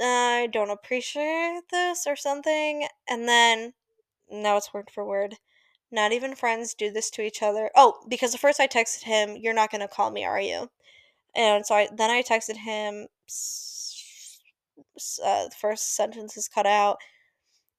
I 0.00 0.48
don't 0.52 0.70
appreciate 0.70 1.62
this 1.70 2.06
or 2.06 2.16
something, 2.16 2.86
and 3.08 3.28
then 3.28 3.74
now 4.30 4.56
it's 4.58 4.74
word 4.74 4.90
for 4.92 5.04
word. 5.04 5.38
Not 5.92 6.12
even 6.12 6.36
friends 6.36 6.74
do 6.74 6.90
this 6.92 7.10
to 7.12 7.22
each 7.22 7.42
other. 7.42 7.70
Oh, 7.76 8.04
because 8.08 8.32
the 8.32 8.38
first 8.38 8.60
I 8.60 8.68
texted 8.68 9.04
him, 9.04 9.36
"You're 9.36 9.54
not 9.54 9.70
gonna 9.72 9.88
call 9.88 10.10
me, 10.10 10.24
are 10.24 10.40
you?" 10.40 10.70
And 11.34 11.66
so 11.66 11.74
I 11.76 11.88
then 11.92 12.10
I 12.10 12.22
texted 12.22 12.58
him. 12.58 13.08
Uh, 15.22 15.44
the 15.48 15.54
first 15.58 15.94
sentence 15.94 16.36
is 16.36 16.48
cut 16.48 16.66
out. 16.66 16.98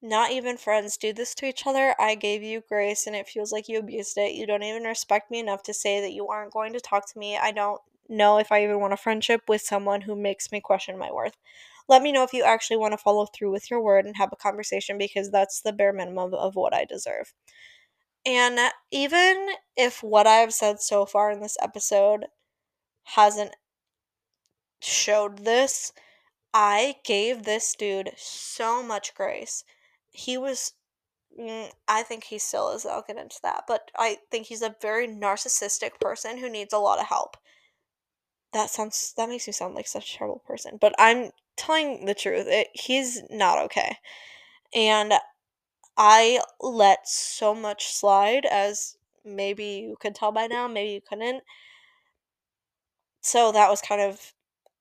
Not 0.02 0.32
even 0.32 0.58
friends 0.58 0.96
do 0.96 1.12
this 1.12 1.34
to 1.36 1.46
each 1.46 1.66
other. 1.66 1.96
I 2.00 2.16
gave 2.16 2.44
you 2.44 2.62
grace 2.68 3.08
and 3.08 3.16
it 3.16 3.28
feels 3.28 3.52
like 3.52 3.68
you 3.68 3.80
abused 3.80 4.18
it. 4.18 4.36
You 4.36 4.46
don't 4.46 4.64
even 4.64 4.84
respect 4.84 5.32
me 5.32 5.40
enough 5.40 5.64
to 5.64 5.74
say 5.74 6.02
that 6.02 6.14
you 6.14 6.28
aren't 6.28 6.54
going 6.54 6.74
to 6.74 6.80
talk 6.80 7.12
to 7.12 7.20
me. 7.20 7.36
I 7.36 7.52
don't 7.52 7.82
know 8.08 8.38
if 8.38 8.52
I 8.52 8.64
even 8.64 8.80
want 8.80 8.94
a 8.94 8.98
friendship 8.98 9.42
with 9.48 9.62
someone 9.62 10.02
who 10.02 10.16
makes 10.16 10.52
me 10.52 10.62
question 10.62 10.98
my 10.98 11.12
worth. 11.12 11.36
Let 11.90 12.04
me 12.04 12.12
know 12.12 12.24
if 12.24 12.34
you 12.34 12.44
actually 12.44 12.78
want 12.78 12.92
to 12.94 12.98
follow 12.98 13.26
through 13.26 13.52
with 13.52 13.72
your 13.72 13.82
word 13.82 14.06
and 14.06 14.18
have 14.18 14.32
a 14.32 14.36
conversation 14.36 14.98
because 14.98 15.32
that's 15.32 15.62
the 15.62 15.74
bare 15.74 15.94
minimum 15.94 16.34
of 16.34 16.56
what 16.56 16.74
I 16.74 16.86
deserve. 16.86 17.34
And 18.26 18.60
even 18.92 19.48
if 19.76 20.04
what 20.04 20.28
I've 20.28 20.54
said 20.54 20.80
so 20.80 21.06
far 21.06 21.32
in 21.32 21.40
this 21.40 21.58
episode 21.62 22.26
hasn't 23.04 23.56
showed 24.80 25.40
this, 25.40 25.92
I 26.54 26.98
gave 27.04 27.44
this 27.44 27.74
dude 27.74 28.12
so 28.16 28.84
much 28.84 29.16
grace 29.16 29.64
he 30.18 30.38
was 30.38 30.74
mm, 31.40 31.72
I 31.88 32.04
think 32.04 32.26
he 32.26 32.40
still 32.40 32.72
is. 32.72 32.86
I'll 32.86 33.04
get 33.08 33.18
into 33.18 33.40
that, 33.44 33.66
but 33.68 33.92
I 33.98 34.18
think 34.32 34.48
he's 34.48 34.64
a 34.64 34.76
very 34.82 35.08
narcissistic 35.08 36.00
person 36.02 36.38
who 36.40 36.50
needs 36.50 36.74
a 36.74 36.80
lot 36.80 37.00
of 37.00 37.08
help. 37.08 37.38
That 38.54 38.70
sounds 38.70 39.14
that 39.18 39.30
makes 39.30 39.48
me 39.48 39.54
sound 39.54 39.76
like 39.76 39.88
such 39.88 40.14
a 40.14 40.18
terrible 40.18 40.42
person, 40.48 40.78
but 40.82 40.96
I'm 40.98 41.32
telling 41.56 42.06
the 42.06 42.16
truth. 42.16 42.48
It, 42.48 42.70
he's 42.74 43.22
not 43.30 43.60
okay. 43.66 43.98
And 44.74 45.14
I 45.98 46.42
let 46.62 47.08
so 47.08 47.56
much 47.56 47.88
slide 47.88 48.46
as 48.46 48.98
maybe 49.26 49.66
you 49.66 49.98
could 50.00 50.16
tell 50.16 50.32
by 50.32 50.48
now, 50.48 50.68
maybe 50.68 50.94
you 50.94 51.02
couldn't. 51.02 51.44
So 53.22 53.52
that 53.52 53.70
was 53.70 53.82
kind 53.82 54.02
of 54.02 54.34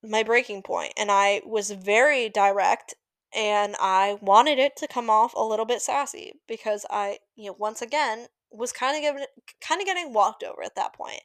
my 0.02 0.22
breaking 0.22 0.62
point 0.62 0.92
and 0.96 1.10
I 1.10 1.42
was 1.44 1.70
very 1.70 2.28
direct 2.28 2.94
and 3.34 3.76
I 3.80 4.18
wanted 4.20 4.58
it 4.58 4.76
to 4.76 4.88
come 4.88 5.10
off 5.10 5.34
a 5.34 5.44
little 5.44 5.64
bit 5.64 5.82
sassy 5.82 6.34
because 6.46 6.86
I, 6.90 7.18
you 7.34 7.46
know, 7.46 7.56
once 7.58 7.82
again 7.82 8.26
was 8.50 8.72
kind 8.72 8.96
of 8.96 9.02
getting 9.02 9.26
kind 9.60 9.80
of 9.80 9.86
getting 9.86 10.12
walked 10.12 10.42
over 10.42 10.62
at 10.62 10.76
that 10.76 10.94
point. 10.94 11.20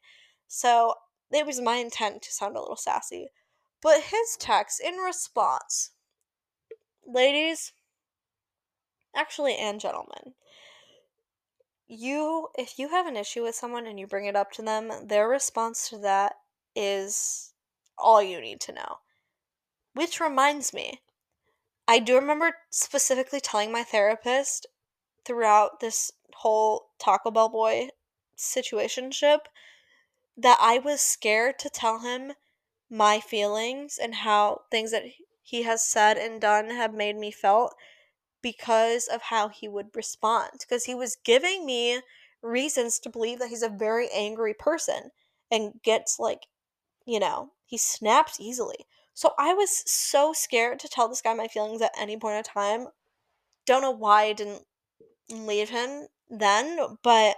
So 0.47 0.95
it 1.31 1.45
was 1.45 1.61
my 1.61 1.75
intent 1.75 2.21
to 2.23 2.31
sound 2.31 2.55
a 2.55 2.59
little 2.59 2.75
sassy. 2.75 3.29
But 3.81 4.01
his 4.01 4.37
text 4.39 4.81
in 4.83 4.95
response, 4.97 5.91
ladies, 7.05 7.73
actually 9.15 9.55
and 9.55 9.79
gentlemen, 9.79 10.33
you 11.87 12.49
if 12.57 12.77
you 12.79 12.89
have 12.89 13.07
an 13.07 13.17
issue 13.17 13.43
with 13.43 13.55
someone 13.55 13.85
and 13.85 13.99
you 13.99 14.07
bring 14.07 14.25
it 14.25 14.35
up 14.35 14.51
to 14.53 14.61
them, 14.61 14.91
their 15.05 15.27
response 15.27 15.89
to 15.89 15.97
that 15.99 16.33
is 16.75 17.53
all 17.97 18.21
you 18.21 18.39
need 18.41 18.59
to 18.61 18.73
know. 18.73 18.97
Which 19.93 20.19
reminds 20.19 20.73
me, 20.73 21.01
I 21.91 21.99
do 21.99 22.15
remember 22.15 22.55
specifically 22.69 23.41
telling 23.41 23.69
my 23.69 23.83
therapist 23.83 24.65
throughout 25.25 25.81
this 25.81 26.09
whole 26.35 26.91
Taco 26.97 27.31
Bell 27.31 27.49
boy 27.49 27.89
situationship 28.37 29.39
that 30.37 30.57
I 30.61 30.79
was 30.79 31.01
scared 31.01 31.59
to 31.59 31.69
tell 31.69 31.99
him 31.99 32.31
my 32.89 33.19
feelings 33.19 33.99
and 34.01 34.15
how 34.15 34.61
things 34.71 34.91
that 34.91 35.03
he 35.43 35.63
has 35.63 35.85
said 35.85 36.17
and 36.17 36.39
done 36.39 36.69
have 36.69 36.93
made 36.93 37.17
me 37.17 37.29
felt 37.29 37.75
because 38.41 39.09
of 39.09 39.23
how 39.23 39.49
he 39.49 39.67
would 39.67 39.93
respond 39.93 40.51
because 40.61 40.85
he 40.85 40.95
was 40.95 41.17
giving 41.25 41.65
me 41.65 41.99
reasons 42.41 42.99
to 42.99 43.09
believe 43.09 43.39
that 43.39 43.49
he's 43.49 43.63
a 43.63 43.67
very 43.67 44.07
angry 44.13 44.53
person 44.53 45.11
and 45.51 45.73
gets 45.83 46.19
like 46.19 46.47
you 47.05 47.19
know 47.19 47.51
he 47.65 47.77
snaps 47.77 48.39
easily 48.39 48.85
so 49.13 49.33
I 49.37 49.53
was 49.53 49.83
so 49.85 50.33
scared 50.33 50.79
to 50.79 50.87
tell 50.89 51.07
this 51.07 51.21
guy 51.21 51.33
my 51.33 51.47
feelings 51.47 51.81
at 51.81 51.91
any 51.99 52.17
point 52.17 52.37
in 52.37 52.43
time. 52.43 52.87
Don't 53.65 53.81
know 53.81 53.91
why 53.91 54.23
I 54.23 54.33
didn't 54.33 54.63
leave 55.29 55.69
him 55.69 56.07
then, 56.29 56.97
but 57.03 57.35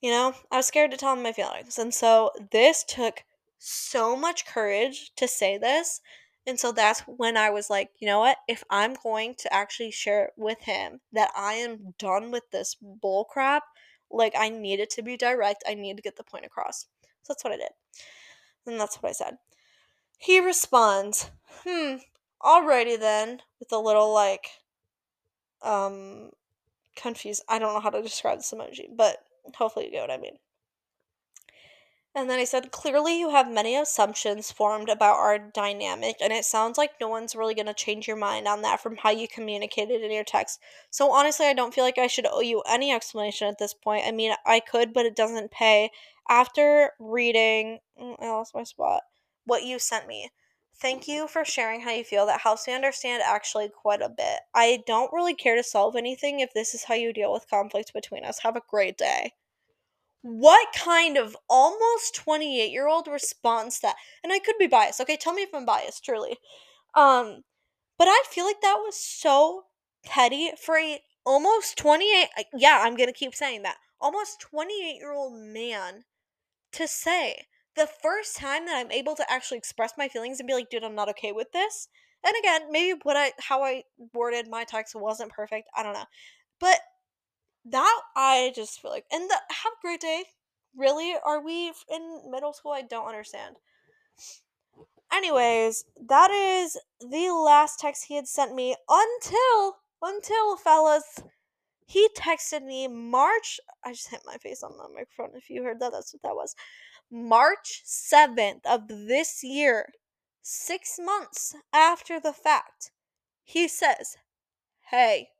you 0.00 0.10
know, 0.10 0.34
I 0.52 0.56
was 0.58 0.66
scared 0.66 0.90
to 0.92 0.96
tell 0.96 1.14
him 1.14 1.22
my 1.22 1.32
feelings. 1.32 1.78
And 1.78 1.92
so 1.92 2.30
this 2.52 2.84
took 2.84 3.24
so 3.58 4.16
much 4.16 4.46
courage 4.46 5.12
to 5.16 5.26
say 5.26 5.58
this 5.58 6.00
And 6.46 6.60
so 6.60 6.70
that's 6.72 7.00
when 7.02 7.36
I 7.36 7.50
was 7.50 7.68
like, 7.70 7.90
you 7.98 8.06
know 8.06 8.20
what? 8.20 8.38
If 8.48 8.62
I'm 8.70 8.94
going 9.02 9.34
to 9.38 9.52
actually 9.52 9.90
share 9.90 10.26
it 10.26 10.30
with 10.36 10.60
him 10.60 11.00
that 11.12 11.30
I 11.36 11.54
am 11.54 11.94
done 11.98 12.30
with 12.30 12.44
this 12.52 12.76
bull 12.80 13.24
crap, 13.24 13.64
like 14.10 14.34
I 14.38 14.48
need 14.48 14.78
it 14.80 14.90
to 14.90 15.02
be 15.02 15.16
direct. 15.16 15.64
I 15.68 15.74
need 15.74 15.96
to 15.96 16.02
get 16.02 16.16
the 16.16 16.24
point 16.24 16.46
across. 16.46 16.86
So 17.22 17.32
that's 17.32 17.42
what 17.44 17.52
I 17.52 17.56
did. 17.56 17.70
And 18.66 18.78
that's 18.80 18.96
what 19.02 19.10
I 19.10 19.12
said. 19.12 19.38
He 20.16 20.40
responds, 20.40 21.30
hmm, 21.64 21.96
alrighty 22.42 22.98
then, 22.98 23.42
with 23.58 23.72
a 23.72 23.78
little 23.78 24.12
like, 24.12 24.48
um, 25.62 26.30
confused. 26.96 27.44
I 27.48 27.58
don't 27.58 27.74
know 27.74 27.80
how 27.80 27.90
to 27.90 28.02
describe 28.02 28.38
this 28.38 28.52
emoji, 28.52 28.88
but 28.94 29.18
hopefully 29.54 29.86
you 29.86 29.92
get 29.92 30.02
what 30.02 30.10
I 30.10 30.18
mean. 30.18 30.38
And 32.16 32.30
then 32.30 32.38
I 32.38 32.44
said, 32.44 32.72
clearly 32.72 33.20
you 33.20 33.28
have 33.28 33.50
many 33.50 33.76
assumptions 33.76 34.50
formed 34.50 34.88
about 34.88 35.18
our 35.18 35.38
dynamic, 35.38 36.16
and 36.22 36.32
it 36.32 36.46
sounds 36.46 36.78
like 36.78 36.92
no 36.98 37.08
one's 37.08 37.36
really 37.36 37.54
going 37.54 37.66
to 37.66 37.74
change 37.74 38.08
your 38.08 38.16
mind 38.16 38.48
on 38.48 38.62
that 38.62 38.80
from 38.80 38.96
how 38.96 39.10
you 39.10 39.28
communicated 39.28 40.00
in 40.00 40.10
your 40.10 40.24
text. 40.24 40.58
So 40.90 41.12
honestly, 41.12 41.44
I 41.44 41.52
don't 41.52 41.74
feel 41.74 41.84
like 41.84 41.98
I 41.98 42.06
should 42.06 42.26
owe 42.26 42.40
you 42.40 42.62
any 42.62 42.90
explanation 42.90 43.48
at 43.48 43.58
this 43.58 43.74
point. 43.74 44.06
I 44.06 44.12
mean, 44.12 44.32
I 44.46 44.60
could, 44.60 44.94
but 44.94 45.04
it 45.04 45.14
doesn't 45.14 45.50
pay. 45.50 45.90
After 46.26 46.92
reading, 46.98 47.80
mm, 48.00 48.16
I 48.18 48.30
lost 48.30 48.54
my 48.54 48.64
spot, 48.64 49.02
what 49.46 49.64
you 49.64 49.78
sent 49.78 50.06
me. 50.06 50.30
Thank 50.78 51.08
you 51.08 51.26
for 51.26 51.44
sharing 51.44 51.80
how 51.80 51.92
you 51.92 52.04
feel. 52.04 52.26
That 52.26 52.42
helps 52.42 52.66
me 52.66 52.74
understand 52.74 53.22
actually 53.24 53.70
quite 53.70 54.02
a 54.02 54.10
bit. 54.10 54.40
I 54.54 54.82
don't 54.86 55.12
really 55.12 55.34
care 55.34 55.56
to 55.56 55.62
solve 55.62 55.96
anything 55.96 56.40
if 56.40 56.52
this 56.52 56.74
is 56.74 56.84
how 56.84 56.94
you 56.94 57.14
deal 57.14 57.32
with 57.32 57.48
conflict 57.48 57.92
between 57.94 58.24
us. 58.24 58.40
Have 58.40 58.56
a 58.56 58.62
great 58.68 58.98
day 58.98 59.32
what 60.28 60.68
kind 60.74 61.16
of 61.16 61.36
almost 61.48 62.14
28 62.16 62.72
year 62.72 62.88
old 62.88 63.06
response 63.06 63.78
that 63.78 63.94
and 64.24 64.32
i 64.32 64.40
could 64.40 64.56
be 64.58 64.66
biased 64.66 65.00
okay 65.00 65.16
tell 65.16 65.32
me 65.32 65.42
if 65.42 65.54
i'm 65.54 65.64
biased 65.64 66.04
truly 66.04 66.36
um 66.96 67.42
but 67.96 68.08
i 68.08 68.22
feel 68.28 68.44
like 68.44 68.60
that 68.60 68.80
was 68.84 68.98
so 68.98 69.66
petty 70.04 70.50
for 70.60 70.76
a 70.76 70.98
almost 71.24 71.78
28 71.78 72.28
yeah 72.54 72.80
i'm 72.82 72.96
gonna 72.96 73.12
keep 73.12 73.36
saying 73.36 73.62
that 73.62 73.76
almost 74.00 74.40
28 74.40 74.96
year 74.96 75.12
old 75.12 75.38
man 75.38 76.02
to 76.72 76.88
say 76.88 77.46
the 77.76 77.88
first 78.02 78.36
time 78.36 78.66
that 78.66 78.76
i'm 78.76 78.90
able 78.90 79.14
to 79.14 79.24
actually 79.30 79.58
express 79.58 79.92
my 79.96 80.08
feelings 80.08 80.40
and 80.40 80.46
be 80.46 80.54
like 80.54 80.70
dude 80.70 80.84
i'm 80.84 80.94
not 80.94 81.08
okay 81.08 81.32
with 81.32 81.52
this 81.52 81.88
and 82.24 82.34
again 82.38 82.62
maybe 82.70 82.98
what 83.02 83.16
i 83.16 83.32
how 83.38 83.62
i 83.62 83.82
worded 84.14 84.48
my 84.48 84.64
text 84.64 84.94
wasn't 84.94 85.30
perfect 85.30 85.68
i 85.76 85.82
don't 85.82 85.94
know 85.94 86.04
but 86.60 86.80
that 87.70 88.00
I 88.14 88.52
just 88.54 88.80
feel 88.80 88.90
like, 88.90 89.04
and 89.12 89.28
the, 89.28 89.34
have 89.34 89.72
a 89.72 89.82
great 89.82 90.00
day. 90.00 90.24
Really? 90.76 91.14
Are 91.24 91.42
we 91.42 91.72
in 91.90 92.22
middle 92.30 92.52
school? 92.52 92.72
I 92.72 92.82
don't 92.82 93.08
understand. 93.08 93.56
Anyways, 95.12 95.84
that 96.08 96.30
is 96.30 96.76
the 97.00 97.30
last 97.30 97.80
text 97.80 98.06
he 98.08 98.16
had 98.16 98.28
sent 98.28 98.54
me 98.54 98.76
until, 98.88 99.76
until, 100.02 100.56
fellas, 100.56 101.20
he 101.86 102.08
texted 102.16 102.64
me 102.64 102.88
March. 102.88 103.58
I 103.84 103.92
just 103.92 104.10
hit 104.10 104.20
my 104.26 104.36
face 104.36 104.62
on 104.62 104.72
the 104.76 104.88
microphone. 104.94 105.36
If 105.36 105.48
you 105.48 105.62
heard 105.62 105.80
that, 105.80 105.92
that's 105.92 106.12
what 106.12 106.22
that 106.22 106.34
was. 106.34 106.54
March 107.10 107.82
7th 107.86 108.66
of 108.66 108.88
this 108.88 109.42
year, 109.44 109.92
six 110.42 110.98
months 111.02 111.54
after 111.72 112.20
the 112.20 112.32
fact, 112.32 112.90
he 113.44 113.68
says, 113.68 114.16
Hey, 114.90 115.30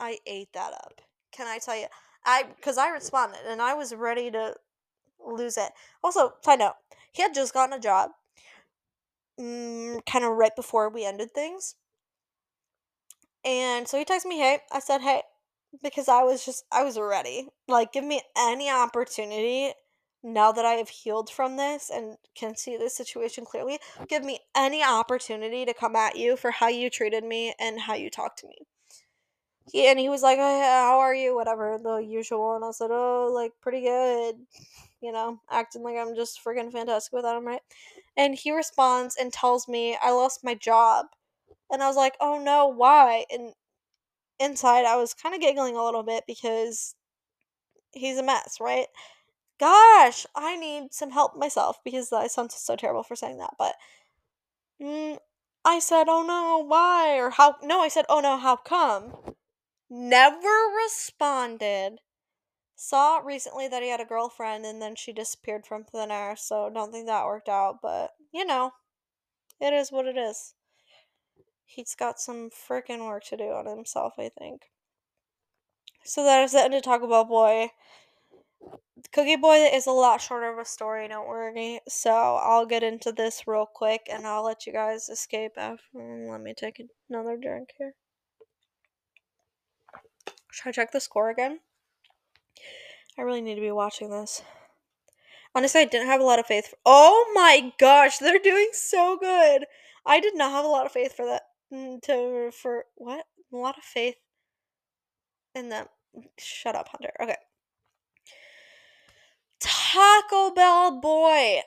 I 0.00 0.18
ate 0.26 0.52
that 0.54 0.72
up. 0.72 1.00
Can 1.32 1.46
I 1.46 1.58
tell 1.58 1.76
you? 1.76 1.86
I 2.24 2.44
because 2.44 2.78
I 2.78 2.88
responded 2.90 3.40
and 3.46 3.60
I 3.62 3.74
was 3.74 3.94
ready 3.94 4.30
to 4.30 4.56
lose 5.24 5.56
it. 5.56 5.72
Also, 6.02 6.34
side 6.42 6.60
note, 6.60 6.76
he 7.12 7.22
had 7.22 7.34
just 7.34 7.54
gotten 7.54 7.74
a 7.74 7.80
job, 7.80 8.10
mm, 9.40 10.04
kind 10.06 10.24
of 10.24 10.32
right 10.32 10.54
before 10.54 10.88
we 10.88 11.04
ended 11.04 11.32
things, 11.32 11.74
and 13.44 13.88
so 13.88 13.98
he 13.98 14.04
texted 14.04 14.26
me, 14.26 14.38
"Hey," 14.38 14.60
I 14.70 14.80
said, 14.80 15.00
"Hey," 15.00 15.22
because 15.82 16.08
I 16.08 16.22
was 16.22 16.44
just 16.44 16.64
I 16.72 16.84
was 16.84 16.98
ready. 16.98 17.48
Like, 17.68 17.92
give 17.92 18.04
me 18.04 18.20
any 18.36 18.70
opportunity 18.70 19.72
now 20.26 20.52
that 20.52 20.64
I 20.64 20.74
have 20.74 20.88
healed 20.88 21.30
from 21.30 21.56
this 21.56 21.90
and 21.90 22.16
can 22.34 22.56
see 22.56 22.76
this 22.76 22.96
situation 22.96 23.44
clearly. 23.44 23.78
Give 24.08 24.24
me 24.24 24.40
any 24.56 24.82
opportunity 24.82 25.64
to 25.64 25.74
come 25.74 25.96
at 25.96 26.16
you 26.16 26.36
for 26.36 26.50
how 26.50 26.68
you 26.68 26.90
treated 26.90 27.24
me 27.24 27.54
and 27.60 27.80
how 27.80 27.94
you 27.94 28.10
talked 28.10 28.40
to 28.40 28.48
me 28.48 28.66
he 29.72 29.86
and 29.88 29.98
he 29.98 30.08
was 30.08 30.22
like, 30.22 30.38
oh, 30.40 30.60
"How 30.62 30.98
are 31.00 31.14
you?" 31.14 31.34
Whatever 31.34 31.78
the 31.82 31.96
usual, 31.96 32.54
and 32.56 32.64
I 32.64 32.70
said, 32.70 32.90
"Oh, 32.92 33.30
like 33.32 33.52
pretty 33.60 33.82
good," 33.82 34.36
you 35.00 35.12
know, 35.12 35.40
acting 35.50 35.82
like 35.82 35.96
I'm 35.96 36.14
just 36.14 36.42
freaking 36.44 36.72
fantastic 36.72 37.12
without 37.12 37.36
him, 37.36 37.46
right? 37.46 37.62
And 38.16 38.34
he 38.34 38.52
responds 38.52 39.16
and 39.16 39.32
tells 39.32 39.68
me 39.68 39.96
I 40.00 40.12
lost 40.12 40.44
my 40.44 40.54
job, 40.54 41.06
and 41.70 41.82
I 41.82 41.88
was 41.88 41.96
like, 41.96 42.16
"Oh 42.20 42.38
no, 42.42 42.68
why?" 42.68 43.26
And 43.30 43.54
inside, 44.40 44.86
I 44.86 44.96
was 44.96 45.14
kind 45.14 45.34
of 45.34 45.40
giggling 45.42 45.76
a 45.76 45.84
little 45.84 46.04
bit 46.04 46.24
because 46.26 46.94
he's 47.92 48.18
a 48.18 48.22
mess, 48.22 48.58
right? 48.60 48.86
Gosh, 49.58 50.26
I 50.34 50.56
need 50.56 50.92
some 50.92 51.10
help 51.12 51.34
myself 51.36 51.78
because 51.84 52.12
I 52.12 52.26
sound 52.26 52.52
so 52.52 52.76
terrible 52.76 53.02
for 53.02 53.16
saying 53.16 53.38
that, 53.38 53.54
but. 53.58 53.76
Mm, 54.80 55.18
I 55.66 55.78
said, 55.80 56.08
"Oh 56.08 56.22
no, 56.22 56.58
why?" 56.64 57.16
or 57.18 57.28
"How?" 57.30 57.56
No, 57.62 57.80
I 57.82 57.88
said, 57.88 58.06
"Oh 58.08 58.20
no, 58.20 58.36
how 58.38 58.56
come?" 58.56 59.36
never 59.90 60.48
responded. 60.84 62.00
Saw 62.76 63.18
recently 63.18 63.68
that 63.68 63.82
he 63.82 63.90
had 63.90 64.00
a 64.00 64.04
girlfriend 64.06 64.66
and 64.66 64.82
then 64.82 64.96
she 64.96 65.12
disappeared 65.12 65.66
from 65.66 65.84
thin 65.84 66.10
air, 66.10 66.36
so 66.36 66.70
don't 66.70 66.92
think 66.92 67.06
that 67.06 67.26
worked 67.26 67.48
out, 67.48 67.80
but 67.82 68.12
you 68.32 68.44
know, 68.44 68.72
it 69.60 69.72
is 69.74 69.92
what 69.92 70.06
it 70.06 70.18
is. 70.18 70.54
He's 71.64 71.94
got 71.96 72.20
some 72.20 72.50
freaking 72.50 73.06
work 73.06 73.24
to 73.24 73.36
do 73.36 73.50
on 73.52 73.66
himself, 73.66 74.14
I 74.18 74.28
think. 74.28 74.70
So 76.04 76.22
that 76.24 76.42
is 76.44 76.52
the 76.52 76.62
end 76.62 76.74
of 76.74 76.82
Taco 76.82 77.08
Bell 77.08 77.24
Boy. 77.24 77.70
Cookie 79.12 79.36
Boy 79.36 79.68
is 79.72 79.86
a 79.86 79.92
lot 79.92 80.20
shorter 80.20 80.50
of 80.52 80.58
a 80.58 80.64
story, 80.64 81.08
don't 81.08 81.28
worry. 81.28 81.80
So 81.88 82.10
I'll 82.10 82.66
get 82.66 82.82
into 82.82 83.12
this 83.12 83.44
real 83.46 83.66
quick 83.66 84.02
and 84.10 84.26
I'll 84.26 84.44
let 84.44 84.66
you 84.66 84.72
guys 84.72 85.08
escape 85.08 85.52
after. 85.56 85.82
Let 85.94 86.40
me 86.40 86.54
take 86.54 86.82
another 87.08 87.36
drink 87.36 87.70
here. 87.78 87.94
Should 90.52 90.68
I 90.68 90.72
check 90.72 90.92
the 90.92 91.00
score 91.00 91.30
again? 91.30 91.60
I 93.18 93.22
really 93.22 93.40
need 93.40 93.54
to 93.54 93.60
be 93.60 93.70
watching 93.70 94.10
this. 94.10 94.42
Honestly, 95.54 95.82
I 95.82 95.84
didn't 95.86 96.08
have 96.08 96.20
a 96.20 96.24
lot 96.24 96.38
of 96.38 96.46
faith. 96.46 96.68
For- 96.68 96.78
oh 96.84 97.32
my 97.34 97.72
gosh, 97.78 98.18
they're 98.18 98.38
doing 98.38 98.68
so 98.72 99.16
good. 99.16 99.64
I 100.04 100.20
did 100.20 100.36
not 100.36 100.52
have 100.52 100.64
a 100.64 100.68
lot 100.68 100.86
of 100.86 100.92
faith 100.92 101.14
for 101.14 101.24
that. 101.26 101.42
Mm, 101.72 102.02
to 102.02 102.50
for 102.52 102.84
what? 102.96 103.24
A 103.52 103.56
lot 103.56 103.78
of 103.78 103.84
faith 103.84 104.16
in 105.54 105.68
them. 105.68 105.86
Shut 106.38 106.76
up, 106.76 106.88
Hunter. 106.88 107.12
Okay. 107.20 107.36
Taco 109.96 110.50
Bell 110.50 111.00
Boy. 111.00 111.62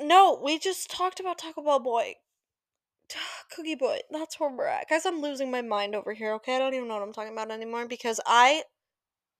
No, 0.00 0.40
we 0.42 0.58
just 0.58 0.90
talked 0.90 1.20
about 1.20 1.38
Taco 1.38 1.62
Bell 1.62 1.78
Boy. 1.78 2.14
Cookie 3.54 3.76
Boy. 3.76 4.00
That's 4.10 4.40
where 4.40 4.50
we're 4.50 4.66
at. 4.66 4.88
Guys, 4.88 5.06
I'm 5.06 5.22
losing 5.22 5.48
my 5.48 5.62
mind 5.62 5.94
over 5.94 6.12
here, 6.12 6.32
okay? 6.34 6.56
I 6.56 6.58
don't 6.58 6.74
even 6.74 6.88
know 6.88 6.94
what 6.94 7.04
I'm 7.04 7.12
talking 7.12 7.32
about 7.32 7.52
anymore 7.52 7.86
because 7.86 8.18
I 8.26 8.64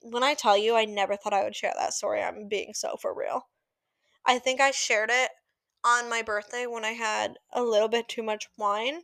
when 0.03 0.22
I 0.22 0.34
tell 0.34 0.57
you 0.57 0.76
I 0.76 0.84
never 0.84 1.16
thought 1.16 1.32
I 1.32 1.43
would 1.43 1.57
share 1.57 1.72
that 1.76 1.95
story, 1.95 2.22
I'm 2.22 2.47
being 2.47 2.74
so 2.74 2.97
for 3.03 3.12
real. 3.12 3.49
I 4.24 4.39
think 4.39 4.61
I 4.61 4.70
shared 4.70 5.11
it 5.12 5.30
on 5.84 6.09
my 6.09 6.22
birthday 6.22 6.66
when 6.66 6.84
I 6.84 6.93
had 6.93 7.39
a 7.53 7.64
little 7.64 7.89
bit 7.89 8.09
too 8.09 8.22
much 8.22 8.47
wine. 8.57 9.01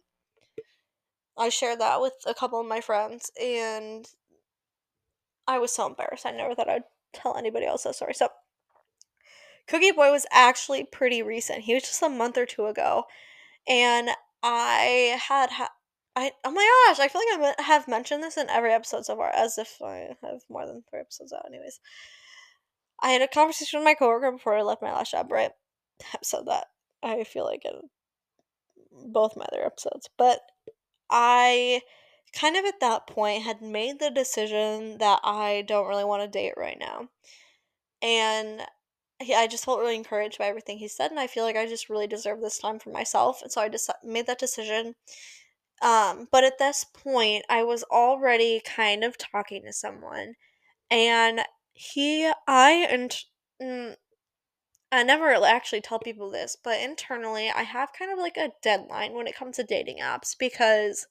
I 1.37 1.49
shared 1.49 1.81
that 1.81 2.01
with 2.01 2.13
a 2.25 2.35
couple 2.35 2.61
of 2.61 2.69
my 2.69 2.81
friends 2.81 3.33
and 3.43 4.07
I 5.49 5.59
was 5.59 5.73
so 5.73 5.89
embarrassed. 5.89 6.25
I 6.25 6.31
never 6.31 6.55
thought 6.55 6.69
I'd 6.69 6.85
tell 7.13 7.37
anybody 7.37 7.67
else 7.67 7.83
that 7.83 7.97
story. 7.97 8.15
So 8.15 8.29
Cookie 9.67 9.93
Boy 9.93 10.11
was 10.11 10.27
actually 10.31 10.85
pretty 10.85 11.23
recent. 11.23 11.63
He 11.63 11.75
was 11.75 11.85
just 11.85 12.03
a 12.03 12.09
month 12.09 12.37
or 12.37 12.47
two 12.47 12.67
ago. 12.67 13.05
And 13.67 14.11
I 14.43 15.19
had 15.29 15.51
ha- 15.51 15.73
I 16.17 16.33
oh 16.45 16.51
my 16.51 16.87
gosh, 16.87 17.01
I 17.01 17.09
feel 17.09 17.23
like 17.41 17.57
I 17.59 17.63
have 17.63 17.89
mentioned 17.89 18.23
this 18.23 18.37
in 18.37 18.49
every 18.49 18.73
episode 18.73 19.05
so 19.05 19.17
far, 19.17 19.31
as 19.35 19.59
if 19.59 19.77
I 19.83 20.17
have 20.23 20.43
more 20.49 20.67
than 20.67 20.85
three 20.89 21.01
episodes 21.01 21.33
out. 21.33 21.47
Anyways, 21.47 21.81
I 23.03 23.11
had 23.11 23.23
a 23.23 23.29
conversation 23.29 23.81
with 23.81 23.85
my 23.85 23.95
coworker 23.95 24.31
before 24.31 24.57
I 24.57 24.63
left 24.63 24.83
my 24.83 24.93
last 24.93 25.11
job. 25.11 25.31
Right, 25.33 25.51
I've 26.13 26.21
said 26.23 26.47
that 26.47 26.67
I 27.03 27.25
feel 27.25 27.45
like 27.45 27.65
in 27.65 27.89
both 29.13 29.37
my 29.37 29.45
other 29.51 29.65
episodes, 29.65 30.09
but 30.17 30.41
I 31.11 31.83
kind 32.33 32.57
of 32.57 32.65
at 32.65 32.81
that 32.81 33.07
point 33.07 33.43
had 33.43 33.63
made 33.63 33.99
the 33.99 34.11
decision 34.11 34.99
that 34.99 35.21
I 35.25 35.65
don't 35.67 35.89
really 35.89 36.05
want 36.05 36.23
to 36.23 36.29
date 36.29 36.55
right 36.57 36.79
now, 36.79 37.09
and 38.03 38.61
I 39.33 39.47
just 39.47 39.65
felt 39.65 39.81
really 39.81 39.95
encouraged 39.97 40.39
by 40.39 40.47
everything 40.47 40.79
he 40.79 40.89
said, 40.89 41.11
and 41.11 41.21
I 41.21 41.27
feel 41.27 41.45
like 41.45 41.57
I 41.57 41.67
just 41.67 41.89
really 41.89 42.07
deserve 42.07 42.41
this 42.41 42.59
time 42.59 42.79
for 42.79 42.91
myself, 42.91 43.43
and 43.43 43.51
so 43.51 43.61
I 43.61 43.69
just 43.69 43.91
made 44.03 44.27
that 44.27 44.39
decision. 44.39 44.95
Um, 45.83 46.29
but 46.31 46.45
at 46.45 46.59
this 46.59 46.85
point, 46.85 47.45
I 47.49 47.63
was 47.63 47.85
already 47.85 48.61
kind 48.65 49.05
of 49.05 49.19
talking 49.19 49.63
to 49.65 49.73
someone, 49.73 50.35
and 50.91 51.43
he, 51.73 52.31
I, 52.47 52.87
and 52.91 53.17
mm, 53.63 53.97
I 54.93 55.03
never 55.03 55.33
actually 55.45 55.81
tell 55.81 55.99
people 55.99 56.31
this, 56.31 56.57
but 56.63 56.81
internally, 56.81 57.51
I 57.51 57.63
have 57.63 57.93
kind 57.93 58.13
of 58.13 58.19
like 58.19 58.37
a 58.37 58.53
deadline 58.63 59.15
when 59.15 59.27
it 59.27 59.37
comes 59.37 59.57
to 59.57 59.65
dating 59.65 59.99
apps 59.99 60.37
because 60.39 61.07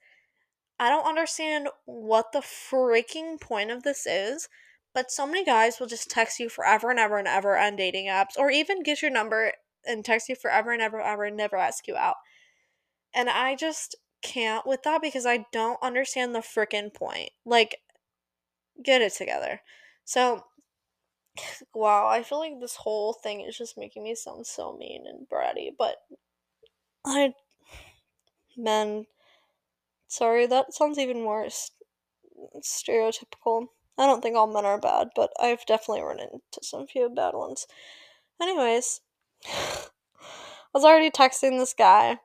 I 0.80 0.90
don't 0.90 1.06
understand 1.06 1.68
what 1.86 2.32
the 2.32 2.40
freaking 2.40 3.40
point 3.40 3.72
of 3.72 3.84
this 3.84 4.06
is. 4.06 4.48
But 4.94 5.12
so 5.12 5.26
many 5.26 5.44
guys 5.44 5.80
will 5.80 5.88
just 5.88 6.10
text 6.10 6.40
you 6.40 6.50
forever 6.50 6.92
and 6.92 7.00
ever 7.00 7.18
and 7.18 7.28
ever 7.28 7.58
on 7.58 7.76
dating 7.76 8.08
apps, 8.08 8.38
or 8.38 8.52
even 8.52 8.84
get 8.84 9.02
your 9.02 9.12
number 9.12 9.54
and 9.86 10.06
text 10.06 10.30
you 10.30 10.36
forever 10.36 10.72
and 10.72 10.82
ever 10.82 11.00
and 11.00 11.08
ever 11.08 11.24
and 11.26 11.38
never 11.38 11.58
ask 11.58 11.88
you 11.88 11.96
out. 11.96 12.16
And 13.14 13.30
I 13.30 13.56
just 13.56 13.96
can't 14.22 14.66
with 14.66 14.84
that 14.84 15.02
because 15.02 15.26
I 15.26 15.46
don't 15.52 15.82
understand 15.82 16.34
the 16.34 16.40
freaking 16.40 16.94
point. 16.94 17.32
Like, 17.46 17.78
get 18.82 19.02
it 19.02 19.14
together. 19.14 19.62
So, 20.06 20.46
wow, 21.74 22.08
I 22.08 22.24
feel 22.24 22.40
like 22.40 22.60
this 22.60 22.78
whole 22.78 23.14
thing 23.14 23.42
is 23.42 23.58
just 23.58 23.78
making 23.78 24.04
me 24.04 24.16
sound 24.16 24.48
so 24.48 24.76
mean 24.78 25.06
and 25.08 25.28
bratty, 25.30 25.70
but 25.78 25.98
I. 27.06 27.34
Men. 28.56 29.08
Sorry, 30.08 30.46
that 30.46 30.74
sounds 30.74 31.00
even 31.00 31.24
more 31.24 31.48
stereotypical. 32.62 33.68
I 33.98 34.06
don't 34.06 34.22
think 34.22 34.36
all 34.36 34.48
men 34.48 34.66
are 34.66 34.80
bad, 34.80 35.10
but 35.16 35.32
I've 35.40 35.66
definitely 35.66 36.04
run 36.04 36.20
into 36.20 36.40
some 36.62 36.88
few 36.88 37.10
bad 37.10 37.36
ones. 37.36 37.68
Anyways, 38.42 39.02
I 39.46 39.90
was 40.74 40.84
already 40.84 41.12
texting 41.12 41.60
this 41.60 41.76
guy, 41.78 42.18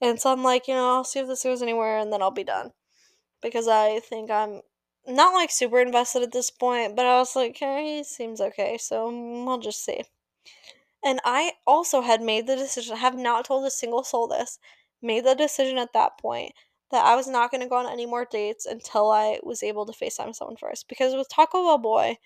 and 0.00 0.20
so 0.20 0.32
I'm 0.32 0.42
like, 0.42 0.68
you 0.68 0.74
know, 0.74 0.88
I'll 0.96 1.04
see 1.04 1.20
if 1.20 1.26
this 1.26 1.42
goes 1.42 1.62
anywhere 1.62 1.98
and 1.98 2.12
then 2.12 2.22
I'll 2.22 2.30
be 2.30 2.44
done. 2.44 2.72
Because 3.42 3.68
I 3.68 4.00
think 4.00 4.30
I'm 4.30 4.60
not 5.06 5.32
like 5.34 5.50
super 5.50 5.80
invested 5.80 6.22
at 6.22 6.32
this 6.32 6.50
point, 6.50 6.96
but 6.96 7.06
I 7.06 7.18
was 7.18 7.34
like, 7.34 7.56
hey, 7.58 7.98
he 7.98 8.04
seems 8.04 8.40
okay, 8.40 8.76
so 8.78 9.10
mm, 9.10 9.46
we'll 9.46 9.58
just 9.58 9.84
see. 9.84 10.02
And 11.02 11.20
I 11.24 11.52
also 11.66 12.02
had 12.02 12.20
made 12.20 12.46
the 12.46 12.56
decision, 12.56 12.94
I 12.94 12.98
have 12.98 13.16
not 13.16 13.46
told 13.46 13.66
a 13.66 13.70
single 13.70 14.04
soul 14.04 14.28
this, 14.28 14.58
made 15.00 15.24
the 15.24 15.34
decision 15.34 15.78
at 15.78 15.94
that 15.94 16.18
point 16.18 16.52
that 16.90 17.04
I 17.04 17.14
was 17.14 17.28
not 17.28 17.50
going 17.50 17.62
to 17.62 17.68
go 17.68 17.76
on 17.76 17.90
any 17.90 18.06
more 18.06 18.26
dates 18.30 18.66
until 18.66 19.10
I 19.10 19.38
was 19.42 19.62
able 19.62 19.86
to 19.86 19.92
FaceTime 19.92 20.34
someone 20.34 20.56
first. 20.56 20.88
Because 20.88 21.14
with 21.14 21.28
Taco 21.28 21.64
Bell 21.64 21.78
Boy, 21.78 22.18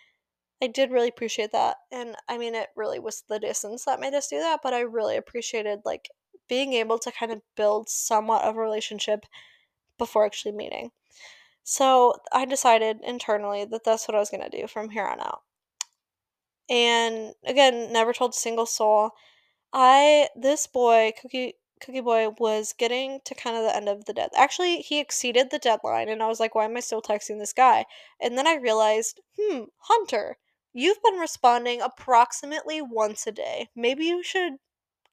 I 0.63 0.67
did 0.69 0.91
really 0.91 1.09
appreciate 1.09 1.53
that. 1.53 1.77
And 1.93 2.17
I 2.29 2.39
mean, 2.39 2.55
it 2.55 2.69
really 2.77 2.99
was 2.99 3.25
the 3.29 3.39
distance 3.39 3.85
that 3.85 4.01
made 4.01 4.15
us 4.15 4.29
do 4.29 4.39
that, 4.39 4.61
but 4.63 4.73
I 4.73 4.81
really 4.81 5.17
appreciated 5.17 5.81
like 5.85 6.09
being 6.49 6.73
able 6.75 6.99
to 7.01 7.13
kind 7.13 7.33
of 7.33 7.43
build 7.57 7.89
somewhat 7.89 8.43
of 8.43 8.57
a 8.57 8.61
relationship 8.61 9.27
before 9.99 10.25
actually 10.25 10.53
meeting. 10.53 10.91
So 11.63 12.15
I 12.33 12.45
decided 12.45 12.99
internally 13.03 13.65
that 13.65 13.85
that's 13.85 14.07
what 14.07 14.15
I 14.15 14.21
was 14.21 14.31
going 14.31 14.49
to 14.49 14.61
do 14.61 14.67
from 14.67 14.91
here 14.91 15.07
on 15.07 15.21
out. 15.21 15.43
And 16.69 17.35
again, 17.45 17.93
never 17.93 18.13
told 18.13 18.33
a 18.33 18.35
single 18.35 18.67
soul. 18.67 19.11
I, 19.73 20.29
this 20.37 20.67
boy, 20.67 21.13
Cookie, 21.21 21.55
Cookie 21.85 22.01
Boy 22.01 22.29
was 22.39 22.73
getting 22.73 23.21
to 23.25 23.35
kind 23.35 23.57
of 23.57 23.63
the 23.65 23.77
end 23.77 23.89
of 23.89 24.05
the 24.07 24.13
dead. 24.13 24.31
Actually, 24.37 24.79
he 24.79 25.01
exceeded 25.01 25.51
the 25.51 25.59
deadline, 25.59 26.09
and 26.09 26.23
I 26.23 26.29
was 26.29 26.41
like, 26.41 26.55
why 26.55 26.65
am 26.65 26.77
I 26.77 26.81
still 26.81 27.03
texting 27.03 27.39
this 27.39 27.53
guy? 27.53 27.85
And 28.21 28.37
then 28.39 28.47
I 28.47 28.55
realized, 28.57 29.21
hmm, 29.39 29.65
Hunter, 29.79 30.39
you've 30.73 31.03
been 31.03 31.17
responding 31.19 31.81
approximately 31.83 32.81
once 32.83 33.27
a 33.27 33.33
day. 33.33 33.69
Maybe 33.77 34.07
you 34.07 34.23
should 34.23 34.55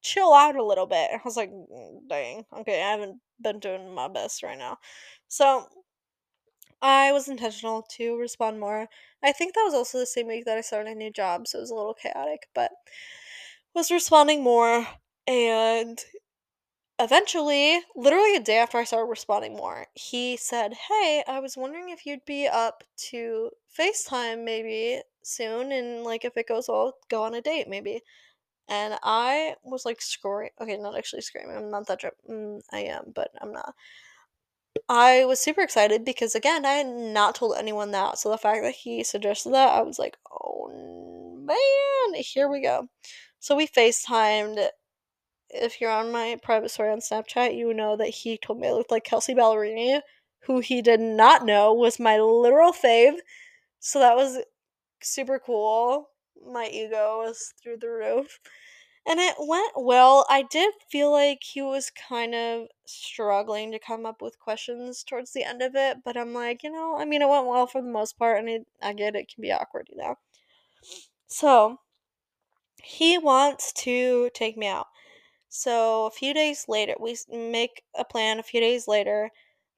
chill 0.01 0.33
out 0.33 0.55
a 0.55 0.63
little 0.63 0.87
bit. 0.87 1.11
I 1.13 1.21
was 1.25 1.37
like, 1.37 1.51
"Mm, 1.51 2.07
dang, 2.07 2.45
okay, 2.53 2.83
I 2.83 2.91
haven't 2.91 3.21
been 3.41 3.59
doing 3.59 3.93
my 3.93 4.07
best 4.07 4.43
right 4.43 4.57
now. 4.57 4.79
So 5.27 5.67
I 6.83 7.11
was 7.11 7.27
intentional 7.27 7.81
to 7.97 8.15
respond 8.17 8.59
more. 8.59 8.87
I 9.23 9.31
think 9.31 9.55
that 9.55 9.63
was 9.63 9.73
also 9.73 9.97
the 9.97 10.05
same 10.05 10.27
week 10.27 10.45
that 10.45 10.59
I 10.59 10.61
started 10.61 10.91
a 10.91 10.95
new 10.95 11.09
job, 11.11 11.47
so 11.47 11.57
it 11.57 11.61
was 11.61 11.71
a 11.71 11.75
little 11.75 11.95
chaotic, 11.95 12.49
but 12.53 12.71
was 13.73 13.91
responding 13.91 14.43
more 14.43 14.87
and 15.27 15.99
eventually, 17.03 17.79
literally 17.95 18.35
a 18.35 18.39
day 18.39 18.57
after 18.57 18.77
I 18.77 18.83
started 18.83 19.09
responding 19.09 19.55
more, 19.55 19.87
he 19.93 20.37
said, 20.37 20.73
Hey, 20.73 21.23
I 21.27 21.39
was 21.39 21.57
wondering 21.57 21.89
if 21.89 22.05
you'd 22.05 22.25
be 22.25 22.47
up 22.47 22.83
to 23.09 23.51
FaceTime 23.77 24.43
maybe 24.43 25.01
soon, 25.23 25.71
and 25.71 26.03
like 26.03 26.25
if 26.25 26.37
it 26.37 26.47
goes 26.47 26.67
well, 26.67 26.95
go 27.09 27.23
on 27.23 27.33
a 27.35 27.41
date 27.41 27.67
maybe. 27.67 28.01
And 28.69 28.97
I 29.03 29.55
was 29.63 29.85
like 29.85 30.01
screaming. 30.01 30.51
Okay, 30.61 30.77
not 30.77 30.97
actually 30.97 31.21
screaming. 31.21 31.57
I'm 31.57 31.71
not 31.71 31.87
that 31.87 31.99
drunk. 31.99 32.15
Mm, 32.29 32.61
I 32.71 32.79
am, 32.81 33.11
but 33.13 33.31
I'm 33.41 33.51
not. 33.51 33.75
I 34.87 35.25
was 35.25 35.39
super 35.39 35.61
excited 35.61 36.05
because 36.05 36.35
again, 36.35 36.65
I 36.65 36.73
had 36.73 36.87
not 36.87 37.35
told 37.35 37.55
anyone 37.57 37.91
that. 37.91 38.17
So 38.19 38.29
the 38.29 38.37
fact 38.37 38.63
that 38.63 38.75
he 38.75 39.03
suggested 39.03 39.51
that, 39.53 39.73
I 39.73 39.81
was 39.81 39.99
like, 39.99 40.17
oh 40.31 40.69
man, 41.45 42.21
here 42.21 42.49
we 42.49 42.61
go. 42.61 42.87
So 43.39 43.55
we 43.55 43.67
FaceTimed 43.67 44.69
if 45.53 45.81
you're 45.81 45.91
on 45.91 46.11
my 46.11 46.37
private 46.41 46.71
story 46.71 46.91
on 46.91 46.99
Snapchat, 46.99 47.57
you 47.57 47.73
know 47.73 47.95
that 47.97 48.09
he 48.09 48.37
told 48.37 48.59
me 48.59 48.67
I 48.67 48.71
looked 48.71 48.91
like 48.91 49.03
Kelsea 49.03 49.35
Ballerini, 49.35 50.01
who 50.45 50.59
he 50.59 50.81
did 50.81 50.99
not 50.99 51.45
know 51.45 51.73
was 51.73 51.99
my 51.99 52.19
literal 52.19 52.71
fave. 52.71 53.17
So 53.79 53.99
that 53.99 54.15
was 54.15 54.39
super 55.01 55.39
cool. 55.39 56.09
My 56.51 56.67
ego 56.67 57.23
was 57.25 57.53
through 57.61 57.77
the 57.77 57.89
roof. 57.89 58.39
And 59.05 59.19
it 59.19 59.35
went 59.39 59.73
well. 59.75 60.25
I 60.29 60.43
did 60.43 60.73
feel 60.91 61.11
like 61.11 61.39
he 61.41 61.61
was 61.61 61.89
kind 61.89 62.35
of 62.35 62.67
struggling 62.85 63.71
to 63.71 63.79
come 63.79 64.05
up 64.05 64.21
with 64.21 64.39
questions 64.39 65.03
towards 65.03 65.33
the 65.33 65.43
end 65.43 65.63
of 65.63 65.75
it, 65.75 65.97
but 66.05 66.15
I'm 66.15 66.33
like, 66.33 66.61
you 66.61 66.71
know, 66.71 66.97
I 66.99 67.05
mean, 67.05 67.23
it 67.23 67.29
went 67.29 67.47
well 67.47 67.65
for 67.65 67.81
the 67.81 67.87
most 67.87 68.19
part, 68.19 68.37
and 68.37 68.47
it, 68.47 68.67
I 68.81 68.93
get 68.93 69.15
it 69.15 69.31
can 69.33 69.41
be 69.41 69.51
awkward, 69.51 69.87
you 69.89 69.97
know. 69.97 70.15
So, 71.27 71.79
he 72.83 73.17
wants 73.17 73.73
to 73.73 74.29
take 74.35 74.55
me 74.55 74.67
out. 74.67 74.87
So 75.51 76.05
a 76.07 76.11
few 76.11 76.33
days 76.33 76.65
later, 76.67 76.95
we 76.99 77.15
make 77.29 77.83
a 77.95 78.03
plan 78.05 78.39
a 78.39 78.43
few 78.43 78.59
days 78.59 78.87
later 78.87 79.29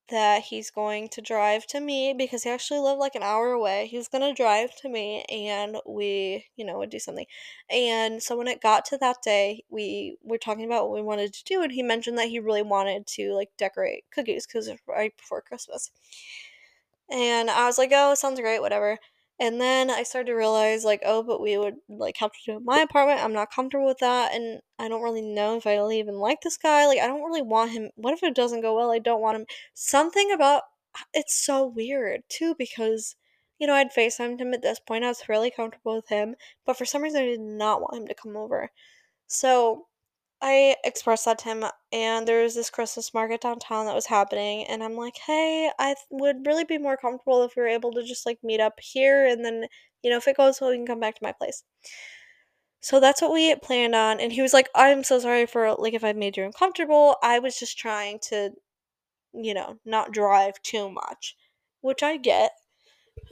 that 0.10 0.44
he's 0.44 0.70
going 0.72 1.10
to 1.10 1.22
drive 1.22 1.66
to 1.68 1.80
me 1.82 2.14
because 2.14 2.44
he 2.44 2.50
actually 2.52 2.80
lived 2.82 3.00
like 3.00 3.16
an 3.16 3.24
hour 3.24 3.52
away. 3.52 3.88
He 3.88 3.98
was 3.98 4.08
going 4.10 4.22
to 4.24 4.34
drive 4.34 4.76
to 4.78 4.90
me 4.90 5.26
and 5.30 5.78
we, 5.88 6.48
you 6.58 6.66
know, 6.66 6.78
would 6.80 6.92
do 6.92 7.00
something. 7.00 7.26
And 7.70 8.22
so 8.24 8.38
when 8.38 8.48
it 8.50 8.62
got 8.62 8.86
to 8.88 8.98
that 9.00 9.18
day, 9.24 9.64
we 9.70 10.18
were 10.24 10.38
talking 10.38 10.66
about 10.66 10.90
what 10.90 10.96
we 10.96 11.02
wanted 11.04 11.34
to 11.34 11.44
do 11.46 11.64
and 11.64 11.72
he 11.74 11.84
mentioned 11.84 12.18
that 12.20 12.30
he 12.30 12.40
really 12.40 12.64
wanted 12.64 13.08
to 13.08 13.34
like 13.34 13.50
decorate 13.58 14.06
cookies 14.12 14.46
cuz 14.46 14.70
right 14.88 15.18
before 15.18 15.42
Christmas. 15.42 15.92
And 17.10 17.50
I 17.50 17.66
was 17.66 17.78
like, 17.78 17.92
"Oh, 17.94 18.14
sounds 18.16 18.40
great, 18.42 18.60
whatever." 18.60 18.98
And 19.40 19.60
then 19.60 19.90
I 19.90 20.04
started 20.04 20.28
to 20.28 20.36
realize, 20.38 20.84
like, 20.86 21.02
oh, 21.06 21.24
but 21.24 21.42
we 21.42 21.58
would 21.58 21.76
like 21.90 22.18
have 22.18 22.32
to 22.32 22.40
do 22.46 22.54
it 22.54 22.58
in 22.58 22.66
my 22.66 22.80
apartment. 22.80 23.22
I'm 23.22 23.34
not 23.34 23.52
comfortable 23.52 23.88
with 23.88 23.98
that, 24.00 24.34
and 24.34 24.62
I 24.80 24.88
don't 24.88 25.02
really 25.02 25.22
know 25.22 25.58
if 25.58 25.66
I 25.68 25.78
even 25.92 26.16
like 26.16 26.42
this 26.42 26.58
guy. 26.58 26.86
Like, 26.86 27.00
I 27.00 27.08
don't 27.08 27.24
really 27.24 27.42
want 27.42 27.72
him. 27.72 27.90
What 27.96 28.14
if 28.14 28.24
it 28.24 28.36
doesn't 28.36 28.62
go 28.62 28.76
well? 28.76 28.92
I 28.92 29.00
don't 29.00 29.22
want 29.22 29.38
him. 29.38 29.46
Something 29.74 30.32
about 30.32 30.64
it's 31.14 31.36
so 31.36 31.66
weird 31.66 32.22
too 32.30 32.56
because 32.58 33.16
you 33.60 33.68
know 33.68 33.74
I'd 33.74 33.94
FaceTimed 33.94 34.40
him 34.40 34.54
at 34.54 34.62
this 34.62 34.80
point. 34.80 35.04
I 35.04 35.10
was 35.10 35.28
really 35.30 35.52
comfortable 35.52 35.96
with 35.96 36.10
him, 36.10 36.36
but 36.66 36.78
for 36.78 36.86
some 36.86 37.02
reason 37.02 37.22
I 37.22 37.26
did 37.26 37.42
not 37.42 37.82
want 37.82 37.98
him 37.98 38.08
to 38.08 38.16
come 38.16 38.38
over. 38.38 38.70
So 39.28 39.88
I 40.44 40.76
expressed 40.84 41.26
that 41.26 41.40
to 41.40 41.46
him, 41.46 41.66
and 41.92 42.28
there 42.28 42.44
was 42.44 42.54
this 42.54 42.70
Christmas 42.70 43.14
market 43.16 43.42
downtown 43.42 43.86
that 43.88 43.96
was 43.96 44.06
happening, 44.08 44.66
and 44.68 44.84
I'm 44.84 44.96
like, 44.96 45.18
hey, 45.18 45.72
I 45.80 45.96
th- 45.96 46.06
would 46.12 46.46
really 46.46 46.66
be 46.66 46.78
more 46.78 46.98
comfortable 46.98 47.44
if 47.44 47.56
we 47.56 47.64
were 47.64 47.68
able 47.68 47.92
to 47.94 48.04
just 48.04 48.26
like 48.28 48.44
meet 48.44 48.60
up 48.60 48.80
here, 48.80 49.26
and 49.26 49.44
then, 49.44 49.66
you 50.04 50.12
know, 50.12 50.18
if 50.18 50.28
it 50.28 50.38
goes 50.38 50.62
well, 50.62 50.70
we 50.72 50.78
can 50.78 50.86
come 50.86 51.00
back 51.00 51.16
to 51.16 51.24
my 51.24 51.32
place. 51.32 51.64
So 52.82 53.00
that's 53.00 53.22
what 53.22 53.32
we 53.32 53.56
planned 53.56 53.96
on, 53.96 54.20
and 54.20 54.32
he 54.32 54.42
was 54.44 54.54
like, 54.54 54.70
I'm 54.76 55.04
so 55.04 55.18
sorry 55.20 55.46
for 55.48 55.74
like 55.76 55.94
if 55.94 56.04
I 56.04 56.14
made 56.14 56.38
you 56.38 56.44
uncomfortable. 56.44 57.16
I 57.24 57.40
was 57.40 57.58
just 57.58 57.78
trying 57.80 58.20
to, 58.30 58.52
you 59.34 59.54
know, 59.54 59.80
not 59.86 60.14
drive 60.14 60.62
too 60.64 60.90
much, 60.92 61.36
which 61.82 62.04
I 62.04 62.18
get. 62.18 62.54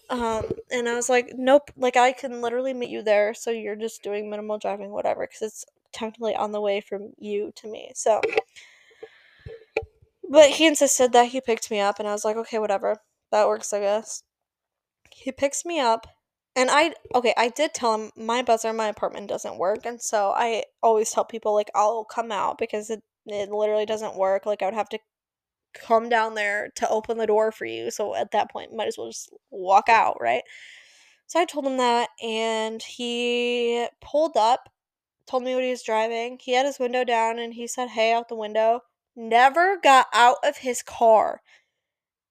Um, 0.10 0.52
and 0.72 0.90
I 0.90 0.96
was 0.96 1.10
like, 1.10 1.34
nope, 1.38 1.72
like 1.78 1.98
I 1.98 2.14
can 2.14 2.42
literally 2.42 2.74
meet 2.74 2.90
you 2.92 3.04
there, 3.04 3.34
so 3.34 3.52
you're 3.52 3.76
just 3.76 4.04
doing 4.04 4.30
minimal 4.30 4.58
driving, 4.60 4.92
whatever, 4.92 5.28
because 5.28 5.42
it's 5.44 5.66
technically 5.92 6.36
on 6.36 6.52
the 6.52 6.62
way 6.62 6.82
from 6.82 7.14
you 7.18 7.52
to 7.58 7.72
me. 7.72 7.92
So, 7.96 8.22
but 10.30 10.50
he 10.50 10.66
insisted 10.68 11.12
that 11.14 11.28
he 11.28 11.42
picked 11.42 11.70
me 11.70 11.80
up, 11.80 12.00
and 12.00 12.08
I 12.08 12.14
was 12.14 12.26
like, 12.26 12.38
okay, 12.38 12.60
whatever, 12.60 12.98
that 13.32 13.48
works, 13.48 13.74
I 13.74 13.82
guess. 13.82 14.24
He 15.12 15.32
picks 15.32 15.66
me 15.66 15.80
up, 15.80 16.08
and 16.56 16.70
I, 16.72 16.94
okay, 17.14 17.34
I 17.38 17.50
did 17.50 17.74
tell 17.74 17.96
him 17.96 18.12
my 18.16 18.42
buzzer 18.42 18.70
in 18.70 18.76
my 18.76 18.88
apartment 18.88 19.30
doesn't 19.30 19.58
work, 19.58 19.86
and 19.86 20.02
so 20.02 20.32
I 20.36 20.64
always 20.82 21.12
tell 21.12 21.26
people, 21.26 21.54
like, 21.54 21.70
I'll 21.76 22.06
come 22.06 22.32
out 22.32 22.58
because 22.58 22.90
it, 22.90 23.04
it 23.26 23.50
literally 23.50 23.86
doesn't 23.86 24.16
work. 24.16 24.46
Like, 24.46 24.62
I 24.62 24.66
would 24.66 24.74
have 24.74 24.90
to 24.90 25.00
come 25.74 26.10
down 26.10 26.36
there 26.36 26.70
to 26.76 26.90
open 26.90 27.18
the 27.18 27.28
door 27.28 27.52
for 27.52 27.66
you, 27.66 27.92
so 27.92 28.16
at 28.16 28.32
that 28.32 28.52
point, 28.52 28.74
might 28.74 28.88
as 28.88 28.98
well 28.98 29.08
just 29.08 29.34
walk 29.50 29.90
out, 29.90 30.18
right? 30.22 30.44
So 31.28 31.40
I 31.40 31.46
told 31.46 31.66
him 31.66 31.78
that, 31.78 32.10
and 32.22 32.82
he 32.82 33.88
pulled 34.02 34.36
up, 34.36 34.70
told 35.32 35.44
me 35.44 35.56
what 35.56 35.64
he 35.64 35.70
was 35.70 35.82
driving. 35.82 36.38
He 36.42 36.52
had 36.52 36.66
his 36.66 36.78
window 36.78 37.06
down, 37.06 37.40
and 37.40 37.54
he 37.54 37.66
said, 37.66 37.90
Hey, 37.90 38.12
out 38.12 38.28
the 38.28 38.36
window. 38.36 38.82
Never 39.16 39.78
got 39.78 40.08
out 40.14 40.38
of 40.44 40.58
his 40.58 40.84
car. 40.84 41.42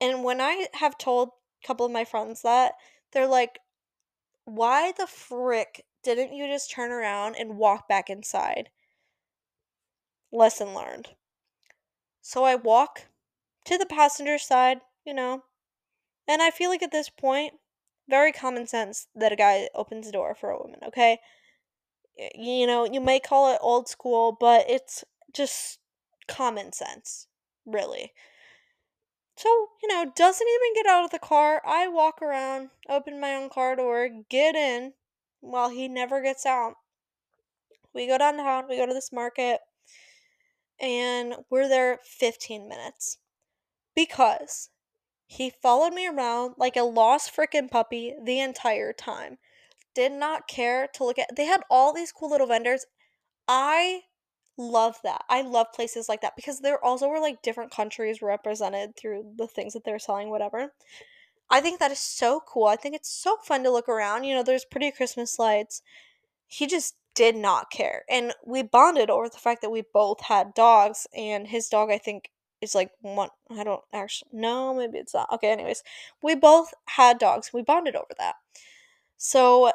And 0.01 0.22
when 0.22 0.40
I 0.40 0.68
have 0.74 0.98
told 0.98 1.30
a 1.62 1.66
couple 1.66 1.86
of 1.86 1.92
my 1.92 2.05
friends 2.05 2.42
that, 2.42 2.74
they're 3.12 3.26
like, 3.26 3.59
why 4.44 4.92
the 4.92 5.07
frick 5.07 5.84
didn't 6.03 6.34
you 6.34 6.46
just 6.46 6.70
turn 6.70 6.90
around 6.90 7.36
and 7.36 7.59
walk 7.59 7.88
back 7.88 8.09
inside? 8.09 8.70
Lesson 10.32 10.74
learned. 10.74 11.09
So 12.20 12.44
I 12.44 12.55
walk 12.55 13.07
to 13.66 13.76
the 13.76 13.86
passenger 13.86 14.38
side, 14.38 14.80
you 15.05 15.14
know, 15.14 15.42
and 16.26 16.40
I 16.40 16.51
feel 16.51 16.70
like 16.70 16.82
at 16.82 16.92
this 16.92 17.11
point, 17.11 17.55
very 18.09 18.32
common 18.32 18.66
sense 18.66 19.07
that 19.14 19.32
a 19.32 19.36
guy 19.36 19.68
opens 19.74 20.07
the 20.07 20.12
door 20.12 20.34
for 20.34 20.51
a 20.51 20.59
woman, 20.59 20.80
okay? 20.86 21.18
You 22.34 22.66
know, 22.66 22.84
you 22.84 23.00
may 23.00 23.20
call 23.20 23.52
it 23.52 23.58
old 23.60 23.88
school, 23.88 24.36
but 24.38 24.68
it's 24.68 25.04
just 25.32 25.78
common 26.28 26.72
sense, 26.72 27.26
really. 27.64 28.12
So, 29.36 29.48
you 29.82 29.88
know, 29.88 30.12
doesn't 30.14 30.46
even 30.46 30.74
get 30.74 30.90
out 30.90 31.04
of 31.04 31.10
the 31.10 31.18
car. 31.18 31.62
I 31.64 31.88
walk 31.88 32.20
around, 32.20 32.70
open 32.88 33.20
my 33.20 33.34
own 33.34 33.48
car 33.48 33.74
door, 33.74 34.08
get 34.28 34.54
in 34.54 34.92
while 35.40 35.70
he 35.70 35.88
never 35.88 36.20
gets 36.20 36.44
out. 36.44 36.74
We 37.94 38.06
go 38.06 38.18
downtown, 38.18 38.68
we 38.68 38.76
go 38.76 38.86
to 38.86 38.92
this 38.92 39.12
market, 39.12 39.60
and 40.78 41.36
we're 41.48 41.68
there 41.68 42.00
15 42.04 42.68
minutes 42.68 43.18
because 43.94 44.70
he 45.26 45.50
followed 45.50 45.94
me 45.94 46.06
around 46.06 46.54
like 46.58 46.76
a 46.76 46.82
lost 46.82 47.34
freaking 47.34 47.70
puppy 47.70 48.14
the 48.22 48.40
entire 48.40 48.92
time. 48.92 49.38
Did 49.95 50.12
not 50.12 50.49
care 50.49 50.88
to 50.95 51.05
look 51.05 51.18
at. 51.18 51.36
They 51.36 51.47
had 51.47 51.62
all 51.70 51.93
these 51.93 52.12
cool 52.12 52.30
little 52.30 52.47
vendors. 52.47 52.86
I 53.49 54.03
love 54.57 54.97
that. 55.03 55.22
I 55.28 55.43
love 55.43 55.66
places 55.74 56.09
like 56.09 56.20
that 56.20 56.36
because 56.36 56.61
there 56.61 56.84
also 56.84 57.09
were 57.09 57.20
like 57.20 57.43
different 57.43 57.70
countries 57.72 58.22
represented 58.22 58.97
through 58.97 59.32
the 59.36 59.47
things 59.47 59.72
that 59.72 59.84
they're 59.84 59.99
selling, 59.99 60.30
whatever. 60.30 60.72
I 61.51 61.61
think 61.61 61.80
that 61.80 61.91
is 61.91 61.99
so 61.99 62.41
cool. 62.47 62.66
I 62.66 62.76
think 62.76 62.95
it's 62.95 63.11
so 63.11 63.36
fun 63.45 63.64
to 63.64 63.70
look 63.70 63.88
around. 63.88 64.24
You 64.24 64.34
know, 64.34 64.43
there's 64.43 64.64
pretty 64.64 64.91
Christmas 64.93 65.38
lights. 65.38 65.82
He 66.47 66.66
just 66.66 66.95
did 67.14 67.34
not 67.34 67.70
care. 67.70 68.05
And 68.09 68.32
we 68.47 68.62
bonded 68.62 69.11
over 69.11 69.28
the 69.28 69.38
fact 69.38 69.62
that 69.62 69.70
we 69.70 69.82
both 69.93 70.22
had 70.22 70.55
dogs, 70.55 71.07
and 71.16 71.49
his 71.49 71.68
dog, 71.68 71.91
I 71.91 71.99
think, 71.99 72.30
is 72.61 72.74
like 72.74 72.93
one. 73.01 73.30
I 73.51 73.64
don't 73.64 73.82
actually. 73.93 74.30
No, 74.32 74.74
maybe 74.74 74.99
it's 74.99 75.14
not. 75.14 75.28
Okay, 75.32 75.51
anyways, 75.51 75.82
we 76.22 76.34
both 76.36 76.72
had 76.86 77.18
dogs. 77.18 77.51
We 77.53 77.62
bonded 77.62 77.97
over 77.97 78.12
that. 78.18 78.36
So 79.22 79.70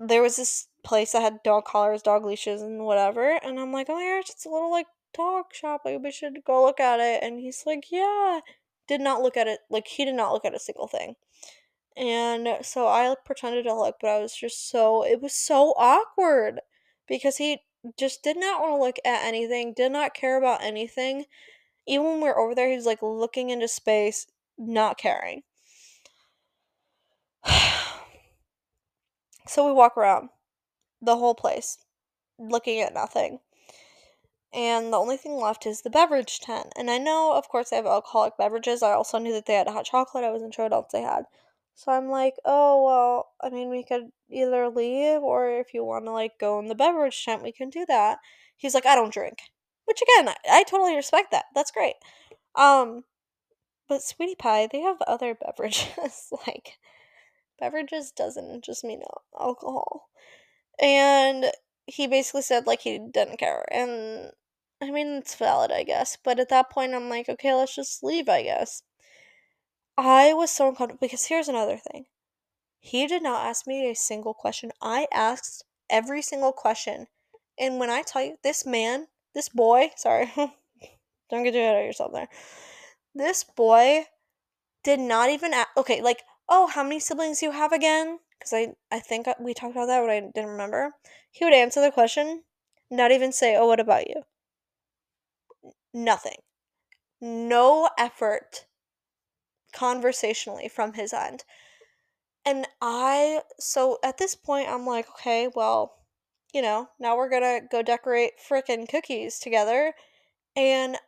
there 0.00 0.20
was 0.20 0.34
this 0.34 0.66
place 0.82 1.12
that 1.12 1.22
had 1.22 1.44
dog 1.44 1.64
collars, 1.64 2.02
dog 2.02 2.24
leashes, 2.24 2.60
and 2.60 2.84
whatever. 2.84 3.38
And 3.40 3.60
I'm 3.60 3.72
like, 3.72 3.86
oh 3.88 3.94
my 3.94 4.20
gosh, 4.20 4.30
it's 4.30 4.44
a 4.44 4.48
little 4.48 4.70
like 4.70 4.86
dog 5.14 5.44
shop. 5.52 5.82
Like, 5.84 6.02
we 6.02 6.10
should 6.10 6.42
go 6.44 6.64
look 6.64 6.80
at 6.80 6.98
it. 6.98 7.22
And 7.22 7.38
he's 7.38 7.62
like, 7.64 7.84
yeah. 7.92 8.40
Did 8.88 9.00
not 9.00 9.22
look 9.22 9.36
at 9.36 9.46
it. 9.46 9.60
Like, 9.70 9.86
he 9.86 10.04
did 10.04 10.16
not 10.16 10.32
look 10.32 10.44
at 10.44 10.56
a 10.56 10.58
single 10.58 10.88
thing. 10.88 11.14
And 11.96 12.48
so 12.62 12.88
I 12.88 13.14
pretended 13.24 13.62
to 13.62 13.74
look, 13.74 13.98
but 14.00 14.10
I 14.10 14.18
was 14.18 14.34
just 14.34 14.68
so, 14.68 15.04
it 15.04 15.22
was 15.22 15.34
so 15.34 15.74
awkward 15.78 16.60
because 17.06 17.36
he 17.36 17.58
just 17.96 18.24
did 18.24 18.36
not 18.36 18.60
want 18.60 18.72
to 18.72 18.84
look 18.84 18.96
at 19.04 19.24
anything, 19.24 19.72
did 19.72 19.92
not 19.92 20.14
care 20.14 20.36
about 20.36 20.64
anything. 20.64 21.26
Even 21.86 22.06
when 22.06 22.16
we 22.16 22.24
were 22.24 22.40
over 22.40 22.56
there, 22.56 22.68
he 22.68 22.74
was 22.74 22.86
like 22.86 23.02
looking 23.02 23.50
into 23.50 23.68
space, 23.68 24.26
not 24.58 24.98
caring. 24.98 25.42
So 29.46 29.66
we 29.66 29.72
walk 29.72 29.96
around 29.96 30.28
the 31.00 31.16
whole 31.16 31.34
place, 31.34 31.78
looking 32.38 32.80
at 32.80 32.94
nothing. 32.94 33.40
And 34.52 34.92
the 34.92 34.98
only 34.98 35.16
thing 35.16 35.36
left 35.36 35.66
is 35.66 35.80
the 35.80 35.90
beverage 35.90 36.40
tent. 36.40 36.72
And 36.76 36.90
I 36.90 36.98
know, 36.98 37.32
of 37.34 37.48
course, 37.48 37.70
they 37.70 37.76
have 37.76 37.86
alcoholic 37.86 38.36
beverages. 38.36 38.82
I 38.82 38.92
also 38.92 39.18
knew 39.18 39.32
that 39.32 39.46
they 39.46 39.54
had 39.54 39.66
hot 39.68 39.86
chocolate. 39.86 40.24
I 40.24 40.30
wasn't 40.30 40.54
sure 40.54 40.66
what 40.66 40.74
else 40.74 40.92
they 40.92 41.00
had. 41.00 41.24
So 41.74 41.90
I'm 41.90 42.08
like, 42.08 42.34
oh, 42.44 42.84
well, 42.84 43.30
I 43.40 43.48
mean, 43.48 43.70
we 43.70 43.82
could 43.82 44.10
either 44.30 44.68
leave 44.68 45.22
or 45.22 45.48
if 45.48 45.72
you 45.72 45.84
want 45.84 46.04
to, 46.04 46.10
like, 46.12 46.38
go 46.38 46.58
in 46.58 46.68
the 46.68 46.74
beverage 46.74 47.24
tent, 47.24 47.42
we 47.42 47.50
can 47.50 47.70
do 47.70 47.86
that. 47.88 48.18
He's 48.56 48.74
like, 48.74 48.84
I 48.84 48.94
don't 48.94 49.12
drink. 49.12 49.38
Which, 49.86 50.02
again, 50.02 50.28
I, 50.28 50.36
I 50.50 50.62
totally 50.64 50.94
respect 50.94 51.30
that. 51.30 51.46
That's 51.54 51.70
great. 51.70 51.94
Um, 52.54 53.04
but 53.88 54.02
Sweetie 54.02 54.34
Pie, 54.34 54.68
they 54.70 54.80
have 54.80 55.00
other 55.06 55.34
beverages. 55.46 56.28
like, 56.46 56.78
beverages 57.62 58.10
doesn't 58.10 58.64
just 58.64 58.82
mean 58.82 59.02
alcohol. 59.38 60.08
And 60.80 61.46
he 61.86 62.08
basically 62.08 62.42
said, 62.42 62.66
like, 62.66 62.80
he 62.80 62.98
didn't 62.98 63.38
care. 63.38 63.64
And 63.70 64.32
I 64.82 64.90
mean, 64.90 65.18
it's 65.18 65.36
valid, 65.36 65.70
I 65.70 65.84
guess. 65.84 66.18
But 66.24 66.40
at 66.40 66.48
that 66.48 66.70
point, 66.70 66.92
I'm 66.92 67.08
like, 67.08 67.28
okay, 67.28 67.54
let's 67.54 67.76
just 67.76 68.02
leave, 68.02 68.28
I 68.28 68.42
guess. 68.42 68.82
I 69.96 70.34
was 70.34 70.50
so 70.50 70.68
uncomfortable 70.68 70.98
because 71.00 71.26
here's 71.26 71.48
another 71.48 71.76
thing. 71.76 72.06
He 72.80 73.06
did 73.06 73.22
not 73.22 73.46
ask 73.46 73.66
me 73.66 73.88
a 73.88 73.94
single 73.94 74.34
question. 74.34 74.72
I 74.80 75.06
asked 75.12 75.64
every 75.88 76.20
single 76.20 76.52
question. 76.52 77.06
And 77.58 77.78
when 77.78 77.90
I 77.90 78.02
tell 78.02 78.24
you, 78.24 78.38
this 78.42 78.66
man, 78.66 79.06
this 79.34 79.48
boy, 79.48 79.90
sorry, 79.96 80.32
don't 81.30 81.44
get 81.44 81.52
too 81.52 81.60
ahead 81.60 81.76
of 81.76 81.86
yourself 81.86 82.12
there. 82.12 82.28
This 83.14 83.44
boy 83.44 84.06
did 84.82 84.98
not 84.98 85.30
even 85.30 85.54
ask, 85.54 85.68
okay, 85.76 86.02
like, 86.02 86.22
oh, 86.48 86.66
how 86.68 86.82
many 86.82 87.00
siblings 87.00 87.40
do 87.40 87.46
you 87.46 87.52
have 87.52 87.72
again? 87.72 88.18
Because 88.38 88.52
I, 88.52 88.74
I 88.90 89.00
think 89.00 89.28
uh, 89.28 89.34
we 89.40 89.54
talked 89.54 89.74
about 89.74 89.86
that, 89.86 90.00
but 90.00 90.10
I 90.10 90.20
didn't 90.20 90.50
remember. 90.50 90.92
He 91.30 91.44
would 91.44 91.54
answer 91.54 91.80
the 91.80 91.90
question, 91.90 92.42
not 92.90 93.12
even 93.12 93.32
say, 93.32 93.56
oh, 93.56 93.66
what 93.66 93.80
about 93.80 94.08
you? 94.08 94.22
Nothing. 95.94 96.38
No 97.20 97.88
effort 97.98 98.66
conversationally 99.72 100.68
from 100.68 100.94
his 100.94 101.12
end. 101.12 101.44
And 102.44 102.66
I, 102.80 103.42
so 103.58 103.98
at 104.02 104.18
this 104.18 104.34
point, 104.34 104.68
I'm 104.68 104.86
like, 104.86 105.08
okay, 105.10 105.48
well, 105.54 105.94
you 106.52 106.60
know, 106.60 106.88
now 106.98 107.16
we're 107.16 107.30
gonna 107.30 107.60
go 107.70 107.82
decorate 107.82 108.32
frickin' 108.38 108.88
cookies 108.88 109.38
together. 109.38 109.94
And 110.56 110.98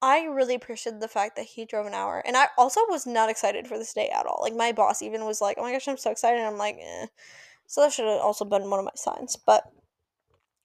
I 0.00 0.24
really 0.24 0.54
appreciated 0.54 1.00
the 1.00 1.08
fact 1.08 1.36
that 1.36 1.46
he 1.46 1.64
drove 1.64 1.86
an 1.86 1.94
hour. 1.94 2.22
And 2.24 2.36
I 2.36 2.48
also 2.56 2.80
was 2.88 3.06
not 3.06 3.30
excited 3.30 3.66
for 3.66 3.78
this 3.78 3.92
day 3.92 4.08
at 4.08 4.26
all. 4.26 4.38
Like, 4.40 4.54
my 4.54 4.72
boss 4.72 5.02
even 5.02 5.24
was 5.24 5.40
like, 5.40 5.56
oh 5.58 5.62
my 5.62 5.72
gosh, 5.72 5.88
I'm 5.88 5.96
so 5.96 6.10
excited. 6.10 6.38
And 6.38 6.46
I'm 6.46 6.58
like, 6.58 6.78
eh. 6.80 7.06
So 7.66 7.80
that 7.82 7.92
should 7.92 8.06
have 8.06 8.20
also 8.20 8.44
been 8.44 8.70
one 8.70 8.78
of 8.78 8.84
my 8.84 8.92
signs. 8.94 9.36
But 9.36 9.64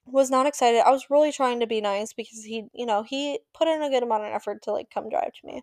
was 0.06 0.30
not 0.30 0.46
excited. 0.46 0.82
I 0.86 0.90
was 0.90 1.10
really 1.10 1.32
trying 1.32 1.60
to 1.60 1.66
be 1.66 1.80
nice 1.80 2.12
because 2.12 2.44
he, 2.44 2.64
you 2.72 2.86
know, 2.86 3.02
he 3.02 3.40
put 3.54 3.68
in 3.68 3.82
a 3.82 3.90
good 3.90 4.02
amount 4.02 4.24
of 4.24 4.32
effort 4.32 4.62
to 4.62 4.72
like 4.72 4.90
come 4.90 5.08
drive 5.08 5.32
to 5.32 5.46
me. 5.46 5.62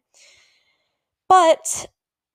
But 1.29 1.87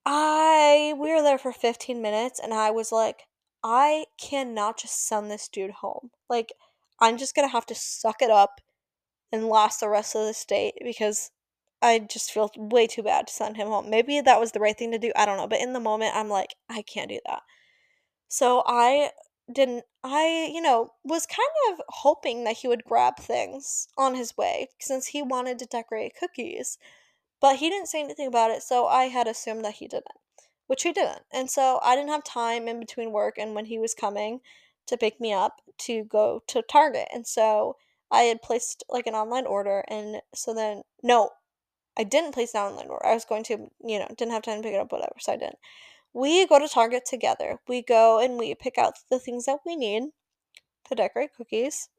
I 0.05 0.95
we 0.99 1.13
were 1.13 1.23
there 1.23 1.39
for 1.39 1.53
15 1.53 2.01
minutes 2.01 2.41
and 2.41 2.55
I 2.55 2.71
was 2.71 2.93
like, 2.93 3.25
I 3.63 4.07
cannot 4.19 4.79
just 4.79 5.07
send 5.07 5.31
this 5.31 5.49
dude 5.49 5.73
home. 5.73 6.11
Like, 6.31 6.53
I'm 7.01 7.19
just 7.19 7.35
gonna 7.35 7.49
have 7.49 7.67
to 7.67 7.75
suck 7.75 8.23
it 8.23 8.31
up 8.31 8.61
and 9.33 9.49
lost 9.49 9.81
the 9.81 9.89
rest 9.89 10.15
of 10.15 10.27
the 10.27 10.35
state 10.35 10.75
because 10.83 11.31
I 11.83 11.99
just 11.99 12.31
feel 12.31 12.51
way 12.57 12.87
too 12.87 13.03
bad 13.03 13.27
to 13.27 13.33
send 13.33 13.57
him 13.57 13.69
home. 13.69 13.91
Maybe 13.91 14.21
that 14.21 14.41
was 14.41 14.53
the 14.53 14.61
right 14.61 14.77
thing 14.77 14.93
to 14.93 14.99
do. 14.99 15.13
I 15.15 15.27
don't 15.27 15.37
know. 15.37 15.49
But 15.49 15.61
in 15.61 15.73
the 15.73 15.81
moment, 15.81 16.17
I'm 16.17 16.29
like, 16.29 16.55
I 16.69 16.83
can't 16.83 17.11
do 17.11 17.21
that. 17.27 17.43
So 18.29 18.63
I 18.67 19.11
didn't 19.53 19.85
I, 20.09 20.51
you 20.53 20.61
know, 20.61 20.93
was 21.05 21.27
kind 21.27 21.49
of 21.73 21.81
hoping 21.89 22.45
that 22.45 22.59
he 22.59 22.69
would 22.69 22.85
grab 22.85 23.17
things 23.19 23.89
on 23.99 24.15
his 24.15 24.37
way 24.37 24.69
since 24.79 25.09
he 25.09 25.21
wanted 25.21 25.59
to 25.59 25.67
decorate 25.67 26.15
cookies. 26.19 26.79
But 27.41 27.57
he 27.57 27.69
didn't 27.69 27.89
say 27.89 28.03
anything 28.03 28.29
about 28.29 28.53
it, 28.53 28.63
so 28.63 28.87
I 28.87 29.05
had 29.05 29.27
assumed 29.27 29.65
that 29.65 29.75
he 29.75 29.89
didn't, 29.89 30.07
which 30.69 30.85
he 30.85 30.93
didn't. 30.93 31.23
And 31.33 31.51
so 31.51 31.81
I 31.83 31.97
didn't 31.97 32.11
have 32.11 32.25
time 32.25 32.69
in 32.69 32.79
between 32.79 33.13
work 33.13 33.37
and 33.37 33.55
when 33.55 33.67
he 33.67 33.79
was 33.79 33.95
coming 33.95 34.41
to 34.87 34.97
pick 34.97 35.21
me 35.21 35.33
up 35.33 35.61
to 35.79 36.05
go 36.05 36.43
to 36.47 36.63
Target. 36.63 37.09
And 37.13 37.27
so 37.27 37.77
I 38.11 38.23
had 38.23 38.43
placed 38.43 38.85
like 38.89 39.07
an 39.07 39.15
online 39.15 39.47
order 39.47 39.85
and 39.89 40.21
so 40.35 40.55
then 40.55 40.83
no, 41.03 41.31
I 41.99 42.05
didn't 42.05 42.33
place 42.33 42.55
an 42.55 42.61
online 42.63 42.89
order. 42.89 43.07
I 43.07 43.15
was 43.15 43.25
going 43.25 43.45
to, 43.45 43.71
you 43.85 43.99
know, 43.99 44.09
didn't 44.17 44.33
have 44.33 44.43
time 44.43 44.59
to 44.59 44.63
pick 44.63 44.75
it 44.75 44.81
up, 44.81 44.93
whatever, 44.93 45.15
so 45.19 45.33
I 45.33 45.37
didn't 45.37 45.59
we 46.17 46.47
go 46.47 46.59
to 46.59 46.67
Target 46.67 47.05
together. 47.05 47.59
We 47.69 47.83
go 47.83 48.19
and 48.19 48.39
we 48.39 48.55
pick 48.55 48.79
out 48.79 48.95
the 49.11 49.19
things 49.19 49.45
that 49.45 49.59
we 49.67 49.77
need 49.77 50.05
to 50.89 50.95
decorate 50.95 51.35
cookies. 51.37 51.91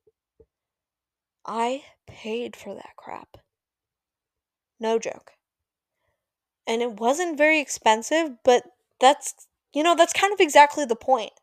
I 1.45 1.83
paid 2.07 2.55
for 2.55 2.73
that 2.73 2.95
crap. 2.97 3.37
No 4.79 4.97
joke. 4.97 5.33
And 6.65 6.81
it 6.81 6.99
wasn't 6.99 7.37
very 7.37 7.59
expensive, 7.59 8.31
but 8.43 8.63
that's, 8.99 9.35
you 9.71 9.83
know, 9.83 9.95
that's 9.95 10.13
kind 10.13 10.33
of 10.33 10.39
exactly 10.39 10.83
the 10.83 10.95
point. 10.95 11.33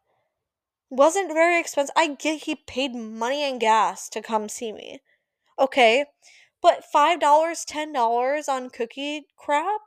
Wasn't 0.96 1.32
very 1.32 1.58
expensive. 1.58 1.92
I 1.96 2.14
get 2.14 2.44
he 2.44 2.54
paid 2.54 2.94
money 2.94 3.42
and 3.42 3.58
gas 3.60 4.08
to 4.10 4.22
come 4.22 4.48
see 4.48 4.72
me. 4.72 5.00
Okay. 5.58 6.04
But 6.62 6.84
$5, 6.94 7.18
$10 7.18 8.48
on 8.48 8.70
cookie 8.70 9.26
crap? 9.36 9.80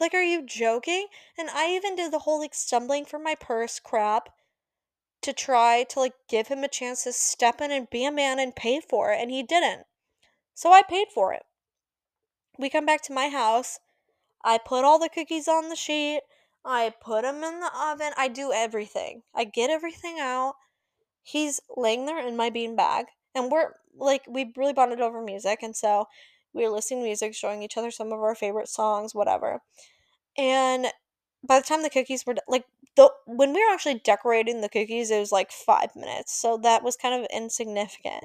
Like, 0.00 0.14
are 0.14 0.22
you 0.22 0.46
joking? 0.46 1.08
And 1.36 1.50
I 1.50 1.70
even 1.70 1.96
did 1.96 2.12
the 2.12 2.20
whole 2.20 2.38
like 2.38 2.54
stumbling 2.54 3.04
for 3.04 3.18
my 3.18 3.34
purse 3.34 3.80
crap 3.80 4.28
to 5.22 5.32
try 5.32 5.84
to 5.90 5.98
like 5.98 6.14
give 6.28 6.46
him 6.46 6.62
a 6.62 6.68
chance 6.68 7.02
to 7.02 7.12
step 7.12 7.60
in 7.60 7.72
and 7.72 7.90
be 7.90 8.04
a 8.04 8.12
man 8.12 8.38
and 8.38 8.54
pay 8.54 8.80
for 8.80 9.12
it, 9.12 9.20
and 9.20 9.32
he 9.32 9.42
didn't. 9.42 9.82
So 10.54 10.72
I 10.72 10.82
paid 10.82 11.08
for 11.12 11.32
it. 11.32 11.42
We 12.56 12.70
come 12.70 12.86
back 12.86 13.02
to 13.02 13.12
my 13.12 13.30
house. 13.30 13.80
I 14.44 14.58
put 14.58 14.84
all 14.84 15.00
the 15.00 15.08
cookies 15.08 15.48
on 15.48 15.70
the 15.70 15.76
sheet. 15.76 16.20
I 16.64 16.94
put 17.00 17.24
him 17.24 17.44
in 17.44 17.60
the 17.60 17.70
oven. 17.78 18.12
I 18.16 18.28
do 18.28 18.52
everything. 18.52 19.22
I 19.34 19.44
get 19.44 19.70
everything 19.70 20.18
out. 20.20 20.54
He's 21.22 21.60
laying 21.76 22.06
there 22.06 22.26
in 22.26 22.36
my 22.36 22.50
bean 22.50 22.76
bag, 22.76 23.06
and 23.34 23.50
we're 23.50 23.72
like 23.96 24.24
we 24.28 24.52
really 24.56 24.72
bonded 24.72 25.00
over 25.00 25.22
music, 25.22 25.60
and 25.62 25.76
so 25.76 26.06
we 26.52 26.64
were 26.64 26.70
listening 26.70 27.00
to 27.00 27.06
music, 27.06 27.34
showing 27.34 27.62
each 27.62 27.76
other 27.76 27.90
some 27.90 28.12
of 28.12 28.20
our 28.20 28.34
favorite 28.34 28.68
songs, 28.68 29.14
whatever. 29.14 29.62
And 30.38 30.88
by 31.46 31.60
the 31.60 31.66
time 31.66 31.82
the 31.82 31.90
cookies 31.90 32.26
were 32.26 32.36
like 32.48 32.64
the 32.96 33.10
when 33.26 33.52
we 33.52 33.64
were 33.64 33.72
actually 33.72 34.00
decorating 34.04 34.60
the 34.60 34.68
cookies, 34.68 35.10
it 35.10 35.20
was 35.20 35.32
like 35.32 35.52
five 35.52 35.94
minutes, 35.96 36.32
so 36.32 36.56
that 36.58 36.82
was 36.82 36.96
kind 36.96 37.14
of 37.20 37.28
insignificant. 37.32 38.24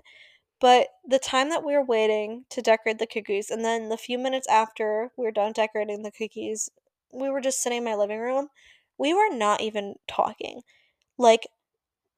But 0.62 0.90
the 1.06 1.20
time 1.20 1.50
that 1.50 1.64
we 1.64 1.74
were 1.74 1.84
waiting 1.86 2.46
to 2.50 2.62
decorate 2.62 3.00
the 3.00 3.08
cookies, 3.08 3.50
and 3.50 3.66
then 3.66 3.90
the 3.90 3.98
few 3.98 4.18
minutes 4.18 4.48
after 4.48 5.12
we 5.18 5.26
were 5.26 5.32
done 5.32 5.54
decorating 5.54 6.04
the 6.04 6.12
cookies, 6.12 6.70
we 7.12 7.30
were 7.30 7.41
just 7.41 7.62
sitting 7.62 7.80
in 7.80 7.84
my 7.84 7.95
living 7.95 8.20
room. 8.20 8.49
We 8.97 9.14
were 9.14 9.34
not 9.34 9.62
even 9.62 9.95
talking. 10.07 10.62
Like, 11.18 11.47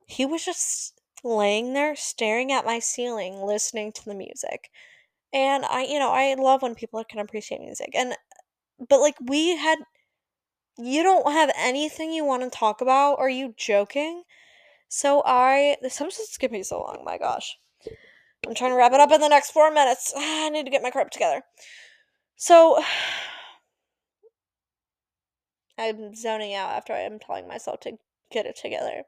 he 0.07 0.25
was 0.25 0.43
just 0.43 0.99
laying 1.23 1.73
there 1.73 1.95
staring 1.95 2.51
at 2.51 2.65
my 2.65 2.79
ceiling, 2.79 3.41
listening 3.41 3.91
to 3.93 4.05
the 4.05 4.15
music. 4.15 4.69
And 5.33 5.65
I, 5.65 5.83
you 5.83 5.99
know, 5.99 6.11
I 6.11 6.33
love 6.33 6.61
when 6.61 6.75
people 6.75 7.03
can 7.03 7.19
appreciate 7.19 7.61
music. 7.61 7.91
And, 7.93 8.15
but 8.89 8.99
like, 8.99 9.15
we 9.21 9.55
had, 9.55 9.79
you 10.77 11.03
don't 11.03 11.31
have 11.31 11.51
anything 11.57 12.11
you 12.11 12.25
want 12.25 12.43
to 12.43 12.49
talk 12.49 12.81
about? 12.81 13.19
Are 13.19 13.29
you 13.29 13.53
joking? 13.57 14.23
So 14.89 15.23
I, 15.25 15.77
this 15.81 15.99
gonna 15.99 16.51
be 16.51 16.63
so 16.63 16.81
long, 16.81 17.03
my 17.05 17.17
gosh. 17.17 17.57
I'm 18.45 18.55
trying 18.55 18.71
to 18.71 18.75
wrap 18.75 18.93
it 18.93 18.99
up 18.99 19.11
in 19.11 19.21
the 19.21 19.29
next 19.29 19.51
four 19.51 19.71
minutes. 19.71 20.13
I 20.17 20.49
need 20.49 20.65
to 20.65 20.71
get 20.71 20.83
my 20.83 20.91
crap 20.91 21.11
together. 21.11 21.43
So 22.35 22.83
I'm 25.81 26.13
zoning 26.13 26.53
out 26.53 26.69
after 26.69 26.93
I 26.93 26.99
am 26.99 27.17
telling 27.17 27.47
myself 27.47 27.79
to 27.81 27.97
get 28.31 28.45
it 28.45 28.55
together. 28.55 29.03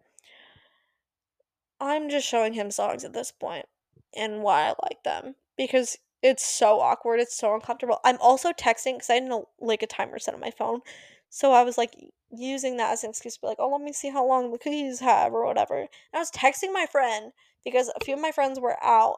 I'm 1.79 2.09
just 2.09 2.27
showing 2.27 2.53
him 2.53 2.71
songs 2.71 3.03
at 3.03 3.13
this 3.13 3.31
point 3.31 3.67
and 4.15 4.41
why 4.41 4.69
I 4.69 4.73
like 4.89 5.03
them 5.03 5.35
because 5.55 5.97
it's 6.23 6.43
so 6.43 6.79
awkward. 6.79 7.19
It's 7.19 7.37
so 7.37 7.53
uncomfortable. 7.53 7.99
I'm 8.03 8.17
also 8.19 8.51
texting 8.51 8.95
because 8.95 9.09
I 9.11 9.19
didn't 9.19 9.45
like 9.59 9.83
a 9.83 9.87
timer 9.87 10.17
set 10.17 10.33
on 10.33 10.39
my 10.39 10.49
phone. 10.49 10.81
So 11.29 11.51
I 11.51 11.63
was 11.63 11.77
like 11.77 11.95
using 12.31 12.77
that 12.77 12.93
as 12.93 13.03
an 13.03 13.11
excuse 13.11 13.35
to 13.35 13.41
be 13.41 13.47
like, 13.47 13.57
oh, 13.59 13.69
let 13.69 13.81
me 13.81 13.93
see 13.93 14.09
how 14.09 14.25
long 14.25 14.51
the 14.51 14.57
cookies 14.57 14.99
have 15.01 15.33
or 15.33 15.45
whatever. 15.45 15.77
And 15.77 15.89
I 16.13 16.19
was 16.19 16.31
texting 16.31 16.73
my 16.73 16.87
friend 16.91 17.33
because 17.63 17.89
a 17.89 18.03
few 18.03 18.15
of 18.15 18.21
my 18.21 18.31
friends 18.31 18.59
were 18.59 18.83
out 18.83 19.17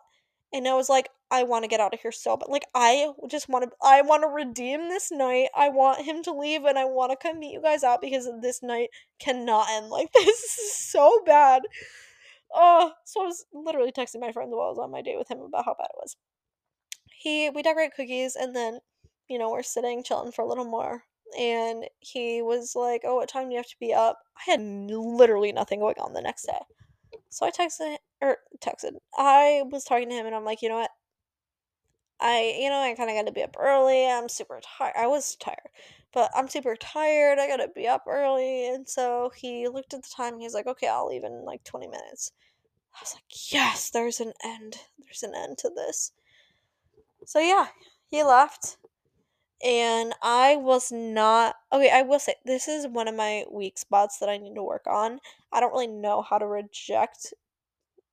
and 0.51 0.67
I 0.67 0.73
was 0.73 0.89
like, 0.89 1.09
I 1.31 1.43
want 1.43 1.63
to 1.63 1.67
get 1.67 1.79
out 1.79 1.93
of 1.93 1.99
here 1.99 2.11
so 2.11 2.37
but 2.37 2.49
like 2.49 2.65
I 2.73 3.11
just 3.29 3.49
want 3.49 3.65
to 3.65 3.71
I 3.81 4.01
want 4.01 4.23
to 4.23 4.27
redeem 4.27 4.89
this 4.89 5.11
night. 5.11 5.49
I 5.55 5.69
want 5.69 6.05
him 6.05 6.21
to 6.23 6.33
leave 6.33 6.63
and 6.65 6.77
I 6.77 6.85
want 6.85 7.11
to 7.11 7.17
come 7.17 7.39
meet 7.39 7.53
you 7.53 7.61
guys 7.61 7.83
out 7.83 8.01
because 8.01 8.29
this 8.41 8.61
night 8.61 8.89
cannot 9.19 9.67
end 9.71 9.89
like 9.89 10.11
this. 10.13 10.25
This 10.25 10.57
is 10.59 10.73
so 10.73 11.21
bad. 11.25 11.63
Oh, 12.53 12.91
so 13.05 13.23
I 13.23 13.25
was 13.25 13.45
literally 13.53 13.91
texting 13.91 14.21
my 14.21 14.31
friend 14.31 14.51
while 14.51 14.67
I 14.67 14.69
was 14.69 14.79
on 14.79 14.91
my 14.91 15.01
date 15.01 15.17
with 15.17 15.29
him 15.29 15.39
about 15.41 15.65
how 15.65 15.75
bad 15.77 15.87
it 15.93 15.99
was. 16.01 16.15
He 17.11 17.49
we 17.49 17.63
decorate 17.63 17.95
cookies 17.95 18.35
and 18.35 18.55
then, 18.55 18.79
you 19.27 19.39
know, 19.39 19.49
we're 19.51 19.63
sitting 19.63 20.03
chilling 20.03 20.31
for 20.31 20.43
a 20.43 20.47
little 20.47 20.65
more. 20.65 21.03
And 21.37 21.85
he 21.99 22.41
was 22.43 22.75
like, 22.75 23.01
"Oh, 23.03 23.15
what 23.15 23.29
time 23.29 23.45
do 23.47 23.51
you 23.51 23.57
have 23.57 23.67
to 23.67 23.75
be 23.79 23.93
up?" 23.93 24.19
I 24.37 24.51
had 24.51 24.61
literally 24.61 25.51
nothing 25.51 25.79
going 25.79 25.95
on 25.99 26.13
the 26.13 26.21
next 26.21 26.45
day. 26.45 26.59
So 27.29 27.45
I 27.45 27.51
texted 27.51 27.97
or 28.21 28.37
texted. 28.61 28.93
I 29.17 29.63
was 29.65 29.83
talking 29.83 30.09
to 30.09 30.15
him 30.15 30.27
and 30.27 30.35
I'm 30.35 30.45
like, 30.45 30.61
"You 30.61 30.69
know 30.69 30.77
what? 30.77 30.91
I, 32.19 32.57
you 32.59 32.69
know, 32.69 32.79
I 32.79 32.95
kind 32.95 33.09
of 33.09 33.15
got 33.15 33.25
to 33.27 33.31
be 33.31 33.43
up 33.43 33.55
early. 33.59 34.07
I'm 34.07 34.29
super 34.29 34.59
tired. 34.61 34.93
I 34.97 35.07
was 35.07 35.35
tired, 35.35 35.69
but 36.13 36.31
I'm 36.35 36.47
super 36.47 36.75
tired. 36.75 37.39
I 37.39 37.47
got 37.47 37.57
to 37.57 37.67
be 37.67 37.87
up 37.87 38.03
early." 38.07 38.67
And 38.67 38.87
so 38.87 39.31
he 39.35 39.67
looked 39.67 39.93
at 39.93 40.03
the 40.03 40.09
time. 40.15 40.39
He's 40.39 40.53
like, 40.53 40.67
"Okay, 40.67 40.87
I'll 40.87 41.07
leave 41.07 41.23
in 41.23 41.45
like 41.45 41.63
20 41.63 41.87
minutes." 41.87 42.31
I 42.95 42.99
was 43.01 43.13
like, 43.15 43.51
"Yes, 43.53 43.89
there's 43.89 44.19
an 44.21 44.33
end. 44.43 44.79
There's 44.99 45.23
an 45.23 45.35
end 45.35 45.57
to 45.59 45.69
this." 45.69 46.11
So 47.25 47.39
yeah, 47.39 47.67
he 48.07 48.23
left. 48.23 48.77
And 49.63 50.13
I 50.21 50.57
was 50.57 50.91
not 50.91 51.55
okay, 51.71 51.89
I 51.89 52.03
will 52.03 52.19
say 52.19 52.35
this 52.45 52.67
is 52.67 52.87
one 52.87 53.07
of 53.07 53.15
my 53.15 53.45
weak 53.51 53.77
spots 53.77 54.19
that 54.19 54.29
I 54.29 54.37
need 54.37 54.55
to 54.55 54.63
work 54.63 54.85
on. 54.87 55.19
I 55.51 55.59
don't 55.59 55.71
really 55.71 55.87
know 55.87 56.21
how 56.21 56.37
to 56.37 56.45
reject 56.45 57.33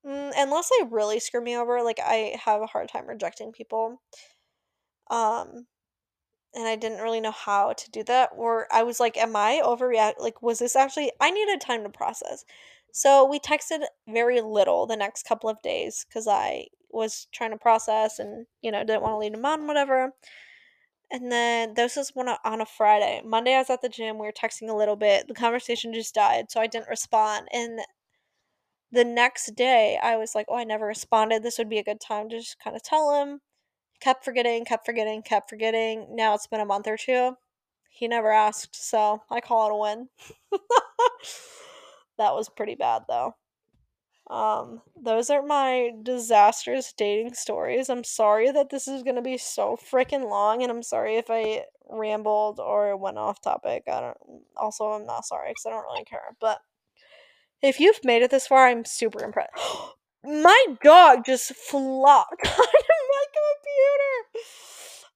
mm, 0.06 0.32
unless 0.36 0.70
they 0.70 0.86
really 0.88 1.20
screw 1.20 1.42
me 1.42 1.56
over, 1.56 1.82
like 1.82 2.00
I 2.00 2.36
have 2.44 2.62
a 2.62 2.66
hard 2.66 2.88
time 2.88 3.06
rejecting 3.08 3.52
people. 3.52 4.00
Um 5.10 5.66
and 6.54 6.68
I 6.68 6.76
didn't 6.76 7.00
really 7.02 7.20
know 7.20 7.30
how 7.32 7.72
to 7.72 7.90
do 7.90 8.04
that 8.04 8.30
or 8.36 8.66
I 8.72 8.82
was 8.82 9.00
like 9.00 9.16
am 9.16 9.36
I 9.36 9.62
overreact 9.64 10.14
like 10.18 10.42
was 10.42 10.58
this 10.58 10.76
actually 10.76 11.12
I 11.20 11.30
needed 11.30 11.60
time 11.60 11.82
to 11.84 11.90
process. 11.90 12.44
So 12.92 13.24
we 13.24 13.40
texted 13.40 13.84
very 14.08 14.40
little 14.42 14.86
the 14.86 14.96
next 14.96 15.24
couple 15.26 15.48
of 15.50 15.62
days 15.62 16.06
cuz 16.12 16.26
I 16.28 16.66
was 16.90 17.26
trying 17.32 17.52
to 17.52 17.58
process 17.58 18.18
and 18.18 18.46
you 18.62 18.70
know 18.70 18.84
didn't 18.84 19.02
want 19.02 19.14
to 19.14 19.18
lead 19.18 19.34
him 19.34 19.46
on 19.46 19.66
whatever. 19.66 20.12
And 21.12 21.30
then 21.30 21.74
this 21.74 21.96
was 21.96 22.14
one 22.14 22.28
on 22.28 22.60
a 22.62 22.66
Friday. 22.66 23.20
Monday 23.24 23.54
I 23.54 23.58
was 23.58 23.70
at 23.70 23.82
the 23.82 23.88
gym, 23.88 24.18
we 24.18 24.26
were 24.26 24.32
texting 24.32 24.70
a 24.70 24.74
little 24.74 24.96
bit. 24.96 25.28
The 25.28 25.34
conversation 25.34 25.92
just 25.92 26.14
died, 26.14 26.50
so 26.50 26.60
I 26.60 26.66
didn't 26.66 26.88
respond. 26.88 27.48
And 27.52 27.80
the 28.92 29.04
next 29.04 29.54
day 29.56 29.98
I 30.02 30.16
was 30.16 30.34
like, 30.34 30.46
"Oh, 30.48 30.56
I 30.56 30.64
never 30.64 30.86
responded. 30.86 31.42
This 31.42 31.58
would 31.58 31.68
be 31.68 31.78
a 31.78 31.84
good 31.84 32.00
time 32.00 32.28
to 32.30 32.38
just 32.38 32.58
kind 32.60 32.76
of 32.76 32.82
tell 32.82 33.14
him." 33.14 33.40
Kept 34.00 34.24
forgetting, 34.24 34.64
kept 34.64 34.86
forgetting, 34.86 35.22
kept 35.22 35.48
forgetting. 35.50 36.08
Now 36.16 36.34
it's 36.34 36.46
been 36.48 36.60
a 36.60 36.66
month 36.66 36.88
or 36.88 36.96
two. 36.96 37.36
He 37.90 38.08
never 38.08 38.32
asked, 38.32 38.76
so 38.76 39.22
I 39.30 39.40
call 39.40 39.68
it 39.68 39.72
a 39.72 39.76
win. 39.76 40.08
that 42.18 42.34
was 42.34 42.48
pretty 42.48 42.74
bad 42.74 43.02
though. 43.08 43.36
Um, 44.30 44.80
those 44.96 45.30
are 45.30 45.42
my 45.42 45.92
disastrous 46.02 46.92
dating 46.92 47.34
stories. 47.34 47.90
I'm 47.90 48.04
sorry 48.04 48.50
that 48.52 48.70
this 48.70 48.88
is 48.88 49.02
gonna 49.02 49.22
be 49.22 49.36
so 49.38 49.76
freaking 49.76 50.30
long, 50.30 50.62
and 50.62 50.70
I'm 50.70 50.82
sorry 50.82 51.16
if 51.16 51.26
I 51.30 51.64
rambled 51.90 52.60
or 52.60 52.96
went 52.96 53.18
off 53.18 53.40
topic. 53.40 53.84
I 53.88 54.00
don't. 54.00 54.16
Also, 54.56 54.86
I'm 54.92 55.06
not 55.06 55.26
sorry 55.26 55.50
because 55.50 55.66
I 55.66 55.70
don't 55.70 55.84
really 55.84 56.04
care. 56.04 56.36
But 56.40 56.60
if 57.62 57.80
you've 57.80 58.04
made 58.04 58.22
it 58.22 58.30
this 58.30 58.46
far, 58.46 58.66
I'm 58.66 58.84
super 58.84 59.22
impressed. 59.24 59.52
my 60.24 60.66
dog 60.82 61.24
just 61.24 61.54
flopped 61.54 62.46
onto 62.46 62.92
my 63.12 63.24
computer. 63.38 64.38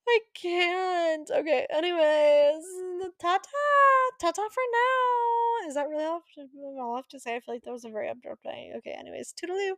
I 0.09 0.21
can't. 0.35 1.31
Okay. 1.31 1.67
Anyways, 1.71 2.65
ta 3.21 3.39
ta 3.39 4.11
ta 4.21 4.31
ta 4.31 4.49
for 4.49 4.63
now. 4.73 5.69
Is 5.69 5.75
that 5.75 5.89
really 5.89 6.05
all, 6.05 6.23
all 6.81 6.95
I 6.95 6.99
have 6.99 7.09
to 7.09 7.21
say? 7.21 7.35
I 7.37 7.41
feel 7.41 7.55
like 7.55 7.65
that 7.65 7.73
was 7.73 7.85
a 7.85 7.91
very 7.91 8.09
abrupt 8.09 8.45
thing. 8.45 8.75
Okay. 8.79 8.95
Anyways, 8.99 9.35
toodaloo. 9.35 9.75